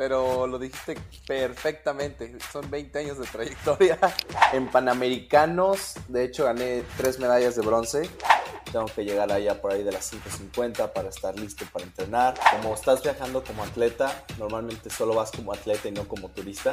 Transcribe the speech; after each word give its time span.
pero 0.00 0.46
lo 0.46 0.58
dijiste 0.58 0.96
perfectamente. 1.26 2.34
Son 2.50 2.70
20 2.70 3.00
años 3.00 3.18
de 3.18 3.26
trayectoria. 3.26 3.98
En 4.54 4.66
Panamericanos, 4.68 5.94
de 6.08 6.24
hecho, 6.24 6.44
gané 6.44 6.82
tres 6.96 7.18
medallas 7.18 7.54
de 7.54 7.62
bronce. 7.62 8.08
Tengo 8.72 8.86
que 8.86 9.04
llegar 9.04 9.30
allá 9.30 9.60
por 9.60 9.72
ahí 9.72 9.84
de 9.84 9.92
las 9.92 10.10
5.50 10.12 10.92
para 10.94 11.10
estar 11.10 11.38
listo 11.38 11.66
para 11.70 11.84
entrenar. 11.84 12.34
Como 12.50 12.74
estás 12.74 13.02
viajando 13.02 13.44
como 13.44 13.62
atleta, 13.62 14.24
normalmente 14.38 14.88
solo 14.88 15.14
vas 15.14 15.30
como 15.32 15.52
atleta 15.52 15.88
y 15.88 15.92
no 15.92 16.08
como 16.08 16.30
turista. 16.30 16.72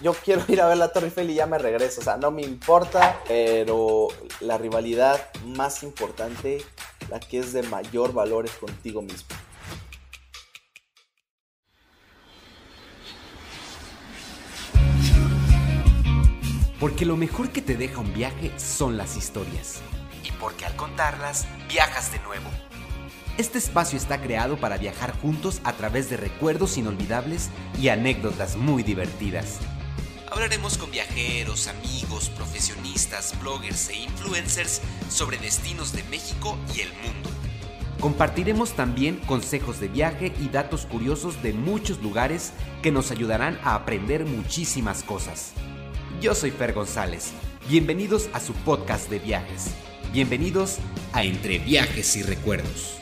Yo 0.00 0.14
quiero 0.14 0.42
ir 0.48 0.62
a 0.62 0.66
ver 0.66 0.78
la 0.78 0.88
Torre 0.92 1.08
Eiffel 1.08 1.28
y 1.28 1.34
ya 1.34 1.46
me 1.46 1.58
regreso. 1.58 2.00
O 2.00 2.04
sea, 2.04 2.16
no 2.16 2.30
me 2.30 2.40
importa, 2.40 3.20
pero 3.28 4.08
la 4.40 4.56
rivalidad 4.56 5.20
más 5.44 5.82
importante, 5.82 6.64
la 7.10 7.20
que 7.20 7.38
es 7.38 7.52
de 7.52 7.64
mayor 7.64 8.14
valor 8.14 8.46
es 8.46 8.52
contigo 8.52 9.02
mismo. 9.02 9.36
Porque 16.82 17.06
lo 17.06 17.16
mejor 17.16 17.50
que 17.50 17.62
te 17.62 17.76
deja 17.76 18.00
un 18.00 18.12
viaje 18.12 18.50
son 18.58 18.96
las 18.96 19.16
historias. 19.16 19.80
Y 20.24 20.32
porque 20.32 20.66
al 20.66 20.74
contarlas, 20.74 21.46
viajas 21.68 22.10
de 22.10 22.18
nuevo. 22.18 22.50
Este 23.38 23.58
espacio 23.58 23.96
está 23.96 24.20
creado 24.20 24.56
para 24.56 24.78
viajar 24.78 25.16
juntos 25.20 25.60
a 25.62 25.74
través 25.74 26.10
de 26.10 26.16
recuerdos 26.16 26.76
inolvidables 26.76 27.50
y 27.80 27.86
anécdotas 27.86 28.56
muy 28.56 28.82
divertidas. 28.82 29.60
Hablaremos 30.28 30.76
con 30.76 30.90
viajeros, 30.90 31.68
amigos, 31.68 32.30
profesionistas, 32.30 33.38
bloggers 33.40 33.88
e 33.90 33.98
influencers 33.98 34.80
sobre 35.08 35.38
destinos 35.38 35.92
de 35.92 36.02
México 36.10 36.58
y 36.74 36.80
el 36.80 36.92
mundo. 36.94 37.30
Compartiremos 38.00 38.72
también 38.72 39.18
consejos 39.28 39.78
de 39.78 39.86
viaje 39.86 40.32
y 40.40 40.48
datos 40.48 40.86
curiosos 40.86 41.44
de 41.44 41.52
muchos 41.52 42.02
lugares 42.02 42.52
que 42.82 42.90
nos 42.90 43.12
ayudarán 43.12 43.60
a 43.62 43.76
aprender 43.76 44.24
muchísimas 44.26 45.04
cosas. 45.04 45.52
Yo 46.22 46.36
soy 46.36 46.52
Fer 46.52 46.72
González. 46.72 47.32
Bienvenidos 47.68 48.30
a 48.32 48.38
su 48.38 48.52
podcast 48.52 49.10
de 49.10 49.18
viajes. 49.18 49.74
Bienvenidos 50.12 50.78
a 51.12 51.24
Entre 51.24 51.58
Viajes 51.58 52.14
y 52.16 52.22
Recuerdos. 52.22 52.96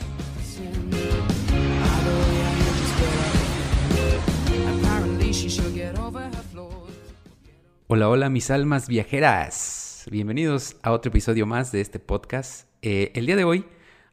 Hola, 7.85 8.09
hola 8.09 8.29
mis 8.31 8.49
almas 8.49 8.87
viajeras. 8.87 10.07
Bienvenidos 10.09 10.77
a 10.81 10.91
otro 10.91 11.11
episodio 11.11 11.45
más 11.45 11.71
de 11.71 11.81
este 11.81 11.99
podcast. 11.99 12.67
Eh, 12.81 13.11
el 13.13 13.27
día 13.27 13.35
de 13.35 13.43
hoy, 13.43 13.65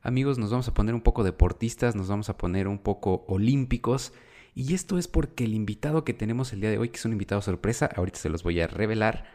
amigos, 0.03 0.37
nos 0.37 0.51
vamos 0.51 0.69
a 0.69 0.75
poner 0.75 0.95
un 0.95 1.01
poco 1.01 1.25
deportistas, 1.25 1.97
nos 1.97 2.09
vamos 2.09 2.29
a 2.29 2.37
poner 2.37 2.69
un 2.69 2.79
poco 2.79 3.25
olímpicos 3.27 4.13
y 4.59 4.75
esto 4.75 4.99
es 4.99 5.07
porque 5.07 5.45
el 5.45 5.55
invitado 5.55 6.03
que 6.03 6.13
tenemos 6.13 6.53
el 6.53 6.61
día 6.61 6.71
de 6.71 6.79
hoy, 6.79 6.89
que 6.89 6.97
es 6.97 7.05
un 7.05 7.13
invitado 7.13 7.41
sorpresa, 7.41 7.89
ahorita 7.95 8.19
se 8.19 8.29
los 8.29 8.43
voy 8.43 8.61
a 8.61 8.67
revelar, 8.67 9.31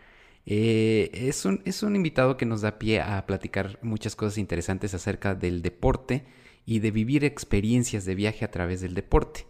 eh, 0.46 1.12
es, 1.14 1.46
un, 1.46 1.62
es 1.64 1.82
un 1.82 1.96
invitado 1.96 2.36
que 2.36 2.46
nos 2.46 2.60
da 2.60 2.78
pie 2.78 3.00
a 3.00 3.26
platicar 3.26 3.80
muchas 3.82 4.18
cosas 4.18 4.38
interesantes 4.38 4.94
acerca 4.94 5.34
del 5.34 5.62
deporte 5.62 6.26
y 6.66 6.80
de 6.80 6.92
vivir 6.92 7.24
experiencias 7.24 8.04
de 8.04 8.16
viaje 8.16 8.44
a 8.44 8.52
través 8.52 8.82
del 8.82 8.96
deporte. 8.96 9.48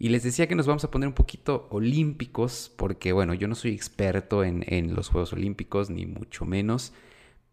Y 0.00 0.08
les 0.08 0.24
decía 0.24 0.48
que 0.48 0.56
nos 0.56 0.66
vamos 0.66 0.82
a 0.82 0.90
poner 0.90 1.06
un 1.06 1.14
poquito 1.14 1.68
olímpicos, 1.70 2.72
porque 2.76 3.12
bueno, 3.12 3.34
yo 3.34 3.46
no 3.46 3.54
soy 3.54 3.70
experto 3.70 4.42
en, 4.42 4.96
los 4.96 5.10
Juegos 5.10 5.32
Olímpicos, 5.32 5.90
ni 5.90 6.06
mucho 6.06 6.44
menos, 6.44 6.92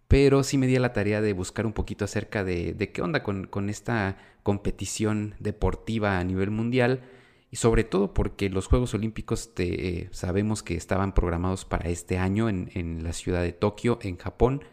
pero 0.07 0.41
sí 0.41 0.57
me 0.57 0.65
di 0.65 0.77
a 0.77 0.79
la 0.79 0.93
tarea 0.93 1.21
de 1.21 1.33
buscar 1.33 1.67
un 1.67 1.73
poquito 1.73 2.05
acerca 2.05 2.43
de, 2.43 2.73
de 2.73 2.91
qué 2.91 3.03
onda 3.03 3.21
con, 3.21 3.45
con, 3.45 3.69
esta 3.69 4.17
competición 4.41 5.35
deportiva 5.39 6.17
a 6.17 6.23
nivel 6.23 6.49
mundial 6.49 7.03
y 7.51 7.57
sobre 7.57 7.83
todo 7.83 8.13
porque 8.13 8.49
los 8.49 8.67
Juegos 8.67 8.93
Olímpicos 8.93 9.53
te, 9.53 10.07
sabemos 10.11 10.63
que 10.63 10.75
estaban 10.75 11.13
programados 11.13 11.65
para 11.65 11.89
este 11.89 12.17
año 12.17 12.47
en, 12.47 13.03
la 13.03 13.11
ciudad 13.11 13.43
de 13.43 13.51
Tokio, 13.51 13.99
en 14.01 14.15
Japón, 14.17 14.63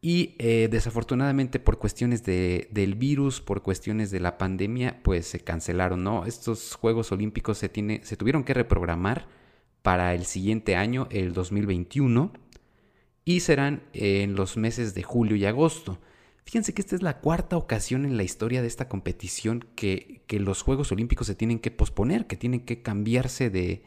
y 0.00 0.34
eh, 0.38 0.68
desafortunadamente 0.70 1.60
por 1.60 1.78
cuestiones 1.78 2.24
de, 2.24 2.68
del 2.72 2.96
virus, 2.96 3.40
por 3.40 3.62
cuestiones 3.62 4.10
de 4.10 4.20
la 4.20 4.36
pandemia, 4.36 5.00
pues 5.02 5.26
se 5.26 5.40
cancelaron, 5.40 6.02
¿no? 6.02 6.26
Estos 6.26 6.74
Juegos 6.74 7.12
Olímpicos 7.12 7.58
se 7.58 7.68
tuvieron 7.68 8.44
que 8.44 8.54
reprogramar 8.54 9.28
para 9.82 10.14
el 10.14 10.26
siguiente 10.26 10.76
año, 10.76 11.06
el 11.10 11.32
2021, 11.32 12.32
y 13.24 13.40
serán 13.40 13.84
en 13.92 14.34
los 14.34 14.56
meses 14.56 14.94
de 14.94 15.04
julio 15.04 15.36
y 15.36 15.46
agosto. 15.46 15.98
Fíjense 16.44 16.74
que 16.74 16.82
esta 16.82 16.94
es 16.94 17.02
la 17.02 17.20
cuarta 17.20 17.56
ocasión 17.56 18.04
en 18.04 18.16
la 18.16 18.22
historia 18.22 18.60
de 18.60 18.68
esta 18.68 18.88
competición 18.88 19.66
que, 19.74 20.22
los 20.28 20.62
Juegos 20.62 20.92
Olímpicos 20.92 21.26
se 21.26 21.34
tienen 21.34 21.58
que 21.58 21.70
posponer, 21.70 22.26
que 22.26 22.36
tienen 22.36 22.60
que 22.60 22.82
cambiarse 22.82 23.50
de, 23.50 23.82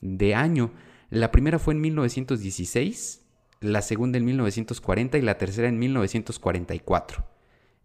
de 0.00 0.34
año. 0.34 0.72
La 1.10 1.30
primera 1.30 1.58
fue 1.58 1.74
en 1.74 1.82
1916, 1.82 3.24
la 3.60 3.82
segunda 3.82 4.18
en 4.18 4.24
1940 4.24 5.18
y 5.18 5.22
la 5.22 5.36
tercera 5.36 5.68
en 5.68 5.78
1944. 5.78 7.24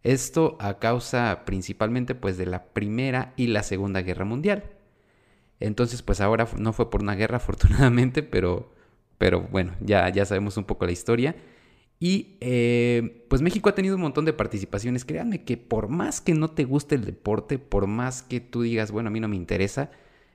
Esto 0.04 0.58
a 0.60 0.80
causa 0.80 1.44
principalmente 1.46 2.14
pues 2.14 2.38
de 2.38 2.46
la 2.46 2.66
Primera 2.66 3.34
y 3.38 3.48
la 3.48 3.64
Segunda 3.64 4.02
Guerra 4.02 4.26
Mundial. 4.26 4.64
Entonces 5.60 6.02
pues 6.02 6.22
ahora 6.22 6.48
no 6.58 6.74
fue 6.74 6.90
por 6.90 7.02
una 7.02 7.16
guerra 7.16 7.38
afortunadamente, 7.38 8.24
pero, 8.24 8.74
pero 9.18 9.42
bueno, 9.42 9.74
ya, 9.80 10.08
ya 10.10 10.26
sabemos 10.26 10.58
un 10.58 10.66
poco 10.66 10.86
la 10.86 10.92
historia. 10.92 11.36
Y 12.00 12.38
eh, 12.42 13.26
pues 13.30 13.42
México 13.42 13.70
ha 13.70 13.76
tenido 13.76 13.96
un 13.96 14.02
montón 14.02 14.26
de 14.26 14.34
participaciones. 14.34 15.06
Créanme 15.06 15.44
que 15.44 15.58
por 15.58 15.88
más 15.88 16.20
que 16.22 16.34
no 16.34 16.52
te 16.52 16.66
guste 16.66 16.96
el 16.96 17.06
deporte, 17.06 17.60
por 17.60 17.88
más 17.88 18.24
que 18.24 18.42
tú 18.42 18.62
digas, 18.62 18.92
bueno, 18.92 19.08
a 19.08 19.12
mí 19.12 19.20
no 19.20 19.28
me 19.28 19.36
interesa, 19.36 19.92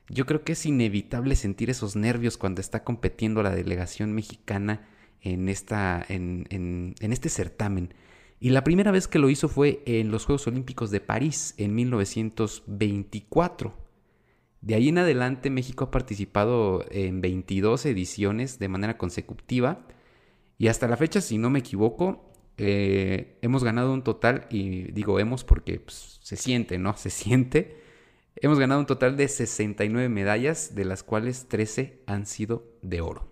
yo 0.09 0.25
creo 0.25 0.43
que 0.43 0.53
es 0.53 0.65
inevitable 0.65 1.35
sentir 1.35 1.69
esos 1.69 1.95
nervios 1.95 2.37
cuando 2.37 2.61
está 2.61 2.83
compitiendo 2.83 3.43
la 3.43 3.53
delegación 3.53 4.13
mexicana 4.13 4.87
en, 5.21 5.49
esta, 5.49 6.03
en, 6.09 6.47
en 6.49 7.13
este 7.13 7.29
certamen. 7.29 7.93
Y 8.39 8.49
la 8.51 8.63
primera 8.63 8.91
vez 8.91 9.07
que 9.07 9.19
lo 9.19 9.29
hizo 9.29 9.49
fue 9.49 9.83
en 9.85 10.11
los 10.11 10.25
Juegos 10.25 10.47
Olímpicos 10.47 10.91
de 10.91 11.01
París 11.01 11.53
en 11.57 11.75
1924. 11.75 13.73
De 14.61 14.75
ahí 14.75 14.89
en 14.89 14.97
adelante 14.97 15.49
México 15.49 15.85
ha 15.85 15.91
participado 15.91 16.85
en 16.89 17.21
22 17.21 17.85
ediciones 17.85 18.57
de 18.59 18.69
manera 18.69 18.97
consecutiva 18.97 19.85
y 20.59 20.67
hasta 20.67 20.89
la 20.89 20.97
fecha, 20.97 21.21
si 21.21 21.37
no 21.37 21.49
me 21.49 21.59
equivoco, 21.59 22.33
eh, 22.57 23.39
hemos 23.41 23.63
ganado 23.63 23.93
un 23.93 24.03
total, 24.03 24.45
y 24.51 24.91
digo 24.91 25.17
hemos 25.17 25.45
porque 25.45 25.79
pues, 25.79 26.19
se 26.21 26.35
siente, 26.35 26.77
¿no? 26.77 26.95
Se 26.97 27.09
siente. 27.09 27.79
Hemos 28.35 28.59
ganado 28.59 28.81
un 28.81 28.85
total 28.85 29.15
de 29.17 29.27
69 29.29 30.09
medallas, 30.09 30.75
de 30.75 30.83
las 30.83 31.01
cuales 31.01 31.47
13 31.47 32.03
han 32.05 32.25
sido 32.25 32.77
de 32.81 32.99
oro. 32.99 33.31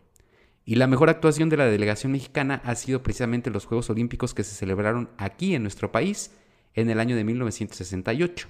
Y 0.63 0.75
la 0.75 0.87
mejor 0.87 1.09
actuación 1.09 1.49
de 1.49 1.57
la 1.57 1.65
delegación 1.65 2.13
mexicana 2.13 2.61
ha 2.63 2.75
sido 2.75 3.03
precisamente 3.03 3.49
los 3.49 3.65
Juegos 3.65 3.89
Olímpicos 3.89 4.33
que 4.33 4.43
se 4.43 4.55
celebraron 4.55 5.09
aquí 5.17 5.53
en 5.53 5.63
nuestro 5.63 5.91
país 5.91 6.31
en 6.73 6.89
el 6.89 6.99
año 6.99 7.17
de 7.17 7.25
1968. 7.25 8.47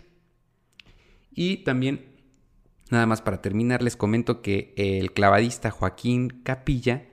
Y 1.32 1.58
también, 1.58 2.06
nada 2.92 3.08
más 3.08 3.24
para 3.24 3.42
terminar, 3.42 3.82
les 3.82 3.96
comento 3.96 4.42
que 4.44 4.74
el 4.78 5.14
clavadista 5.14 5.72
Joaquín 5.72 6.42
Capilla 6.44 7.08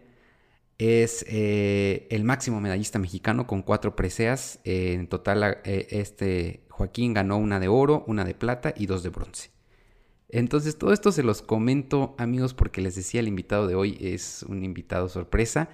es 0.78 1.24
eh, 1.28 2.06
el 2.10 2.24
máximo 2.24 2.60
medallista 2.60 2.98
mexicano 2.98 3.46
con 3.46 3.62
cuatro 3.62 3.94
preseas. 3.96 4.60
en 4.64 5.06
total, 5.08 5.58
eh, 5.64 5.86
este 5.90 6.64
Joaquín 6.68 7.14
ganó 7.14 7.36
una 7.36 7.60
de 7.60 7.68
oro, 7.68 8.04
una 8.06 8.24
de 8.24 8.34
plata 8.34 8.74
y 8.76 8.86
dos 8.86 9.02
de 9.02 9.10
bronce. 9.10 9.50
Entonces, 10.28 10.76
todo 10.78 10.92
esto 10.92 11.12
se 11.12 11.22
los 11.22 11.42
comento, 11.42 12.16
amigos, 12.18 12.54
porque 12.54 12.80
les 12.80 12.96
decía, 12.96 13.20
el 13.20 13.28
invitado 13.28 13.68
de 13.68 13.76
hoy 13.76 13.96
es 14.00 14.44
un 14.48 14.64
invitado 14.64 15.08
sorpresa. 15.08 15.68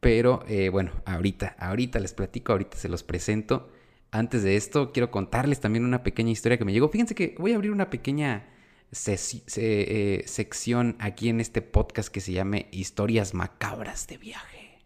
Pero 0.00 0.42
eh, 0.48 0.68
bueno, 0.70 0.92
ahorita, 1.04 1.54
ahorita 1.58 2.00
les 2.00 2.14
platico, 2.14 2.52
ahorita 2.52 2.76
se 2.76 2.88
los 2.88 3.04
presento. 3.04 3.70
Antes 4.10 4.42
de 4.42 4.56
esto, 4.56 4.92
quiero 4.92 5.10
contarles 5.10 5.60
también 5.60 5.84
una 5.84 6.02
pequeña 6.02 6.30
historia 6.30 6.58
que 6.58 6.64
me 6.64 6.72
llegó. 6.72 6.88
Fíjense 6.88 7.14
que 7.14 7.36
voy 7.38 7.52
a 7.52 7.56
abrir 7.56 7.70
una 7.70 7.90
pequeña 7.90 8.48
eh, 8.92 10.22
sección 10.26 10.96
aquí 10.98 11.30
en 11.30 11.40
este 11.40 11.62
podcast 11.62 12.10
que 12.10 12.20
se 12.20 12.32
llame 12.32 12.68
Historias 12.72 13.32
Macabras 13.32 14.06
de 14.06 14.18
Viaje. 14.18 14.78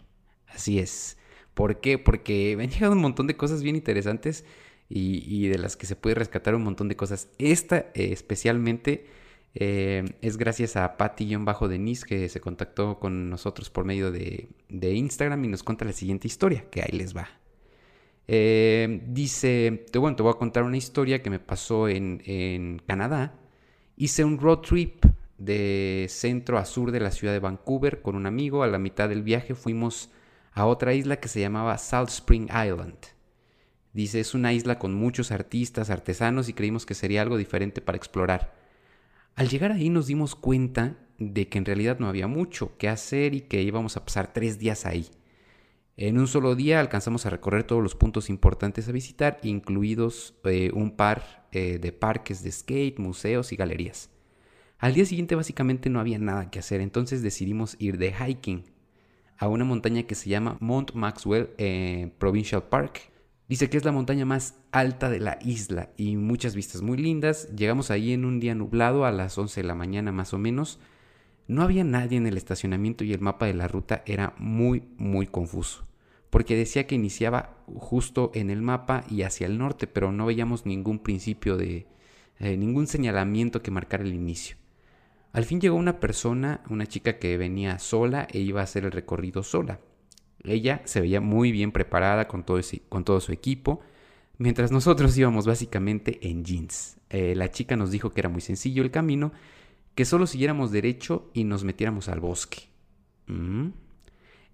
Así 0.46 0.78
es. 0.78 1.18
¿Por 1.54 1.80
qué? 1.80 1.98
Porque 1.98 2.54
me 2.56 2.64
han 2.64 2.70
llegado 2.70 2.92
un 2.92 3.00
montón 3.00 3.26
de 3.26 3.36
cosas 3.36 3.62
bien 3.62 3.74
interesantes 3.74 4.44
y, 4.88 5.48
de 5.48 5.58
las 5.58 5.76
que 5.76 5.86
se 5.86 5.96
puede 5.96 6.14
rescatar 6.14 6.54
un 6.54 6.62
montón 6.62 6.88
de 6.88 6.94
cosas. 6.94 7.28
Esta 7.38 7.78
eh, 7.94 8.12
especialmente 8.12 9.06
eh, 9.54 10.04
es 10.22 10.36
gracias 10.36 10.76
a 10.76 10.96
Patty-Denis 10.96 12.04
que 12.04 12.28
se 12.28 12.40
contactó 12.40 13.00
con 13.00 13.28
nosotros 13.28 13.70
por 13.70 13.84
medio 13.84 14.12
de, 14.12 14.48
Instagram 14.70 15.44
y 15.44 15.48
nos 15.48 15.64
cuenta 15.64 15.84
la 15.84 15.92
siguiente 15.92 16.28
historia, 16.28 16.70
que 16.70 16.82
ahí 16.82 16.96
les 16.96 17.16
va. 17.16 17.28
dice, 18.28 19.84
bueno, 19.94 20.14
te 20.14 20.22
voy 20.22 20.30
a 20.30 20.38
contar 20.38 20.62
una 20.62 20.76
historia 20.76 21.22
que 21.22 21.30
me 21.30 21.40
pasó 21.40 21.88
en, 21.88 22.22
en 22.24 22.78
Canadá 22.86 23.40
Hice 23.98 24.24
un 24.24 24.38
road 24.38 24.58
trip 24.58 25.06
de 25.38 26.06
centro 26.10 26.58
a 26.58 26.66
sur 26.66 26.92
de 26.92 27.00
la 27.00 27.10
ciudad 27.10 27.32
de 27.32 27.38
Vancouver 27.38 28.02
con 28.02 28.14
un 28.14 28.26
amigo. 28.26 28.62
A 28.62 28.66
la 28.66 28.78
mitad 28.78 29.08
del 29.08 29.22
viaje 29.22 29.54
fuimos 29.54 30.10
a 30.52 30.66
otra 30.66 30.92
isla 30.92 31.16
que 31.18 31.28
se 31.28 31.40
llamaba 31.40 31.78
Salt 31.78 32.10
Spring 32.10 32.44
Island. 32.44 32.98
Dice, 33.94 34.20
es 34.20 34.34
una 34.34 34.52
isla 34.52 34.78
con 34.78 34.92
muchos 34.92 35.32
artistas, 35.32 35.88
artesanos 35.88 36.50
y 36.50 36.52
creímos 36.52 36.84
que 36.84 36.92
sería 36.92 37.22
algo 37.22 37.38
diferente 37.38 37.80
para 37.80 37.96
explorar. 37.96 38.54
Al 39.34 39.48
llegar 39.48 39.72
ahí 39.72 39.88
nos 39.88 40.08
dimos 40.08 40.36
cuenta 40.36 40.98
de 41.18 41.48
que 41.48 41.56
en 41.56 41.64
realidad 41.64 41.98
no 41.98 42.08
había 42.08 42.26
mucho 42.26 42.76
que 42.76 42.90
hacer 42.90 43.34
y 43.34 43.40
que 43.40 43.62
íbamos 43.62 43.96
a 43.96 44.04
pasar 44.04 44.30
tres 44.34 44.58
días 44.58 44.84
ahí. 44.84 45.08
En 45.98 46.18
un 46.18 46.28
solo 46.28 46.54
día 46.54 46.78
alcanzamos 46.78 47.24
a 47.24 47.30
recorrer 47.30 47.64
todos 47.64 47.82
los 47.82 47.94
puntos 47.94 48.28
importantes 48.28 48.86
a 48.86 48.92
visitar, 48.92 49.38
incluidos 49.42 50.34
eh, 50.44 50.70
un 50.74 50.90
par 50.90 51.48
eh, 51.52 51.78
de 51.78 51.90
parques 51.90 52.42
de 52.42 52.52
skate, 52.52 52.98
museos 52.98 53.50
y 53.52 53.56
galerías. 53.56 54.10
Al 54.78 54.92
día 54.92 55.06
siguiente 55.06 55.34
básicamente 55.36 55.88
no 55.88 55.98
había 55.98 56.18
nada 56.18 56.50
que 56.50 56.58
hacer, 56.58 56.82
entonces 56.82 57.22
decidimos 57.22 57.76
ir 57.78 57.96
de 57.96 58.12
hiking 58.12 58.64
a 59.38 59.48
una 59.48 59.64
montaña 59.64 60.02
que 60.02 60.14
se 60.14 60.28
llama 60.28 60.58
Mount 60.60 60.92
Maxwell 60.92 61.48
eh, 61.56 62.12
Provincial 62.18 62.64
Park. 62.64 63.10
Dice 63.48 63.70
que 63.70 63.78
es 63.78 63.84
la 63.86 63.92
montaña 63.92 64.26
más 64.26 64.56
alta 64.72 65.08
de 65.08 65.20
la 65.20 65.38
isla 65.40 65.92
y 65.96 66.16
muchas 66.16 66.54
vistas 66.54 66.82
muy 66.82 66.98
lindas. 66.98 67.48
Llegamos 67.56 67.90
ahí 67.90 68.12
en 68.12 68.26
un 68.26 68.38
día 68.38 68.54
nublado 68.54 69.06
a 69.06 69.12
las 69.12 69.38
11 69.38 69.62
de 69.62 69.66
la 69.66 69.74
mañana 69.74 70.12
más 70.12 70.34
o 70.34 70.38
menos. 70.38 70.78
No 71.48 71.62
había 71.62 71.84
nadie 71.84 72.18
en 72.18 72.26
el 72.26 72.36
estacionamiento 72.36 73.04
y 73.04 73.12
el 73.12 73.20
mapa 73.20 73.46
de 73.46 73.54
la 73.54 73.68
ruta 73.68 74.02
era 74.06 74.34
muy, 74.38 74.82
muy 74.98 75.26
confuso, 75.26 75.86
porque 76.30 76.56
decía 76.56 76.86
que 76.86 76.96
iniciaba 76.96 77.56
justo 77.76 78.32
en 78.34 78.50
el 78.50 78.62
mapa 78.62 79.04
y 79.08 79.22
hacia 79.22 79.46
el 79.46 79.58
norte, 79.58 79.86
pero 79.86 80.10
no 80.10 80.26
veíamos 80.26 80.66
ningún 80.66 80.98
principio 80.98 81.56
de, 81.56 81.86
eh, 82.38 82.56
ningún 82.56 82.86
señalamiento 82.86 83.62
que 83.62 83.70
marcara 83.70 84.02
el 84.02 84.14
inicio. 84.14 84.56
Al 85.32 85.44
fin 85.44 85.60
llegó 85.60 85.76
una 85.76 86.00
persona, 86.00 86.62
una 86.68 86.86
chica 86.86 87.18
que 87.18 87.36
venía 87.36 87.78
sola 87.78 88.26
e 88.32 88.40
iba 88.40 88.60
a 88.60 88.64
hacer 88.64 88.84
el 88.84 88.92
recorrido 88.92 89.42
sola. 89.42 89.80
Ella 90.42 90.82
se 90.84 91.00
veía 91.00 91.20
muy 91.20 91.52
bien 91.52 91.72
preparada 91.72 92.26
con 92.26 92.44
todo, 92.44 92.60
con 92.88 93.04
todo 93.04 93.20
su 93.20 93.32
equipo, 93.32 93.80
mientras 94.38 94.72
nosotros 94.72 95.16
íbamos 95.16 95.46
básicamente 95.46 96.18
en 96.28 96.44
jeans. 96.44 96.98
Eh, 97.10 97.34
la 97.36 97.50
chica 97.50 97.76
nos 97.76 97.90
dijo 97.90 98.10
que 98.10 98.20
era 98.20 98.28
muy 98.28 98.40
sencillo 98.40 98.82
el 98.82 98.90
camino 98.90 99.32
que 99.96 100.04
solo 100.04 100.26
siguiéramos 100.26 100.70
derecho 100.70 101.30
y 101.32 101.44
nos 101.44 101.64
metiéramos 101.64 102.08
al 102.08 102.20
bosque. 102.20 102.68
Mm. 103.26 103.70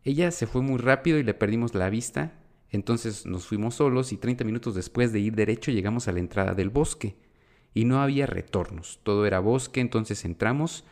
Ella 0.05 0.31
se 0.31 0.47
fue 0.47 0.63
muy 0.63 0.79
rápido 0.79 1.19
y 1.19 1.25
le 1.25 1.35
perdimos 1.35 1.75
la 1.75 1.91
vista, 1.91 2.33
entonces 2.71 3.27
nos 3.27 3.47
fuimos 3.47 3.75
solos 3.75 4.13
y 4.13 4.17
30 4.17 4.45
minutos 4.45 4.77
después 4.77 5.13
de 5.13 5.19
ir 5.19 5.35
derecho 5.35 5.73
llegamos 5.73 6.07
a 6.07 6.13
la 6.13 6.21
entrada 6.21 6.55
del 6.55 6.71
bosque. 6.71 7.17
Y 7.75 7.85
no 7.87 8.01
había 8.01 8.27
retornos, 8.27 9.01
todo 9.03 9.27
era 9.27 9.41
bosque, 9.41 9.81
entonces 9.81 10.25
entramos 10.25 10.85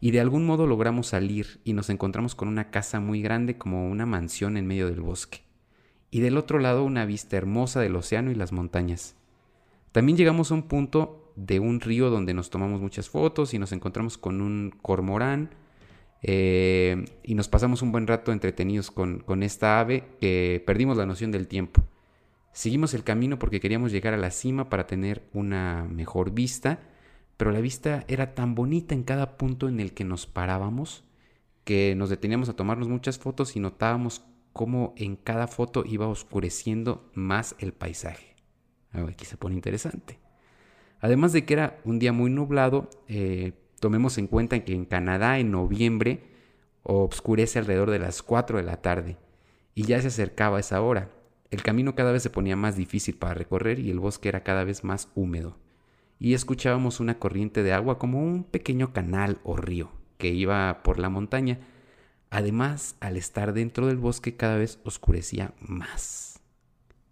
y 0.00 0.12
de 0.12 0.20
algún 0.20 0.46
modo 0.46 0.66
logramos 0.66 1.08
salir 1.08 1.60
y 1.64 1.74
nos 1.74 1.90
encontramos 1.90 2.34
con 2.34 2.48
una 2.48 2.70
casa 2.70 3.00
muy 3.00 3.20
grande 3.20 3.58
como 3.58 3.90
una 3.90 4.06
mansión 4.06 4.56
en 4.56 4.66
medio 4.66 4.86
del 4.86 5.02
bosque. 5.02 5.42
Y 6.10 6.20
del 6.20 6.38
otro 6.38 6.58
lado 6.58 6.84
una 6.84 7.04
vista 7.04 7.36
hermosa 7.36 7.80
del 7.80 7.96
océano 7.96 8.30
y 8.30 8.34
las 8.34 8.52
montañas. 8.52 9.14
También 9.92 10.16
llegamos 10.16 10.50
a 10.50 10.54
un 10.54 10.62
punto 10.62 11.19
de 11.46 11.60
un 11.60 11.80
río 11.80 12.10
donde 12.10 12.34
nos 12.34 12.50
tomamos 12.50 12.80
muchas 12.80 13.08
fotos 13.08 13.54
y 13.54 13.58
nos 13.58 13.72
encontramos 13.72 14.18
con 14.18 14.40
un 14.40 14.72
cormorán 14.82 15.50
eh, 16.22 17.04
y 17.22 17.34
nos 17.34 17.48
pasamos 17.48 17.82
un 17.82 17.92
buen 17.92 18.06
rato 18.06 18.32
entretenidos 18.32 18.90
con, 18.90 19.20
con 19.20 19.42
esta 19.42 19.80
ave 19.80 20.04
que 20.20 20.62
perdimos 20.66 20.96
la 20.96 21.06
noción 21.06 21.30
del 21.30 21.48
tiempo. 21.48 21.82
Seguimos 22.52 22.94
el 22.94 23.04
camino 23.04 23.38
porque 23.38 23.60
queríamos 23.60 23.92
llegar 23.92 24.12
a 24.12 24.18
la 24.18 24.30
cima 24.30 24.68
para 24.68 24.86
tener 24.86 25.22
una 25.32 25.86
mejor 25.88 26.32
vista, 26.32 26.80
pero 27.36 27.52
la 27.52 27.60
vista 27.60 28.04
era 28.08 28.34
tan 28.34 28.54
bonita 28.54 28.94
en 28.94 29.04
cada 29.04 29.36
punto 29.36 29.68
en 29.68 29.80
el 29.80 29.94
que 29.94 30.04
nos 30.04 30.26
parábamos 30.26 31.04
que 31.64 31.94
nos 31.94 32.10
deteníamos 32.10 32.48
a 32.48 32.56
tomarnos 32.56 32.88
muchas 32.88 33.18
fotos 33.18 33.56
y 33.56 33.60
notábamos 33.60 34.22
cómo 34.52 34.94
en 34.96 35.16
cada 35.16 35.46
foto 35.46 35.84
iba 35.86 36.08
oscureciendo 36.08 37.10
más 37.14 37.54
el 37.58 37.72
paisaje. 37.72 38.36
Aquí 38.92 39.24
se 39.24 39.36
pone 39.36 39.54
interesante. 39.54 40.19
Además 41.00 41.32
de 41.32 41.44
que 41.44 41.54
era 41.54 41.80
un 41.84 41.98
día 41.98 42.12
muy 42.12 42.30
nublado, 42.30 42.90
eh, 43.08 43.52
tomemos 43.80 44.18
en 44.18 44.26
cuenta 44.26 44.64
que 44.64 44.74
en 44.74 44.84
Canadá 44.84 45.38
en 45.38 45.50
noviembre 45.50 46.24
oscurece 46.82 47.58
alrededor 47.58 47.90
de 47.90 47.98
las 47.98 48.22
4 48.22 48.58
de 48.58 48.64
la 48.64 48.80
tarde 48.80 49.16
y 49.74 49.84
ya 49.84 50.00
se 50.00 50.08
acercaba 50.08 50.60
esa 50.60 50.80
hora. 50.82 51.10
El 51.50 51.62
camino 51.62 51.94
cada 51.94 52.12
vez 52.12 52.22
se 52.22 52.30
ponía 52.30 52.54
más 52.54 52.76
difícil 52.76 53.16
para 53.16 53.34
recorrer 53.34 53.78
y 53.78 53.90
el 53.90 53.98
bosque 53.98 54.28
era 54.28 54.42
cada 54.42 54.64
vez 54.64 54.84
más 54.84 55.08
húmedo. 55.14 55.56
Y 56.18 56.34
escuchábamos 56.34 57.00
una 57.00 57.18
corriente 57.18 57.62
de 57.62 57.72
agua 57.72 57.98
como 57.98 58.22
un 58.22 58.44
pequeño 58.44 58.92
canal 58.92 59.38
o 59.42 59.56
río 59.56 59.90
que 60.18 60.28
iba 60.28 60.82
por 60.82 60.98
la 60.98 61.08
montaña. 61.08 61.58
Además, 62.28 62.94
al 63.00 63.16
estar 63.16 63.54
dentro 63.54 63.86
del 63.86 63.96
bosque 63.96 64.36
cada 64.36 64.56
vez 64.56 64.78
oscurecía 64.84 65.54
más 65.60 66.29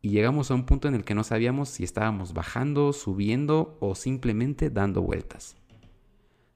y 0.00 0.11
llegamos 0.11 0.50
a 0.50 0.55
un 0.55 0.65
punto 0.65 0.89
en 0.89 0.95
el 0.95 1.05
que 1.05 1.15
no 1.15 1.25
sabíamos 1.25 1.69
si 1.69 1.85
estábamos 1.85 2.33
bajando, 2.33 2.93
subiendo 2.93 3.77
o 3.81 3.95
simplemente 3.95 4.71
dando 4.71 5.03
vueltas. 5.03 5.56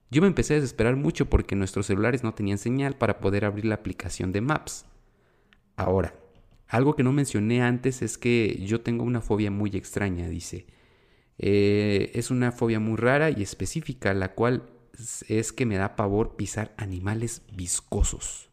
Yo 0.09 0.21
me 0.21 0.27
empecé 0.27 0.53
a 0.53 0.57
desesperar 0.57 0.95
mucho 0.95 1.29
porque 1.29 1.55
nuestros 1.55 1.87
celulares 1.87 2.23
no 2.23 2.33
tenían 2.33 2.57
señal 2.57 2.95
para 2.95 3.19
poder 3.19 3.45
abrir 3.45 3.65
la 3.65 3.75
aplicación 3.75 4.31
de 4.31 4.41
Maps. 4.41 4.85
Ahora, 5.75 6.15
algo 6.67 6.95
que 6.95 7.03
no 7.03 7.11
mencioné 7.11 7.63
antes 7.63 8.01
es 8.01 8.17
que 8.17 8.63
yo 8.65 8.81
tengo 8.81 9.03
una 9.03 9.21
fobia 9.21 9.51
muy 9.51 9.71
extraña, 9.71 10.29
dice. 10.29 10.67
Eh, 11.39 12.11
es 12.13 12.31
una 12.31 12.51
fobia 12.51 12.79
muy 12.79 12.95
rara 12.95 13.31
y 13.31 13.41
específica, 13.41 14.13
la 14.13 14.33
cual 14.33 14.69
es 15.27 15.51
que 15.51 15.65
me 15.65 15.77
da 15.77 15.95
pavor 15.95 16.35
pisar 16.35 16.73
animales 16.77 17.41
viscosos. 17.51 18.49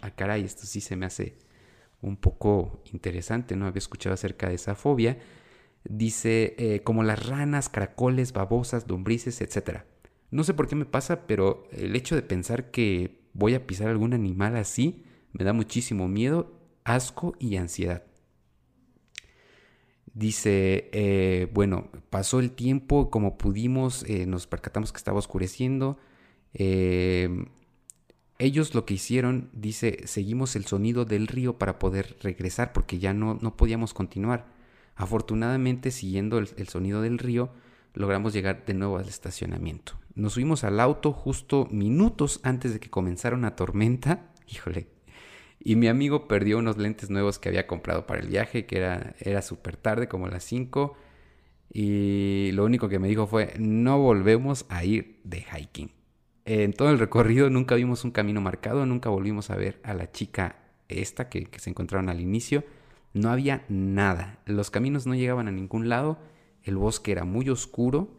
Ah, 0.00 0.10
caray, 0.10 0.44
esto 0.44 0.66
sí 0.66 0.80
se 0.80 0.96
me 0.96 1.06
hace 1.06 1.38
un 2.00 2.16
poco 2.16 2.82
interesante, 2.92 3.56
no 3.56 3.66
había 3.66 3.78
escuchado 3.78 4.14
acerca 4.14 4.48
de 4.48 4.54
esa 4.54 4.74
fobia. 4.74 5.18
Dice, 5.84 6.54
eh, 6.58 6.82
como 6.82 7.02
las 7.02 7.26
ranas, 7.26 7.68
caracoles, 7.68 8.32
babosas, 8.32 8.88
lombrices, 8.88 9.40
etc. 9.40 9.82
No 10.30 10.44
sé 10.44 10.54
por 10.54 10.68
qué 10.68 10.74
me 10.74 10.84
pasa, 10.84 11.26
pero 11.26 11.68
el 11.72 11.94
hecho 11.96 12.14
de 12.14 12.22
pensar 12.22 12.70
que 12.70 13.20
voy 13.32 13.54
a 13.54 13.66
pisar 13.66 13.88
algún 13.88 14.12
animal 14.14 14.56
así 14.56 15.04
me 15.32 15.44
da 15.44 15.52
muchísimo 15.52 16.08
miedo, 16.08 16.58
asco 16.84 17.34
y 17.38 17.56
ansiedad. 17.56 18.04
Dice, 20.12 20.88
eh, 20.92 21.48
bueno, 21.52 21.90
pasó 22.08 22.40
el 22.40 22.52
tiempo 22.52 23.10
como 23.10 23.36
pudimos, 23.36 24.02
eh, 24.04 24.24
nos 24.26 24.46
percatamos 24.46 24.92
que 24.92 24.96
estaba 24.96 25.18
oscureciendo. 25.18 25.98
Ellos 28.38 28.74
lo 28.74 28.84
que 28.84 28.94
hicieron, 28.94 29.48
dice, 29.52 30.00
seguimos 30.04 30.56
el 30.56 30.66
sonido 30.66 31.06
del 31.06 31.26
río 31.26 31.58
para 31.58 31.78
poder 31.78 32.16
regresar 32.20 32.72
porque 32.72 32.98
ya 32.98 33.14
no, 33.14 33.38
no 33.40 33.56
podíamos 33.56 33.94
continuar. 33.94 34.46
Afortunadamente, 34.94 35.90
siguiendo 35.90 36.38
el, 36.38 36.68
sonido 36.68 37.00
del 37.00 37.18
río, 37.18 37.50
logramos 37.94 38.34
llegar 38.34 38.64
de 38.66 38.74
nuevo 38.74 38.98
al 38.98 39.08
estacionamiento. 39.08 39.94
Nos 40.14 40.34
subimos 40.34 40.64
al 40.64 40.80
auto 40.80 41.12
justo 41.12 41.66
minutos 41.70 42.40
antes 42.42 42.72
de 42.72 42.80
que 42.80 42.90
comenzara 42.90 43.36
una 43.36 43.56
tormenta. 43.56 44.30
Híjole. 44.48 44.88
Y 45.58 45.76
mi 45.76 45.88
amigo 45.88 46.28
perdió 46.28 46.58
unos 46.58 46.76
lentes 46.76 47.10
nuevos 47.10 47.38
que 47.38 47.48
había 47.48 47.66
comprado 47.66 48.06
para 48.06 48.20
el 48.20 48.28
viaje, 48.28 48.66
que 48.66 48.78
era, 48.78 49.14
era 49.18 49.42
súper 49.42 49.76
tarde, 49.76 50.08
como 50.08 50.28
las 50.28 50.44
5. 50.44 50.96
Y 51.72 52.50
lo 52.52 52.64
único 52.64 52.88
que 52.88 52.98
me 52.98 53.08
dijo 53.08 53.26
fue, 53.26 53.54
no 53.58 53.98
volvemos 53.98 54.66
a 54.68 54.84
ir 54.84 55.20
de 55.24 55.42
hiking. 55.42 55.90
En 56.46 56.72
todo 56.72 56.90
el 56.90 57.00
recorrido 57.00 57.50
nunca 57.50 57.74
vimos 57.74 58.04
un 58.04 58.12
camino 58.12 58.40
marcado, 58.40 58.86
nunca 58.86 59.10
volvimos 59.10 59.50
a 59.50 59.56
ver 59.56 59.80
a 59.82 59.94
la 59.94 60.12
chica 60.12 60.54
esta 60.88 61.28
que, 61.28 61.48
se 61.56 61.70
encontraron 61.70 62.08
al 62.08 62.20
inicio. 62.20 62.62
No 63.14 63.30
había 63.30 63.64
nada. 63.68 64.38
Los 64.46 64.70
caminos 64.70 65.08
no 65.08 65.16
llegaban 65.16 65.48
a 65.48 65.50
ningún 65.50 65.88
lado. 65.88 66.20
El 66.62 66.76
bosque 66.76 67.10
era 67.10 67.24
muy 67.24 67.48
oscuro. 67.48 68.16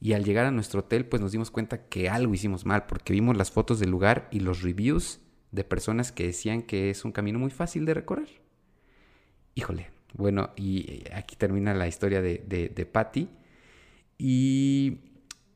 Y 0.00 0.14
al 0.14 0.24
llegar 0.24 0.46
a 0.46 0.50
nuestro 0.50 0.80
hotel, 0.80 1.06
pues 1.06 1.22
nos 1.22 1.30
dimos 1.30 1.52
cuenta 1.52 1.88
que 1.88 2.08
algo 2.08 2.34
hicimos 2.34 2.66
mal, 2.66 2.86
porque 2.86 3.12
vimos 3.12 3.36
las 3.36 3.52
fotos 3.52 3.78
del 3.78 3.90
lugar 3.90 4.28
y 4.32 4.40
los 4.40 4.62
reviews 4.62 5.20
de 5.52 5.62
personas 5.62 6.10
que 6.10 6.26
decían 6.26 6.62
que 6.62 6.90
es 6.90 7.04
un 7.04 7.12
camino 7.12 7.38
muy 7.38 7.50
fácil 7.50 7.84
de 7.84 7.94
recorrer. 7.94 8.28
Híjole, 9.54 9.90
bueno, 10.14 10.50
y 10.56 11.04
aquí 11.14 11.36
termina 11.36 11.74
la 11.74 11.86
historia 11.86 12.20
de, 12.22 12.42
de, 12.44 12.70
de 12.70 12.86
Patty. 12.86 13.28
Y 14.18 14.98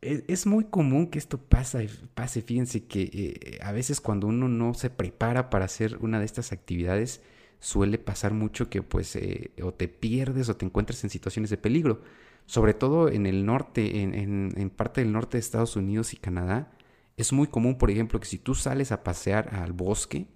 es, 0.02 0.46
muy 0.46 0.64
común 0.64 1.06
que 1.06 1.18
esto 1.18 1.38
pase, 1.38 1.88
pase. 2.14 2.42
Fíjense 2.42 2.84
que 2.84 3.02
eh, 3.02 3.58
a 3.62 3.72
veces 3.72 4.00
cuando 4.00 4.26
uno 4.26 4.48
no 4.48 4.74
se 4.74 4.90
prepara 4.90 5.48
para 5.48 5.64
hacer 5.64 5.98
una 6.00 6.18
de 6.18 6.26
estas 6.26 6.52
actividades, 6.52 7.22
suele 7.60 7.98
pasar 7.98 8.34
mucho 8.34 8.68
que 8.68 8.82
pues 8.82 9.14
eh, 9.14 9.52
o 9.62 9.72
te 9.72 9.86
pierdes 9.86 10.48
o 10.48 10.56
te 10.56 10.66
encuentras 10.66 11.04
en 11.04 11.10
situaciones 11.10 11.50
de 11.50 11.56
peligro. 11.56 12.02
Sobre 12.46 12.74
todo 12.74 13.08
en 13.08 13.26
el 13.26 13.46
norte, 13.46 14.02
en, 14.02 14.70
parte 14.76 15.00
del 15.00 15.12
norte 15.12 15.36
de 15.36 15.40
Estados 15.40 15.76
Unidos 15.76 16.12
y 16.12 16.16
Canadá, 16.16 16.72
es 17.16 17.32
muy 17.32 17.46
común, 17.46 17.78
por 17.78 17.90
ejemplo, 17.90 18.18
que 18.18 18.26
si 18.26 18.38
tú 18.38 18.56
sales 18.56 18.90
a 18.90 19.04
pasear 19.04 19.54
al 19.54 19.72
bosque, 19.72 20.26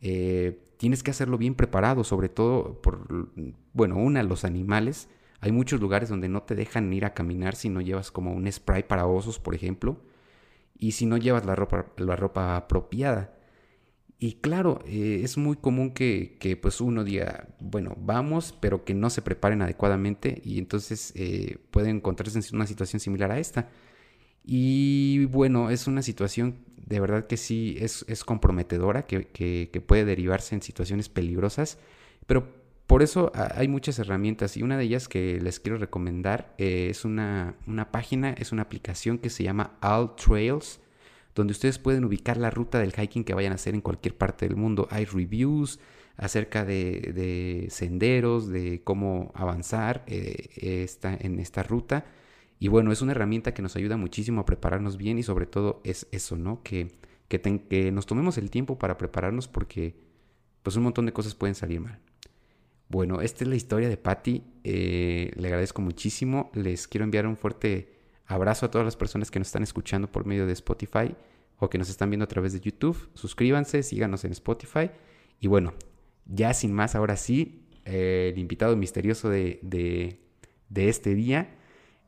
eh, 0.00 0.60
tienes 0.76 1.04
que 1.04 1.12
hacerlo 1.12 1.38
bien 1.38 1.54
preparado, 1.54 2.02
sobre 2.02 2.28
todo 2.28 2.82
por, 2.82 3.06
bueno, 3.72 3.96
una, 3.96 4.24
los 4.24 4.44
animales, 4.44 5.08
hay 5.46 5.52
muchos 5.52 5.80
lugares 5.80 6.08
donde 6.08 6.28
no 6.28 6.42
te 6.42 6.56
dejan 6.56 6.92
ir 6.92 7.04
a 7.04 7.14
caminar 7.14 7.54
si 7.54 7.68
no 7.68 7.80
llevas 7.80 8.10
como 8.10 8.32
un 8.32 8.50
spray 8.50 8.82
para 8.82 9.06
osos, 9.06 9.38
por 9.38 9.54
ejemplo, 9.54 10.02
y 10.76 10.92
si 10.92 11.06
no 11.06 11.16
llevas 11.18 11.46
la 11.46 11.54
ropa, 11.54 11.86
la 11.98 12.16
ropa 12.16 12.56
apropiada. 12.56 13.32
Y 14.18 14.34
claro, 14.40 14.82
eh, 14.86 15.20
es 15.22 15.36
muy 15.36 15.56
común 15.56 15.92
que, 15.92 16.58
pues 16.60 16.80
uno 16.80 17.04
diga, 17.04 17.48
bueno, 17.60 17.94
vamos, 17.96 18.56
pero 18.60 18.84
que 18.84 18.94
no 18.94 19.08
se 19.08 19.22
preparen 19.22 19.62
adecuadamente 19.62 20.42
y 20.44 20.58
entonces 20.58 21.12
eh, 21.14 21.58
pueden 21.70 21.98
encontrarse 21.98 22.40
en 22.40 22.44
una 22.56 22.66
situación 22.66 22.98
similar 22.98 23.30
a 23.30 23.38
esta. 23.38 23.68
Y 24.44 25.26
bueno, 25.26 25.70
es 25.70 25.86
una 25.86 26.02
situación 26.02 26.56
de 26.76 26.98
verdad 26.98 27.28
que 27.28 27.36
sí 27.36 27.76
es, 27.80 28.04
es 28.08 28.24
comprometedora, 28.24 29.06
que, 29.06 29.28
que, 29.28 29.80
puede 29.80 30.04
derivarse 30.04 30.56
en 30.56 30.62
situaciones 30.62 31.08
peligrosas, 31.08 31.78
pero 32.26 32.55
por 32.86 33.02
eso 33.02 33.32
hay 33.34 33.66
muchas 33.66 33.98
herramientas 33.98 34.56
y 34.56 34.62
una 34.62 34.78
de 34.78 34.84
ellas 34.84 35.08
que 35.08 35.40
les 35.40 35.58
quiero 35.58 35.76
recomendar 35.76 36.54
eh, 36.56 36.88
es 36.90 37.04
una, 37.04 37.56
una, 37.66 37.90
página, 37.90 38.30
es 38.30 38.52
una 38.52 38.62
aplicación 38.62 39.18
que 39.18 39.28
se 39.28 39.42
llama 39.42 39.76
All 39.82 40.14
Trails, 40.14 40.80
donde 41.34 41.50
ustedes 41.50 41.80
pueden 41.80 42.04
ubicar 42.04 42.36
la 42.36 42.50
ruta 42.50 42.78
del 42.78 42.92
hiking 42.92 43.24
que 43.24 43.34
vayan 43.34 43.52
a 43.52 43.56
hacer 43.56 43.74
en 43.74 43.80
cualquier 43.80 44.16
parte 44.16 44.46
del 44.46 44.56
mundo. 44.56 44.86
Hay 44.90 45.04
reviews 45.04 45.80
acerca 46.16 46.64
de, 46.64 47.12
de 47.12 47.66
senderos, 47.70 48.48
de 48.48 48.82
cómo 48.84 49.32
avanzar 49.34 50.04
eh, 50.06 50.86
en 51.02 51.40
esta 51.40 51.64
ruta. 51.64 52.06
Y 52.60 52.68
bueno, 52.68 52.92
es 52.92 53.02
una 53.02 53.12
herramienta 53.12 53.52
que 53.52 53.62
nos 53.62 53.74
ayuda 53.74 53.96
muchísimo 53.96 54.42
a 54.42 54.46
prepararnos 54.46 54.96
bien 54.96 55.18
y 55.18 55.24
sobre 55.24 55.46
todo 55.46 55.80
es 55.84 56.06
eso, 56.12 56.36
¿no? 56.36 56.62
Que, 56.62 56.92
que 57.28 57.90
nos 57.92 58.06
tomemos 58.06 58.38
el 58.38 58.48
tiempo 58.50 58.78
para 58.78 58.96
prepararnos 58.96 59.48
porque 59.48 59.96
pues 60.62 60.76
un 60.76 60.84
montón 60.84 61.04
de 61.04 61.12
cosas 61.12 61.34
pueden 61.34 61.56
salir 61.56 61.80
mal. 61.80 62.00
Bueno, 62.88 63.20
esta 63.20 63.44
es 63.44 63.48
la 63.48 63.56
historia 63.56 63.88
de 63.88 63.96
Patty. 63.96 64.44
Eh, 64.62 65.32
le 65.36 65.48
agradezco 65.48 65.82
muchísimo. 65.82 66.50
Les 66.54 66.86
quiero 66.86 67.04
enviar 67.04 67.26
un 67.26 67.36
fuerte 67.36 67.94
abrazo 68.26 68.66
a 68.66 68.70
todas 68.70 68.84
las 68.84 68.96
personas 68.96 69.30
que 69.30 69.38
nos 69.38 69.48
están 69.48 69.62
escuchando 69.62 70.10
por 70.10 70.24
medio 70.24 70.46
de 70.46 70.52
Spotify 70.52 71.14
o 71.58 71.68
que 71.68 71.78
nos 71.78 71.88
están 71.88 72.10
viendo 72.10 72.24
a 72.24 72.28
través 72.28 72.52
de 72.52 72.60
YouTube. 72.60 73.10
Suscríbanse, 73.14 73.82
síganos 73.82 74.24
en 74.24 74.32
Spotify. 74.32 74.90
Y 75.40 75.48
bueno, 75.48 75.74
ya 76.26 76.54
sin 76.54 76.72
más, 76.72 76.94
ahora 76.94 77.16
sí, 77.16 77.66
eh, 77.84 78.30
el 78.32 78.38
invitado 78.38 78.76
misterioso 78.76 79.30
de, 79.30 79.58
de, 79.62 80.88
este 80.88 81.14
día 81.14 81.56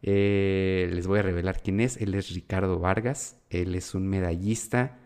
eh, 0.02 0.88
les 0.92 1.06
voy 1.08 1.18
a 1.18 1.22
revelar 1.22 1.60
quién 1.60 1.80
es. 1.80 1.96
Él 1.96 2.14
es 2.14 2.32
Ricardo 2.32 2.78
Vargas. 2.78 3.36
Él 3.50 3.74
es 3.74 3.94
un 3.94 4.06
medallista 4.06 5.00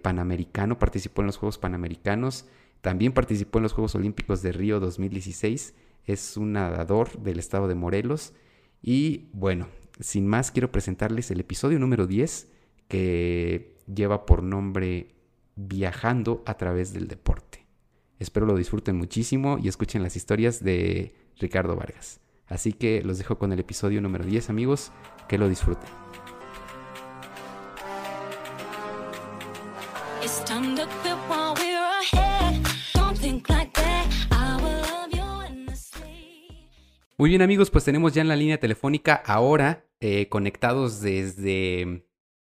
panamericano. 0.00 0.78
Participó 0.78 1.20
en 1.20 1.26
los 1.26 1.36
Juegos 1.36 1.58
Panamericanos. 1.58 2.46
También 2.86 3.10
participó 3.12 3.58
en 3.58 3.64
los 3.64 3.72
Juegos 3.72 3.96
Olímpicos 3.96 4.42
de 4.42 4.52
Río 4.52 4.78
2016. 4.78 5.74
Es 6.04 6.36
un 6.36 6.52
nadador 6.52 7.18
del 7.18 7.40
estado 7.40 7.66
de 7.66 7.74
Morelos. 7.74 8.32
Y 8.80 9.24
bueno, 9.32 9.66
sin 9.98 10.28
más, 10.28 10.52
quiero 10.52 10.70
presentarles 10.70 11.32
el 11.32 11.40
episodio 11.40 11.80
número 11.80 12.06
10 12.06 12.46
que 12.86 13.74
lleva 13.92 14.24
por 14.24 14.44
nombre 14.44 15.16
Viajando 15.56 16.44
a 16.46 16.56
través 16.56 16.92
del 16.92 17.08
deporte. 17.08 17.66
Espero 18.20 18.46
lo 18.46 18.54
disfruten 18.56 18.94
muchísimo 18.94 19.58
y 19.60 19.66
escuchen 19.66 20.04
las 20.04 20.14
historias 20.14 20.62
de 20.62 21.12
Ricardo 21.40 21.74
Vargas. 21.74 22.20
Así 22.46 22.72
que 22.72 23.02
los 23.02 23.18
dejo 23.18 23.36
con 23.36 23.52
el 23.52 23.58
episodio 23.58 24.00
número 24.00 24.24
10 24.24 24.48
amigos, 24.48 24.92
que 25.26 25.38
lo 25.38 25.48
disfruten. 25.48 25.90
Muy 37.26 37.30
bien 37.30 37.42
amigos, 37.42 37.72
pues 37.72 37.82
tenemos 37.82 38.14
ya 38.14 38.22
en 38.22 38.28
la 38.28 38.36
línea 38.36 38.60
telefónica 38.60 39.16
ahora 39.16 39.84
eh, 39.98 40.28
conectados 40.28 41.00
desde 41.00 42.06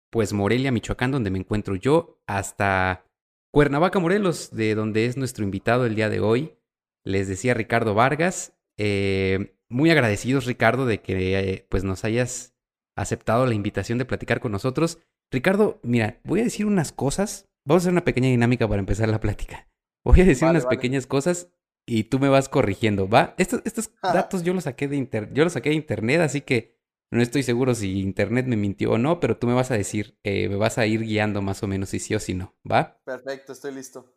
pues 0.09 0.33
Morelia, 0.33 0.73
Michoacán, 0.73 1.11
donde 1.11 1.31
me 1.31 1.39
encuentro 1.39 1.77
yo, 1.77 2.21
hasta 2.27 3.05
Cuernavaca, 3.53 3.99
Morelos, 3.99 4.53
de 4.53 4.75
donde 4.75 5.05
es 5.05 5.15
nuestro 5.15 5.45
invitado 5.45 5.85
el 5.85 5.95
día 5.95 6.09
de 6.09 6.19
hoy. 6.19 6.57
Les 7.05 7.29
decía 7.29 7.53
Ricardo 7.53 7.93
Vargas. 7.93 8.57
Eh, 8.77 9.55
muy 9.69 9.91
agradecidos, 9.91 10.45
Ricardo, 10.45 10.85
de 10.85 11.01
que 11.01 11.39
eh, 11.39 11.65
pues 11.69 11.85
nos 11.85 12.03
hayas 12.03 12.53
aceptado 12.97 13.45
la 13.45 13.53
invitación 13.53 13.97
de 13.97 14.03
platicar 14.03 14.41
con 14.41 14.51
nosotros. 14.51 14.99
Ricardo, 15.31 15.79
mira, 15.83 16.19
voy 16.25 16.41
a 16.41 16.43
decir 16.43 16.65
unas 16.65 16.91
cosas. 16.91 17.47
Vamos 17.63 17.79
a 17.79 17.83
hacer 17.83 17.93
una 17.93 18.03
pequeña 18.03 18.27
dinámica 18.27 18.67
para 18.67 18.81
empezar 18.81 19.07
la 19.07 19.21
plática. 19.21 19.69
Voy 20.03 20.19
a 20.19 20.25
decir 20.25 20.49
unas 20.49 20.65
pequeñas 20.65 21.07
cosas 21.07 21.49
y 21.85 22.05
tú 22.05 22.19
me 22.19 22.29
vas 22.29 22.49
corrigiendo, 22.49 23.07
¿va? 23.07 23.35
Estos, 23.37 23.61
estos 23.65 23.91
datos 24.01 24.43
yo 24.43 24.53
los 24.53 24.63
saqué 24.63 24.87
de 24.87 24.97
inter 24.97 25.31
yo 25.33 25.43
los 25.43 25.53
saqué 25.53 25.69
de 25.69 25.75
internet, 25.75 26.21
así 26.21 26.41
que 26.41 26.75
no 27.11 27.21
estoy 27.21 27.43
seguro 27.43 27.75
si 27.75 27.99
internet 27.99 28.47
me 28.47 28.57
mintió 28.57 28.93
o 28.93 28.97
no, 28.97 29.19
pero 29.19 29.37
tú 29.37 29.47
me 29.47 29.53
vas 29.53 29.71
a 29.71 29.77
decir, 29.77 30.17
eh, 30.23 30.49
me 30.49 30.55
vas 30.55 30.77
a 30.77 30.85
ir 30.85 31.01
guiando 31.01 31.41
más 31.41 31.61
o 31.63 31.67
menos 31.67 31.89
si 31.89 31.99
sí 31.99 32.15
o 32.15 32.19
si 32.19 32.33
no, 32.33 32.55
¿va? 32.69 32.99
Perfecto, 33.05 33.53
estoy 33.53 33.73
listo. 33.73 34.15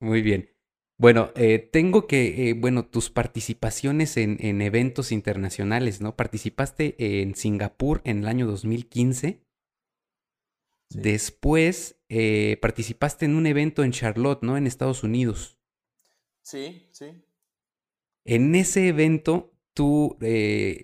Muy 0.00 0.22
bien. 0.22 0.50
Bueno, 0.96 1.30
eh, 1.36 1.58
tengo 1.58 2.08
que, 2.08 2.48
eh, 2.48 2.54
bueno, 2.54 2.84
tus 2.84 3.08
participaciones 3.08 4.16
en, 4.16 4.36
en, 4.40 4.60
eventos 4.62 5.12
internacionales, 5.12 6.00
¿no? 6.00 6.16
Participaste 6.16 7.20
en 7.20 7.36
Singapur 7.36 8.00
en 8.04 8.20
el 8.20 8.28
año 8.28 8.46
2015. 8.46 9.44
Después 10.90 12.00
eh, 12.08 12.58
participaste 12.62 13.26
en 13.26 13.34
un 13.34 13.46
evento 13.46 13.84
en 13.84 13.92
Charlotte, 13.92 14.42
¿no? 14.42 14.56
En 14.56 14.66
Estados 14.66 15.04
Unidos. 15.04 15.57
Sí, 16.48 16.88
sí. 16.92 17.12
En 18.24 18.54
ese 18.54 18.88
evento 18.88 19.52
tú, 19.74 20.16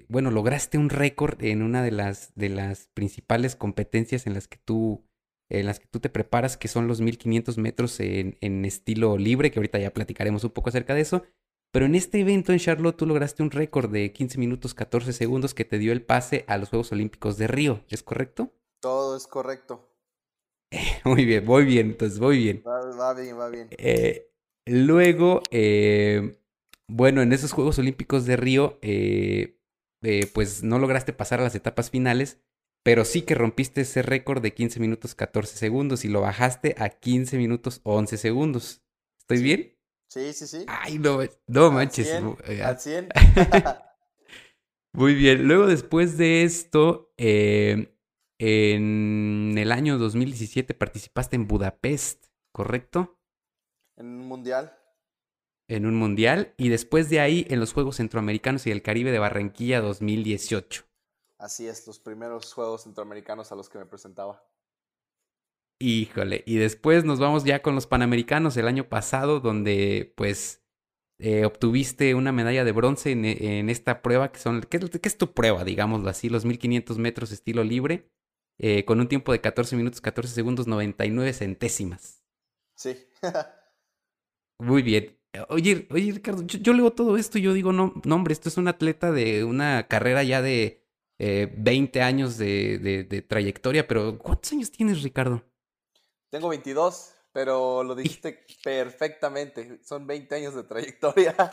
bueno, 0.08 0.30
lograste 0.30 0.76
un 0.76 0.90
récord 0.90 1.42
en 1.42 1.62
una 1.62 1.82
de 1.82 1.90
las, 1.90 2.34
de 2.34 2.50
las 2.50 2.88
principales 2.88 3.56
competencias 3.56 4.26
en 4.26 4.34
las 4.34 4.46
que 4.46 4.58
tú 4.58 5.06
en 5.48 5.64
las 5.64 5.80
que 5.80 5.86
tú 5.86 6.00
te 6.00 6.10
preparas, 6.10 6.58
que 6.58 6.68
son 6.68 6.86
los 6.86 7.00
1500 7.00 7.56
metros 7.56 7.98
en, 8.00 8.64
estilo 8.66 9.16
libre, 9.16 9.50
que 9.50 9.58
ahorita 9.58 9.78
ya 9.78 9.92
platicaremos 9.92 10.44
un 10.44 10.50
poco 10.50 10.68
acerca 10.68 10.94
de 10.94 11.00
eso. 11.00 11.22
Pero 11.70 11.86
en 11.86 11.94
este 11.94 12.20
evento 12.20 12.52
en 12.52 12.58
Charlotte 12.58 12.98
tú 12.98 13.06
lograste 13.06 13.42
un 13.42 13.50
récord 13.50 13.90
de 13.90 14.12
15 14.12 14.38
minutos 14.38 14.74
14 14.74 15.14
segundos 15.14 15.54
que 15.54 15.64
te 15.64 15.78
dio 15.78 15.92
el 15.92 16.02
pase 16.02 16.44
a 16.46 16.58
los 16.58 16.68
Juegos 16.68 16.92
Olímpicos 16.92 17.38
de 17.38 17.46
Río, 17.46 17.84
¿es 17.88 18.02
correcto? 18.02 18.52
Todo 18.80 19.16
es 19.16 19.26
correcto. 19.26 19.88
muy 21.04 21.24
bien, 21.24 21.46
muy 21.46 21.64
bien, 21.64 21.86
entonces 21.88 22.18
voy 22.18 22.38
bien. 22.38 22.62
Va, 22.66 23.14
bien, 23.14 23.38
va 23.38 23.48
bien. 23.48 23.68
Eh, 23.70 24.33
luego, 24.66 25.42
eh, 25.50 26.38
bueno, 26.88 27.22
en 27.22 27.32
esos 27.32 27.52
Juegos 27.52 27.78
Olímpicos 27.78 28.26
de 28.26 28.36
Río, 28.36 28.78
eh, 28.82 29.58
pues 30.32 30.62
no 30.62 30.78
lograste 30.78 31.12
pasar 31.12 31.40
a 31.40 31.44
las 31.44 31.54
etapas 31.54 31.90
finales, 31.90 32.38
pero 32.84 33.04
sí 33.04 33.22
que 33.22 33.34
rompiste 33.34 33.80
ese 33.80 34.02
récord 34.02 34.42
de 34.42 34.52
15 34.52 34.78
minutos 34.78 35.14
14 35.14 35.56
segundos 35.56 36.04
y 36.04 36.08
lo 36.08 36.20
bajaste 36.20 36.74
a 36.78 36.90
15 36.90 37.38
minutos 37.38 37.80
11 37.84 38.18
segundos. 38.18 38.82
¿Estoy 39.18 39.42
bien? 39.42 39.74
Sí, 40.10 40.32
sí, 40.32 40.46
sí. 40.46 40.64
Ay, 40.68 40.98
no, 40.98 41.18
no 41.46 41.72
manches. 41.72 42.08
Eh, 42.46 42.62
al 42.62 42.78
100. 42.78 43.08
Muy 44.92 45.14
bien. 45.14 45.48
Luego, 45.48 45.66
después 45.66 46.16
de 46.18 46.44
esto, 46.44 47.12
eh, 47.16 47.96
en 48.38 49.54
el 49.56 49.72
año 49.72 49.98
2017 49.98 50.74
participaste 50.74 51.36
en 51.36 51.48
Budapest, 51.48 52.26
¿correcto? 52.52 53.18
En 53.96 54.06
un 54.06 54.26
mundial. 54.26 54.76
En 55.68 55.86
un 55.86 55.96
mundial. 55.96 56.54
Y 56.56 56.68
después 56.68 57.10
de 57.10 57.20
ahí, 57.20 57.46
en 57.48 57.60
los 57.60 57.72
Juegos 57.72 57.96
Centroamericanos 57.96 58.66
y 58.66 58.70
el 58.70 58.82
Caribe 58.82 59.12
de 59.12 59.18
Barranquilla 59.18 59.80
2018. 59.80 60.84
Así 61.38 61.66
es, 61.66 61.86
los 61.86 61.98
primeros 61.98 62.52
Juegos 62.52 62.84
Centroamericanos 62.84 63.52
a 63.52 63.56
los 63.56 63.68
que 63.68 63.78
me 63.78 63.86
presentaba. 63.86 64.42
Híjole, 65.80 66.44
y 66.46 66.56
después 66.56 67.04
nos 67.04 67.18
vamos 67.18 67.44
ya 67.44 67.60
con 67.60 67.74
los 67.74 67.86
Panamericanos 67.86 68.56
el 68.56 68.68
año 68.68 68.88
pasado, 68.88 69.40
donde 69.40 70.14
pues 70.16 70.64
eh, 71.18 71.44
obtuviste 71.44 72.14
una 72.14 72.32
medalla 72.32 72.64
de 72.64 72.72
bronce 72.72 73.12
en, 73.12 73.68
esta 73.68 74.00
prueba, 74.00 74.30
que 74.30 74.38
son, 74.38 74.62
¿qué, 74.62 74.78
es 75.02 75.18
tu 75.18 75.34
prueba, 75.34 75.64
digámoslo 75.64 76.08
así? 76.08 76.28
Los 76.28 76.44
1500 76.44 76.98
metros 76.98 77.32
estilo 77.32 77.64
libre, 77.64 78.10
eh, 78.58 78.84
con 78.84 79.00
un 79.00 79.08
tiempo 79.08 79.32
de 79.32 79.40
14 79.40 79.76
minutos, 79.76 80.00
14 80.00 80.32
segundos, 80.32 80.66
99 80.66 81.32
centésimas. 81.32 82.24
Sí. 82.74 82.96
Muy 84.58 84.82
bien. 84.82 85.18
Oye, 85.48 85.88
oye 85.90 86.12
Ricardo, 86.12 86.42
yo, 86.42 86.58
yo, 86.58 86.72
leo 86.72 86.92
todo 86.92 87.16
esto 87.16 87.38
y 87.38 87.42
yo 87.42 87.52
digo, 87.52 87.72
no, 87.72 87.92
no, 88.04 88.14
hombre, 88.14 88.32
esto 88.32 88.48
es 88.48 88.56
un 88.56 88.68
atleta 88.68 89.10
de 89.10 89.42
una 89.42 89.88
carrera 89.88 90.22
ya 90.22 90.40
de 90.40 90.84
20 91.18 91.98
eh, 91.98 92.02
años 92.02 92.38
de, 92.38 93.26
trayectoria, 93.28 93.86
pero 93.86 94.18
¿cuántos 94.18 94.52
años 94.52 94.70
tienes, 94.70 95.02
Ricardo? 95.02 95.42
Tengo 96.30 96.48
22, 96.48 97.14
pero 97.32 97.84
lo 97.84 97.94
dijiste 97.94 98.44
perfectamente. 98.62 99.80
Son 99.84 100.06
20 100.06 100.34
años 100.34 100.54
de 100.54 100.64
trayectoria. 100.64 101.34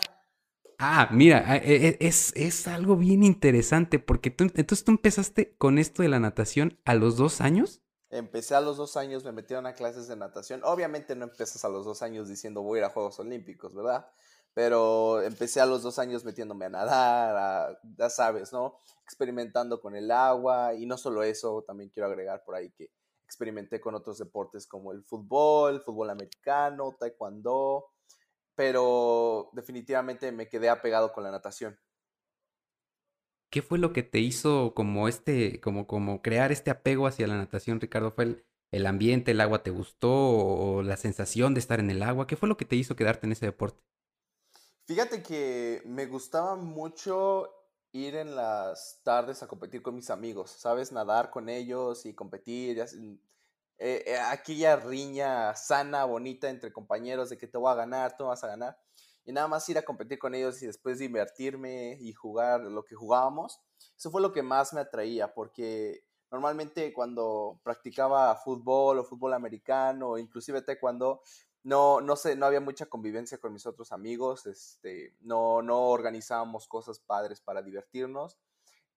Ah, 0.84 1.10
mira, 1.12 1.58
e, 1.58 1.89
e, 1.89 1.98
es, 2.00 2.34
es 2.36 2.67
algo 2.67 2.98
bien 2.98 3.22
interesante 3.22 4.00
porque 4.00 4.31
tú, 4.31 4.46
entonces 4.46 4.84
tú 4.84 4.89
empezaste 4.89 5.53
con 5.60 5.77
esto 5.77 6.01
de 6.01 6.10
la 6.10 6.20
natación 6.20 6.79
a 6.86 6.96
los 6.96 7.17
dos 7.17 7.39
años. 7.39 7.84
Empecé 8.12 8.56
a 8.56 8.62
los 8.62 8.77
dos 8.77 8.98
años, 8.98 9.24
me 9.24 9.32
metieron 9.32 9.65
a 9.65 9.74
clases 9.74 10.08
de 10.08 10.15
natación. 10.15 10.62
Obviamente 10.63 11.15
no 11.15 11.25
empiezas 11.25 11.65
a 11.65 11.70
los 11.70 11.86
dos 11.86 12.01
años 12.01 12.27
diciendo 12.27 12.62
voy 12.62 12.77
a 12.77 12.82
ir 12.82 12.86
a 12.86 12.89
Juegos 12.89 13.20
Olímpicos, 13.20 13.74
¿verdad? 13.74 14.06
pero 14.53 15.22
empecé 15.22 15.62
a 15.62 15.65
los 15.65 15.82
dos 15.82 15.98
años 16.00 16.25
metiéndome 16.25 16.65
a 16.65 16.70
nadar, 16.70 17.80
ya 17.98 18.10
sabes, 18.10 18.51
¿no? 18.51 18.80
Experimentando 19.03 19.80
con 19.80 19.96
el 19.96 20.12
agua 20.12 20.74
y 20.74 20.86
no 20.86 20.98
solo 20.98 21.24
eso, 21.24 21.63
también 21.65 21.89
quiero 21.89 22.08
agregar 22.08 22.44
por 22.44 22.56
ahí 22.56 22.70
que 22.72 22.91
experimenté 23.25 23.80
con 23.80 23.96
otros 23.96 24.18
deportes 24.18 24.68
como 24.68 24.91
el 24.91 25.03
fútbol, 25.06 25.82
fútbol 25.84 26.10
americano, 26.10 26.98
taekwondo, 27.00 27.86
pero 28.56 29.50
definitivamente 29.53 30.32
me 30.34 30.50
quedé 30.50 30.70
apegado 30.70 31.13
con 31.13 31.24
la 31.24 31.32
natación. 31.32 31.80
¿Qué 33.51 33.62
fue 33.62 33.77
lo 33.77 33.93
que 33.93 34.01
te 34.01 34.20
hizo 34.20 34.74
como 34.74 35.08
este, 35.08 35.62
como, 35.62 35.86
como 35.86 36.22
crear 36.22 36.51
este 36.51 36.72
apego 36.72 37.05
hacia 37.05 37.27
la 37.27 37.38
natación, 37.38 37.79
Ricardo? 37.79 38.12
¿Fue 38.12 38.43
el, 38.72 38.86
ambiente, 38.88 39.31
el 39.31 39.41
agua 39.41 39.62
te 39.62 39.70
gustó 39.70 40.10
o 40.12 40.81
la 40.81 40.98
sensación 40.98 41.53
de 41.53 41.60
estar 41.60 41.79
en 41.79 41.91
el 41.91 42.01
agua? 42.01 42.25
¿Qué 42.25 42.38
fue 42.38 42.50
lo 42.50 42.58
que 42.58 42.65
te 42.65 42.77
hizo 42.77 42.96
quedarte 42.96 43.27
en 43.27 43.34
ese 43.34 43.46
deporte? 43.46 43.84
Fíjate 44.86 45.22
que 45.22 45.84
me 45.86 46.08
gustaba 46.08 46.55
mucho 46.55 47.53
ir 47.91 48.15
en 48.15 48.36
las 48.36 49.01
tardes 49.03 49.43
a 49.43 49.48
competir 49.48 49.81
con 49.81 49.96
mis 49.96 50.10
amigos, 50.10 50.51
¿sabes? 50.51 50.91
Nadar 50.91 51.29
con 51.29 51.50
ellos 51.50 52.05
y 52.05 52.13
competir. 52.13 52.84
Y 53.00 53.22
eh, 53.77 54.03
eh, 54.08 54.17
aquella 54.17 54.77
riña 54.77 55.55
sana, 55.55 56.05
bonita 56.05 56.50
entre 56.50 56.72
compañeros 56.72 57.29
de 57.29 57.38
que 57.38 57.48
te 57.48 57.58
voy 57.58 57.72
a 57.72 57.75
ganar, 57.75 58.15
tú 58.15 58.25
vas 58.25 58.43
a 58.43 58.48
ganar. 58.48 58.79
Y 59.25 59.32
nada 59.32 59.48
más 59.48 59.68
ir 59.70 59.78
a 59.78 59.84
competir 59.84 60.18
con 60.20 60.34
ellos 60.34 60.62
y 60.62 60.68
después 60.68 61.00
divertirme 61.00 61.98
y 62.01 62.13
jugar 62.13 62.62
lo 62.62 62.84
que 62.84 62.96
jugábamos. 62.96 63.60
Eso 63.98 64.10
fue 64.10 64.22
lo 64.22 64.32
que 64.32 64.42
más 64.42 64.74
me 64.74 64.82
atraía, 64.82 65.34
porque 65.34 66.04
normalmente 66.32 66.94
cuando 66.94 67.60
practicaba 67.63 68.36
fútbol 68.36 69.00
o 69.00 69.04
fútbol 69.04 69.34
americano 69.34 70.10
o 70.10 70.18
inclusive 70.18 70.62
taekwondo, 70.62 71.22
no, 71.63 72.01
no 72.01 72.16
sé, 72.16 72.36
no 72.36 72.46
había 72.48 72.62
mucha 72.62 72.88
convivencia 72.88 73.38
con 73.38 73.54
mis 73.54 73.66
otros 73.66 73.92
amigos, 73.92 74.48
este, 74.48 75.16
no, 75.22 75.62
no 75.62 75.90
organizábamos 75.90 76.68
cosas 76.68 77.00
padres 77.00 77.40
para 77.42 77.62
divertirnos. 77.62 78.40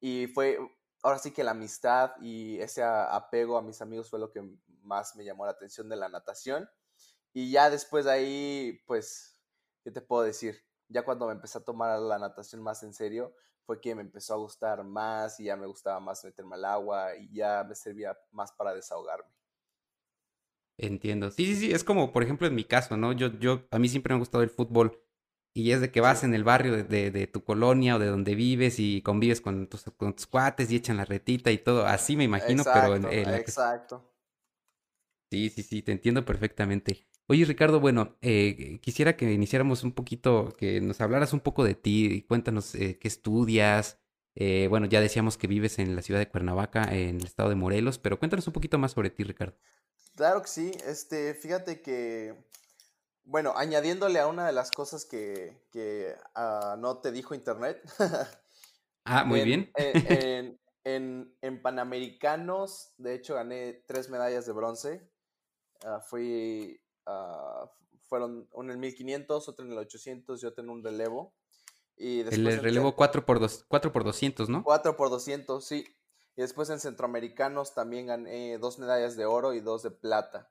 Y 0.00 0.28
fue, 0.28 0.58
ahora 1.02 1.18
sí 1.18 1.32
que 1.32 1.44
la 1.44 1.50
amistad 1.50 2.12
y 2.20 2.58
ese 2.60 2.82
apego 2.82 3.58
a 3.58 3.62
mis 3.62 3.82
amigos 3.82 4.08
fue 4.08 4.18
lo 4.18 4.30
que 4.30 4.42
más 4.82 5.14
me 5.16 5.24
llamó 5.24 5.44
la 5.44 5.52
atención 5.52 5.88
de 5.88 5.96
la 5.96 6.08
natación. 6.08 6.68
Y 7.34 7.50
ya 7.50 7.68
después 7.68 8.06
de 8.06 8.12
ahí, 8.12 8.80
pues, 8.86 9.33
¿qué 9.84 9.90
te 9.90 10.00
puedo 10.00 10.22
decir? 10.22 10.64
Ya 10.88 11.04
cuando 11.04 11.26
me 11.26 11.32
empecé 11.32 11.58
a 11.58 11.64
tomar 11.64 11.98
la 12.00 12.18
natación 12.18 12.62
más 12.62 12.82
en 12.82 12.92
serio, 12.92 13.34
fue 13.64 13.80
que 13.80 13.94
me 13.94 14.02
empezó 14.02 14.34
a 14.34 14.38
gustar 14.38 14.82
más 14.82 15.38
y 15.38 15.44
ya 15.44 15.56
me 15.56 15.66
gustaba 15.66 16.00
más 16.00 16.24
meterme 16.24 16.56
al 16.56 16.64
agua 16.64 17.16
y 17.16 17.32
ya 17.32 17.64
me 17.64 17.74
servía 17.74 18.18
más 18.32 18.52
para 18.52 18.74
desahogarme. 18.74 19.30
Entiendo. 20.76 21.30
Sí, 21.30 21.46
sí, 21.46 21.54
sí, 21.56 21.72
es 21.72 21.84
como, 21.84 22.12
por 22.12 22.22
ejemplo, 22.22 22.46
en 22.46 22.54
mi 22.54 22.64
caso, 22.64 22.96
¿no? 22.96 23.12
Yo, 23.12 23.28
yo, 23.38 23.66
a 23.70 23.78
mí 23.78 23.88
siempre 23.88 24.12
me 24.12 24.16
ha 24.16 24.18
gustado 24.18 24.42
el 24.42 24.50
fútbol 24.50 25.00
y 25.54 25.70
es 25.70 25.80
de 25.80 25.92
que 25.92 26.00
vas 26.00 26.24
en 26.24 26.34
el 26.34 26.42
barrio 26.42 26.82
de, 26.82 27.10
de, 27.12 27.26
tu 27.28 27.44
colonia 27.44 27.94
o 27.94 27.98
de 28.00 28.06
donde 28.06 28.34
vives 28.34 28.80
y 28.80 29.00
convives 29.02 29.40
con 29.40 29.68
tus, 29.68 29.84
con 29.96 30.14
tus 30.14 30.26
cuates 30.26 30.70
y 30.70 30.76
echan 30.76 30.96
la 30.96 31.04
retita 31.04 31.52
y 31.52 31.58
todo. 31.58 31.86
Así 31.86 32.16
me 32.16 32.24
imagino, 32.24 32.64
pero 32.64 32.96
en, 32.96 33.28
Exacto. 33.28 34.10
Sí, 35.30 35.50
sí, 35.50 35.62
sí, 35.62 35.82
te 35.82 35.92
entiendo 35.92 36.24
perfectamente. 36.24 37.06
Oye, 37.26 37.46
Ricardo, 37.46 37.80
bueno, 37.80 38.16
eh, 38.20 38.78
quisiera 38.82 39.16
que 39.16 39.32
iniciáramos 39.32 39.82
un 39.82 39.92
poquito, 39.92 40.54
que 40.58 40.82
nos 40.82 41.00
hablaras 41.00 41.32
un 41.32 41.40
poco 41.40 41.64
de 41.64 41.74
ti, 41.74 42.26
cuéntanos 42.28 42.74
eh, 42.74 42.98
qué 43.00 43.08
estudias. 43.08 43.98
Eh, 44.34 44.66
bueno, 44.68 44.86
ya 44.86 45.00
decíamos 45.00 45.38
que 45.38 45.46
vives 45.46 45.78
en 45.78 45.96
la 45.96 46.02
ciudad 46.02 46.20
de 46.20 46.28
Cuernavaca, 46.28 46.82
en 46.92 47.16
el 47.16 47.24
estado 47.24 47.48
de 47.48 47.54
Morelos, 47.54 47.98
pero 47.98 48.18
cuéntanos 48.18 48.46
un 48.46 48.52
poquito 48.52 48.76
más 48.76 48.92
sobre 48.92 49.08
ti, 49.08 49.24
Ricardo. 49.24 49.56
Claro 50.16 50.42
que 50.42 50.48
sí. 50.48 50.72
Este, 50.86 51.32
fíjate 51.32 51.80
que, 51.80 52.34
bueno, 53.24 53.54
añadiéndole 53.56 54.18
a 54.18 54.26
una 54.26 54.46
de 54.46 54.52
las 54.52 54.70
cosas 54.70 55.06
que, 55.06 55.56
ah, 56.34 56.76
no 56.78 56.98
te 56.98 57.10
dijo 57.10 57.34
Internet. 57.34 57.80
ah, 59.04 59.24
muy 59.24 59.42
bien. 59.42 59.70
En, 60.86 61.62
Panamericanos, 61.62 62.92
de 62.98 63.14
hecho, 63.14 63.36
gané 63.36 63.82
tres 63.86 64.10
medallas 64.10 64.44
de 64.44 64.52
bronce. 64.52 65.10
Ah, 65.82 66.00
fui, 66.00 66.78
uh, 67.06 67.68
fueron 68.08 68.48
una 68.52 68.72
en 68.72 68.76
el 68.76 68.78
1500, 68.78 69.48
otra 69.48 69.64
en 69.64 69.72
el 69.72 69.78
800 69.78 70.42
y 70.42 70.46
otra 70.46 70.62
en 70.62 70.70
un 70.70 70.82
relevo. 70.82 71.34
Y 71.96 72.20
el 72.20 72.60
relevo 72.60 72.96
4 72.96 73.24
por, 73.24 73.40
4 73.68 73.92
por 73.92 74.04
200, 74.04 74.48
¿no? 74.48 74.64
4 74.64 74.96
por 74.96 75.10
200, 75.10 75.64
sí. 75.64 75.86
Y 76.36 76.42
después 76.42 76.68
en 76.70 76.80
centroamericanos 76.80 77.74
también 77.74 78.06
gané 78.06 78.58
dos 78.58 78.78
medallas 78.78 79.16
de 79.16 79.24
oro 79.24 79.54
y 79.54 79.60
dos 79.60 79.82
de 79.82 79.90
plata. 79.90 80.50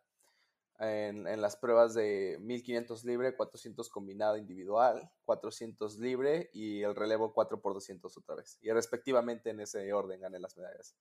En, 0.80 1.42
las 1.42 1.56
pruebas 1.56 1.94
de 1.94 2.38
1500 2.42 3.06
libre, 3.06 3.36
400 3.36 3.90
combinado 3.90 4.38
individual, 4.38 5.12
400 5.26 5.98
libre 6.00 6.50
y 6.54 6.82
el 6.82 6.96
relevo 6.96 7.34
4 7.34 7.62
por 7.62 7.74
200 7.74 8.18
otra 8.18 8.36
vez. 8.36 8.58
Y 8.62 8.72
respectivamente 8.72 9.50
en 9.50 9.60
ese 9.60 9.94
orden 9.94 10.22
gané 10.22 10.40
las 10.40 10.58
medallas. 10.58 10.96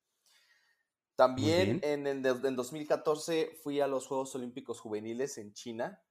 También 1.17 1.81
en, 1.83 2.07
el 2.07 2.25
en 2.27 2.57
2014 2.57 3.59
fui 3.63 3.81
a 3.81 3.87
los 3.87 4.07
Juegos 4.07 4.35
Olímpicos 4.35 4.81
Juveniles 4.81 5.39
en 5.39 5.53
China. 5.53 6.03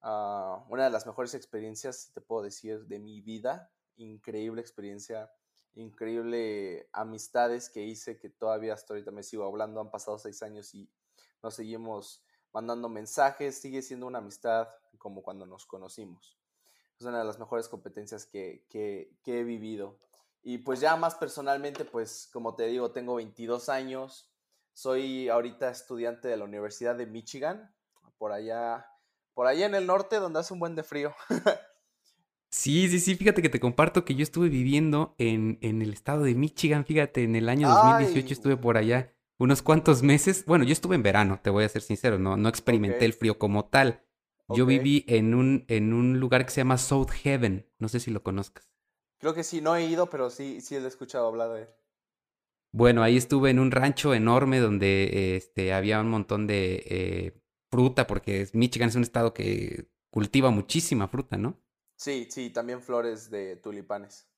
Ah, 0.00 0.64
una 0.68 0.84
de 0.84 0.90
las 0.90 1.06
mejores 1.06 1.34
experiencias, 1.34 2.12
te 2.12 2.20
puedo 2.20 2.42
decir, 2.42 2.86
de 2.86 2.98
mi 2.98 3.20
vida. 3.20 3.72
Increíble 3.96 4.60
experiencia 4.60 5.30
increíble 5.78 6.88
amistades 6.92 7.70
que 7.70 7.84
hice 7.84 8.18
que 8.18 8.30
todavía 8.30 8.74
hasta 8.74 8.94
ahorita 8.94 9.10
me 9.10 9.22
sigo 9.22 9.44
hablando. 9.44 9.80
Han 9.80 9.90
pasado 9.90 10.18
seis 10.18 10.42
años 10.42 10.74
y 10.74 10.90
nos 11.42 11.54
seguimos 11.54 12.24
mandando 12.52 12.88
mensajes. 12.88 13.58
Sigue 13.58 13.82
siendo 13.82 14.06
una 14.06 14.18
amistad 14.18 14.68
como 14.98 15.22
cuando 15.22 15.46
nos 15.46 15.66
conocimos. 15.66 16.36
Es 16.98 17.06
una 17.06 17.20
de 17.20 17.24
las 17.24 17.38
mejores 17.38 17.68
competencias 17.68 18.26
que, 18.26 18.66
que, 18.68 19.16
he 19.24 19.44
vivido. 19.44 19.98
Y 20.42 20.58
pues 20.58 20.80
ya 20.80 20.96
más 20.96 21.14
personalmente, 21.14 21.84
pues 21.84 22.28
como 22.32 22.54
te 22.54 22.66
digo, 22.66 22.90
tengo 22.90 23.16
22 23.16 23.68
años. 23.68 24.30
Soy 24.72 25.28
ahorita 25.28 25.70
estudiante 25.70 26.28
de 26.28 26.36
la 26.36 26.44
Universidad 26.44 26.96
de 26.96 27.06
Michigan, 27.06 27.74
por 28.16 28.32
allá, 28.32 28.86
por 29.34 29.46
allá 29.46 29.66
en 29.66 29.74
el 29.74 29.86
norte 29.86 30.16
donde 30.16 30.40
hace 30.40 30.54
un 30.54 30.60
buen 30.60 30.74
de 30.76 30.84
frío. 30.84 31.14
Sí, 32.50 32.88
sí, 32.88 32.98
sí, 32.98 33.14
fíjate 33.14 33.42
que 33.42 33.50
te 33.50 33.60
comparto 33.60 34.06
que 34.06 34.14
yo 34.14 34.22
estuve 34.22 34.48
viviendo 34.48 35.14
en, 35.18 35.58
en 35.60 35.82
el 35.82 35.92
estado 35.92 36.22
de 36.22 36.34
Michigan, 36.34 36.86
fíjate, 36.86 37.22
en 37.22 37.36
el 37.36 37.48
año 37.48 37.68
2018 37.68 38.32
estuve 38.32 38.56
por 38.56 38.78
allá 38.78 39.14
unos 39.38 39.62
cuantos 39.62 40.02
meses. 40.02 40.44
Bueno, 40.46 40.64
yo 40.64 40.72
estuve 40.72 40.96
en 40.96 41.02
verano, 41.02 41.40
te 41.42 41.50
voy 41.50 41.64
a 41.64 41.68
ser 41.68 41.82
sincero, 41.82 42.18
no, 42.18 42.36
no 42.36 42.48
experimenté 42.48 43.04
el 43.04 43.12
frío 43.12 43.38
como 43.38 43.66
tal. 43.66 44.02
Yo 44.48 44.64
viví 44.64 45.04
en 45.08 45.34
un, 45.34 45.66
en 45.68 45.92
un 45.92 46.20
lugar 46.20 46.46
que 46.46 46.50
se 46.50 46.62
llama 46.62 46.78
South 46.78 47.10
Heaven, 47.10 47.66
no 47.78 47.88
sé 47.88 48.00
si 48.00 48.10
lo 48.10 48.22
conozcas. 48.22 48.70
Creo 49.18 49.34
que 49.34 49.44
sí, 49.44 49.60
no 49.60 49.74
he 49.76 49.84
ido, 49.84 50.08
pero 50.08 50.30
sí, 50.30 50.60
sí 50.60 50.76
he 50.76 50.86
escuchado 50.86 51.26
hablar 51.26 51.50
de 51.50 51.62
él. 51.62 51.68
Bueno, 52.72 53.02
ahí 53.02 53.16
estuve 53.16 53.50
en 53.50 53.58
un 53.58 53.70
rancho 53.70 54.14
enorme 54.14 54.60
donde 54.60 55.36
este, 55.36 55.72
había 55.72 56.00
un 56.00 56.10
montón 56.10 56.46
de 56.46 56.82
eh, 56.86 57.42
fruta, 57.70 58.06
porque 58.06 58.48
Michigan 58.52 58.90
es 58.90 58.94
un 58.94 59.02
estado 59.02 59.32
que 59.32 59.88
cultiva 60.10 60.50
muchísima 60.50 61.08
fruta, 61.08 61.36
¿no? 61.36 61.58
Sí, 61.96 62.28
sí, 62.30 62.50
también 62.50 62.80
flores 62.80 63.30
de 63.30 63.56
tulipanes. 63.56 64.28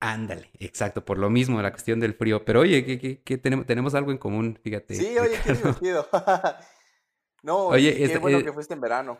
Ándale, 0.00 0.50
exacto, 0.58 1.04
por 1.04 1.18
lo 1.18 1.30
mismo, 1.30 1.60
la 1.60 1.70
cuestión 1.70 2.00
del 2.00 2.14
frío. 2.14 2.44
Pero 2.44 2.60
oye, 2.60 3.20
que, 3.22 3.38
tenemos, 3.38 3.66
tenemos 3.66 3.94
algo 3.94 4.12
en 4.12 4.18
común, 4.18 4.58
fíjate. 4.62 4.94
Sí, 4.94 5.18
oye, 5.18 5.38
qué 5.42 5.52
divertido. 5.54 6.06
no, 7.42 7.66
oye, 7.66 7.94
qué 7.94 8.04
este, 8.04 8.18
bueno 8.18 8.38
eh, 8.38 8.44
que 8.44 8.52
fuiste 8.52 8.74
en 8.74 8.80
verano. 8.80 9.18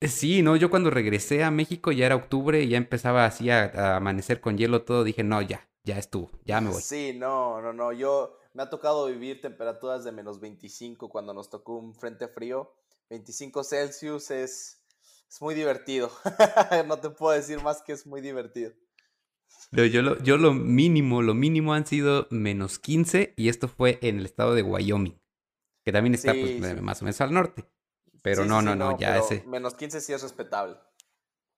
Eh, 0.00 0.08
sí, 0.08 0.42
no, 0.42 0.56
yo 0.56 0.70
cuando 0.70 0.90
regresé 0.90 1.42
a 1.42 1.50
México 1.50 1.92
ya 1.92 2.06
era 2.06 2.16
octubre 2.16 2.62
y 2.62 2.68
ya 2.68 2.76
empezaba 2.76 3.24
así 3.24 3.50
a, 3.50 3.96
amanecer 3.96 4.40
con 4.40 4.58
hielo 4.58 4.82
todo, 4.82 5.04
dije, 5.04 5.24
no, 5.24 5.40
ya, 5.42 5.68
ya 5.84 5.98
estuvo, 5.98 6.30
ya 6.44 6.60
me 6.60 6.70
voy. 6.70 6.82
Sí, 6.82 7.14
no, 7.16 7.60
no, 7.62 7.72
no, 7.72 7.92
yo 7.92 8.38
me 8.52 8.62
ha 8.62 8.70
tocado 8.70 9.06
vivir 9.06 9.40
temperaturas 9.40 10.04
de 10.04 10.12
menos 10.12 10.40
25 10.40 11.08
cuando 11.08 11.32
nos 11.32 11.48
tocó 11.48 11.76
un 11.76 11.94
frente 11.94 12.28
frío. 12.28 12.74
25 13.08 13.64
Celsius 13.64 14.30
es 14.30 14.82
es 15.28 15.42
muy 15.42 15.54
divertido. 15.54 16.10
no 16.86 16.98
te 16.98 17.10
puedo 17.10 17.34
decir 17.34 17.62
más 17.62 17.82
que 17.82 17.92
es 17.92 18.06
muy 18.06 18.20
divertido. 18.20 18.72
yo, 19.72 20.02
lo, 20.02 20.22
yo 20.22 20.36
lo 20.36 20.52
mínimo, 20.52 21.22
lo 21.22 21.34
mínimo 21.34 21.74
han 21.74 21.86
sido 21.86 22.26
menos 22.30 22.78
15 22.78 23.34
y 23.36 23.48
esto 23.48 23.68
fue 23.68 23.98
en 24.02 24.18
el 24.18 24.26
estado 24.26 24.54
de 24.54 24.62
Wyoming, 24.62 25.20
que 25.84 25.92
también 25.92 26.14
está 26.14 26.32
pues, 26.32 26.80
más 26.82 27.02
o 27.02 27.04
menos 27.04 27.20
al 27.20 27.32
norte. 27.32 27.64
Pero 28.26 28.44
no, 28.44 28.60
no, 28.60 28.74
no, 28.74 28.98
ya 28.98 29.18
ese. 29.18 29.44
Menos 29.46 29.74
15 29.74 30.00
sí 30.00 30.12
es 30.12 30.20
respetable. 30.20 30.76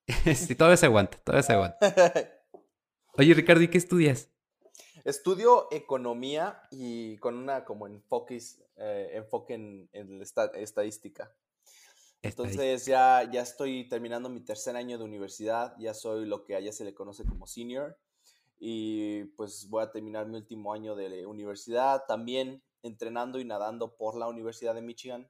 sí, 0.35 0.53
todavía 0.53 0.77
se 0.77 0.85
aguanta, 0.85 1.17
todavía 1.17 1.41
se 1.41 1.53
aguanta. 1.53 1.79
Oye, 3.13 3.33
Ricardo, 3.33 3.63
¿y 3.63 3.69
qué 3.69 3.79
estudias? 3.79 4.29
Estudio 5.03 5.67
economía 5.71 6.61
y 6.69 7.17
con 7.17 7.37
una 7.37 7.65
como 7.65 7.87
enfoque, 7.87 8.39
eh, 8.75 9.09
enfoque 9.13 9.55
en, 9.55 9.89
en 9.93 10.21
estadística. 10.21 11.33
Entonces 12.21 12.85
ya, 12.85 13.27
ya 13.31 13.41
estoy 13.41 13.87
terminando 13.89 14.29
mi 14.29 14.41
tercer 14.41 14.75
año 14.75 14.99
de 14.99 15.05
universidad, 15.05 15.73
ya 15.79 15.95
soy 15.95 16.27
lo 16.27 16.43
que 16.43 16.55
allá 16.55 16.71
se 16.71 16.85
le 16.85 16.93
conoce 16.93 17.25
como 17.25 17.47
senior 17.47 17.97
y 18.59 19.23
pues 19.37 19.67
voy 19.71 19.81
a 19.81 19.91
terminar 19.91 20.27
mi 20.27 20.35
último 20.35 20.71
año 20.71 20.95
de 20.95 21.25
universidad, 21.25 22.03
también 22.07 22.61
entrenando 22.83 23.39
y 23.39 23.45
nadando 23.45 23.95
por 23.95 24.15
la 24.15 24.27
Universidad 24.27 24.75
de 24.75 24.83
Michigan. 24.83 25.27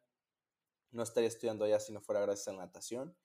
No 0.92 1.04
estaría 1.04 1.28
estudiando 1.28 1.66
allá 1.66 1.80
si 1.80 1.94
no 1.94 2.02
fuera 2.02 2.22
gracias 2.22 2.48
a 2.50 2.54
la 2.54 2.66
natación. 2.66 3.16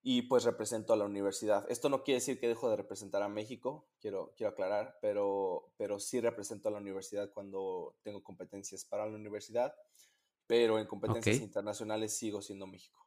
Y 0.00 0.22
pues 0.22 0.44
represento 0.44 0.92
a 0.92 0.96
la 0.96 1.04
universidad. 1.04 1.66
Esto 1.68 1.88
no 1.88 2.04
quiere 2.04 2.20
decir 2.20 2.38
que 2.38 2.48
dejo 2.48 2.70
de 2.70 2.76
representar 2.76 3.22
a 3.22 3.28
México, 3.28 3.88
quiero, 4.00 4.32
quiero 4.36 4.52
aclarar, 4.52 4.96
pero, 5.02 5.72
pero 5.76 5.98
sí 5.98 6.20
represento 6.20 6.68
a 6.68 6.72
la 6.72 6.78
universidad 6.78 7.32
cuando 7.32 7.96
tengo 8.02 8.22
competencias 8.22 8.84
para 8.84 9.06
la 9.06 9.16
universidad 9.16 9.74
pero 10.48 10.78
en 10.80 10.86
competencias 10.86 11.40
internacionales 11.40 12.16
sigo 12.16 12.42
siendo 12.42 12.66
México. 12.66 13.06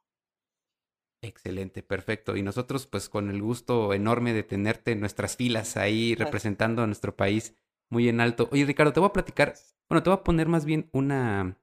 Excelente, 1.20 1.82
perfecto. 1.82 2.36
Y 2.36 2.42
nosotros, 2.42 2.86
pues, 2.86 3.08
con 3.08 3.28
el 3.30 3.42
gusto 3.42 3.92
enorme 3.92 4.32
de 4.32 4.44
tenerte 4.44 4.92
en 4.92 5.00
nuestras 5.00 5.36
filas 5.36 5.76
ahí 5.76 6.14
representando 6.18 6.82
a 6.82 6.86
nuestro 6.86 7.14
país 7.14 7.54
muy 7.90 8.08
en 8.08 8.20
alto. 8.20 8.48
Oye, 8.52 8.64
Ricardo, 8.64 8.92
te 8.92 9.00
voy 9.00 9.08
a 9.08 9.12
platicar, 9.12 9.54
bueno, 9.88 10.02
te 10.02 10.08
voy 10.08 10.18
a 10.18 10.24
poner 10.24 10.48
más 10.48 10.64
bien 10.64 10.88
una, 10.92 11.60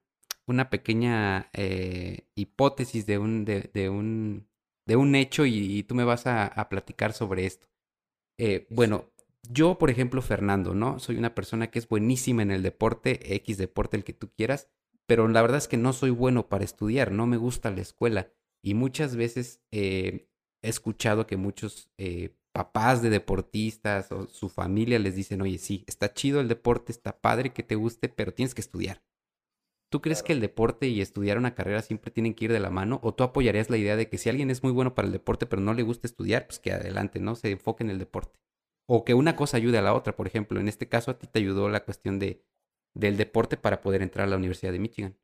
una 0.50 0.70
pequeña 0.70 1.48
eh, 1.52 2.28
hipótesis 2.34 3.06
de 3.06 3.18
un, 3.18 3.44
de, 3.44 3.88
un, 3.88 4.48
de 4.86 4.96
un 4.96 5.14
hecho 5.14 5.46
y, 5.46 5.82
tú 5.84 5.94
me 5.94 6.04
vas 6.04 6.26
a, 6.26 6.68
platicar 6.68 7.12
sobre 7.12 7.46
esto. 7.46 7.68
Eh, 8.38 8.66
bueno, 8.70 9.10
yo, 9.48 9.78
por 9.78 9.90
ejemplo, 9.90 10.22
Fernando, 10.22 10.74
¿no? 10.74 10.98
Soy 10.98 11.16
una 11.16 11.34
persona 11.34 11.70
que 11.70 11.78
es 11.78 11.88
buenísima 11.88 12.42
en 12.42 12.50
el 12.50 12.62
deporte, 12.62 13.34
X 13.36 13.58
deporte, 13.58 13.96
el 13.96 14.04
que 14.04 14.12
tú 14.12 14.30
quieras, 14.36 14.68
pero 15.06 15.26
la 15.28 15.42
verdad 15.42 15.58
es 15.58 15.68
que 15.68 15.76
no 15.76 15.92
soy 15.92 16.10
bueno 16.10 16.48
para 16.48 16.64
estudiar, 16.64 17.12
no 17.12 17.26
me 17.26 17.36
gusta 17.36 17.70
la 17.70 17.80
escuela. 17.80 18.32
Y 18.62 18.74
muchas 18.74 19.16
veces 19.16 19.62
eh, 19.72 20.28
he 20.62 20.68
escuchado 20.68 21.26
que 21.26 21.36
muchos 21.36 21.90
eh, 21.98 22.36
papás 22.52 23.02
de 23.02 23.10
deportistas 23.10 24.12
o 24.12 24.26
su 24.28 24.48
familia 24.48 24.98
les 24.98 25.14
dicen, 25.14 25.40
oye, 25.42 25.58
sí, 25.58 25.84
está 25.86 26.12
chido 26.12 26.40
el 26.40 26.48
deporte, 26.48 26.92
está 26.92 27.20
padre 27.20 27.52
que 27.52 27.62
te 27.62 27.74
guste, 27.74 28.08
pero 28.08 28.34
tienes 28.34 28.54
que 28.54 28.60
estudiar. 28.60 29.02
¿Tú 29.90 30.00
crees 30.00 30.22
que 30.22 30.32
el 30.32 30.40
deporte 30.40 30.86
y 30.86 31.00
estudiar 31.00 31.36
una 31.36 31.56
carrera 31.56 31.82
siempre 31.82 32.12
tienen 32.12 32.34
que 32.34 32.44
ir 32.44 32.52
de 32.52 32.60
la 32.60 32.70
mano? 32.70 33.00
¿O 33.02 33.12
tú 33.12 33.24
apoyarías 33.24 33.70
la 33.70 33.76
idea 33.76 33.96
de 33.96 34.08
que 34.08 34.18
si 34.18 34.28
alguien 34.28 34.48
es 34.48 34.62
muy 34.62 34.70
bueno 34.70 34.94
para 34.94 35.06
el 35.06 35.12
deporte 35.12 35.46
pero 35.46 35.60
no 35.60 35.74
le 35.74 35.82
gusta 35.82 36.06
estudiar, 36.06 36.46
pues 36.46 36.60
que 36.60 36.72
adelante, 36.72 37.18
¿no? 37.18 37.34
Se 37.34 37.50
enfoque 37.50 37.82
en 37.82 37.90
el 37.90 37.98
deporte. 37.98 38.38
O 38.86 39.04
que 39.04 39.14
una 39.14 39.34
cosa 39.34 39.56
ayude 39.56 39.78
a 39.78 39.82
la 39.82 39.92
otra, 39.92 40.14
por 40.14 40.28
ejemplo. 40.28 40.60
En 40.60 40.68
este 40.68 40.88
caso 40.88 41.10
a 41.10 41.18
ti 41.18 41.26
te 41.26 41.40
ayudó 41.40 41.68
la 41.68 41.84
cuestión 41.84 42.20
de, 42.20 42.44
del 42.94 43.16
deporte 43.16 43.56
para 43.56 43.80
poder 43.80 44.00
entrar 44.02 44.28
a 44.28 44.30
la 44.30 44.36
Universidad 44.36 44.70
de 44.70 44.78
Michigan. 44.78 45.18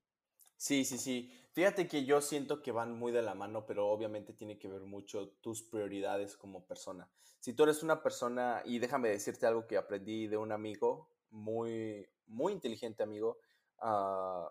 Sí, 0.56 0.84
sí, 0.84 0.98
sí. 0.98 1.30
Fíjate 1.52 1.86
que 1.86 2.04
yo 2.04 2.20
siento 2.20 2.60
que 2.60 2.72
van 2.72 2.98
muy 2.98 3.12
de 3.12 3.22
la 3.22 3.34
mano, 3.34 3.66
pero 3.66 3.88
obviamente 3.88 4.32
tiene 4.32 4.58
que 4.58 4.68
ver 4.68 4.82
mucho 4.82 5.28
tus 5.40 5.62
prioridades 5.62 6.36
como 6.36 6.66
persona. 6.66 7.08
Si 7.38 7.52
tú 7.52 7.62
eres 7.62 7.84
una 7.84 8.02
persona, 8.02 8.62
y 8.64 8.80
déjame 8.80 9.10
decirte 9.10 9.46
algo 9.46 9.66
que 9.66 9.76
aprendí 9.76 10.26
de 10.26 10.36
un 10.36 10.50
amigo, 10.50 11.08
muy, 11.30 12.06
muy 12.26 12.52
inteligente 12.52 13.04
amigo, 13.04 13.38
uh, 13.82 14.48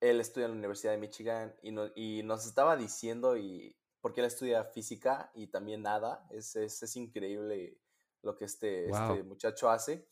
él 0.00 0.20
estudia 0.20 0.46
en 0.46 0.52
la 0.52 0.58
Universidad 0.58 0.92
de 0.92 0.98
Michigan 0.98 1.54
y, 1.62 1.74
y, 1.94 2.22
nos 2.22 2.46
estaba 2.46 2.76
diciendo, 2.76 3.36
y 3.36 3.76
porque 4.00 4.20
él 4.20 4.26
estudia 4.26 4.64
física 4.64 5.30
y 5.34 5.46
también 5.46 5.82
nada, 5.82 6.26
es, 6.30 6.56
es, 6.56 6.82
es 6.82 6.96
increíble 6.96 7.78
lo 8.22 8.36
que 8.36 8.44
este, 8.44 8.90
este 8.90 9.22
muchacho 9.22 9.70
hace. 9.70 10.08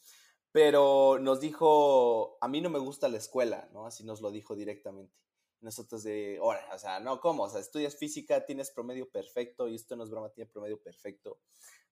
Pero 0.52 1.18
nos 1.18 1.40
dijo, 1.40 2.36
a 2.40 2.48
mí 2.48 2.60
no 2.60 2.68
me 2.68 2.78
gusta 2.78 3.08
la 3.08 3.16
escuela, 3.16 3.68
¿no? 3.72 3.86
Así 3.86 4.04
nos 4.04 4.20
lo 4.20 4.30
dijo 4.30 4.54
directamente. 4.54 5.14
Nosotros 5.62 6.02
de, 6.02 6.38
ahora, 6.38 6.68
o 6.74 6.78
sea, 6.78 7.00
no, 7.00 7.20
¿cómo? 7.20 7.44
O 7.44 7.48
sea, 7.48 7.60
estudias 7.60 7.96
física, 7.96 8.44
tienes 8.44 8.70
promedio 8.70 9.08
perfecto, 9.08 9.68
y 9.68 9.76
esto 9.76 9.96
no 9.96 10.04
es 10.04 10.10
broma, 10.10 10.28
tiene 10.30 10.50
promedio 10.50 10.80
perfecto. 10.82 11.38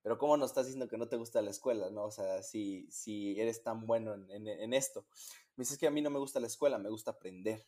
Pero 0.02 0.18
¿cómo 0.18 0.36
nos 0.36 0.50
estás 0.50 0.66
diciendo 0.66 0.88
que 0.88 0.98
no 0.98 1.08
te 1.08 1.16
gusta 1.16 1.40
la 1.40 1.50
escuela, 1.50 1.88
no? 1.90 2.04
O 2.04 2.10
sea, 2.10 2.42
si, 2.42 2.90
si 2.90 3.40
eres 3.40 3.62
tan 3.62 3.86
bueno 3.86 4.14
en, 4.14 4.46
en, 4.46 4.74
esto. 4.74 5.06
Me 5.56 5.62
dices 5.62 5.78
que 5.78 5.86
a 5.86 5.90
mí 5.90 6.02
no 6.02 6.10
me 6.10 6.18
gusta 6.18 6.40
la 6.40 6.46
escuela, 6.46 6.78
me 6.78 6.90
gusta 6.90 7.12
aprender. 7.12 7.66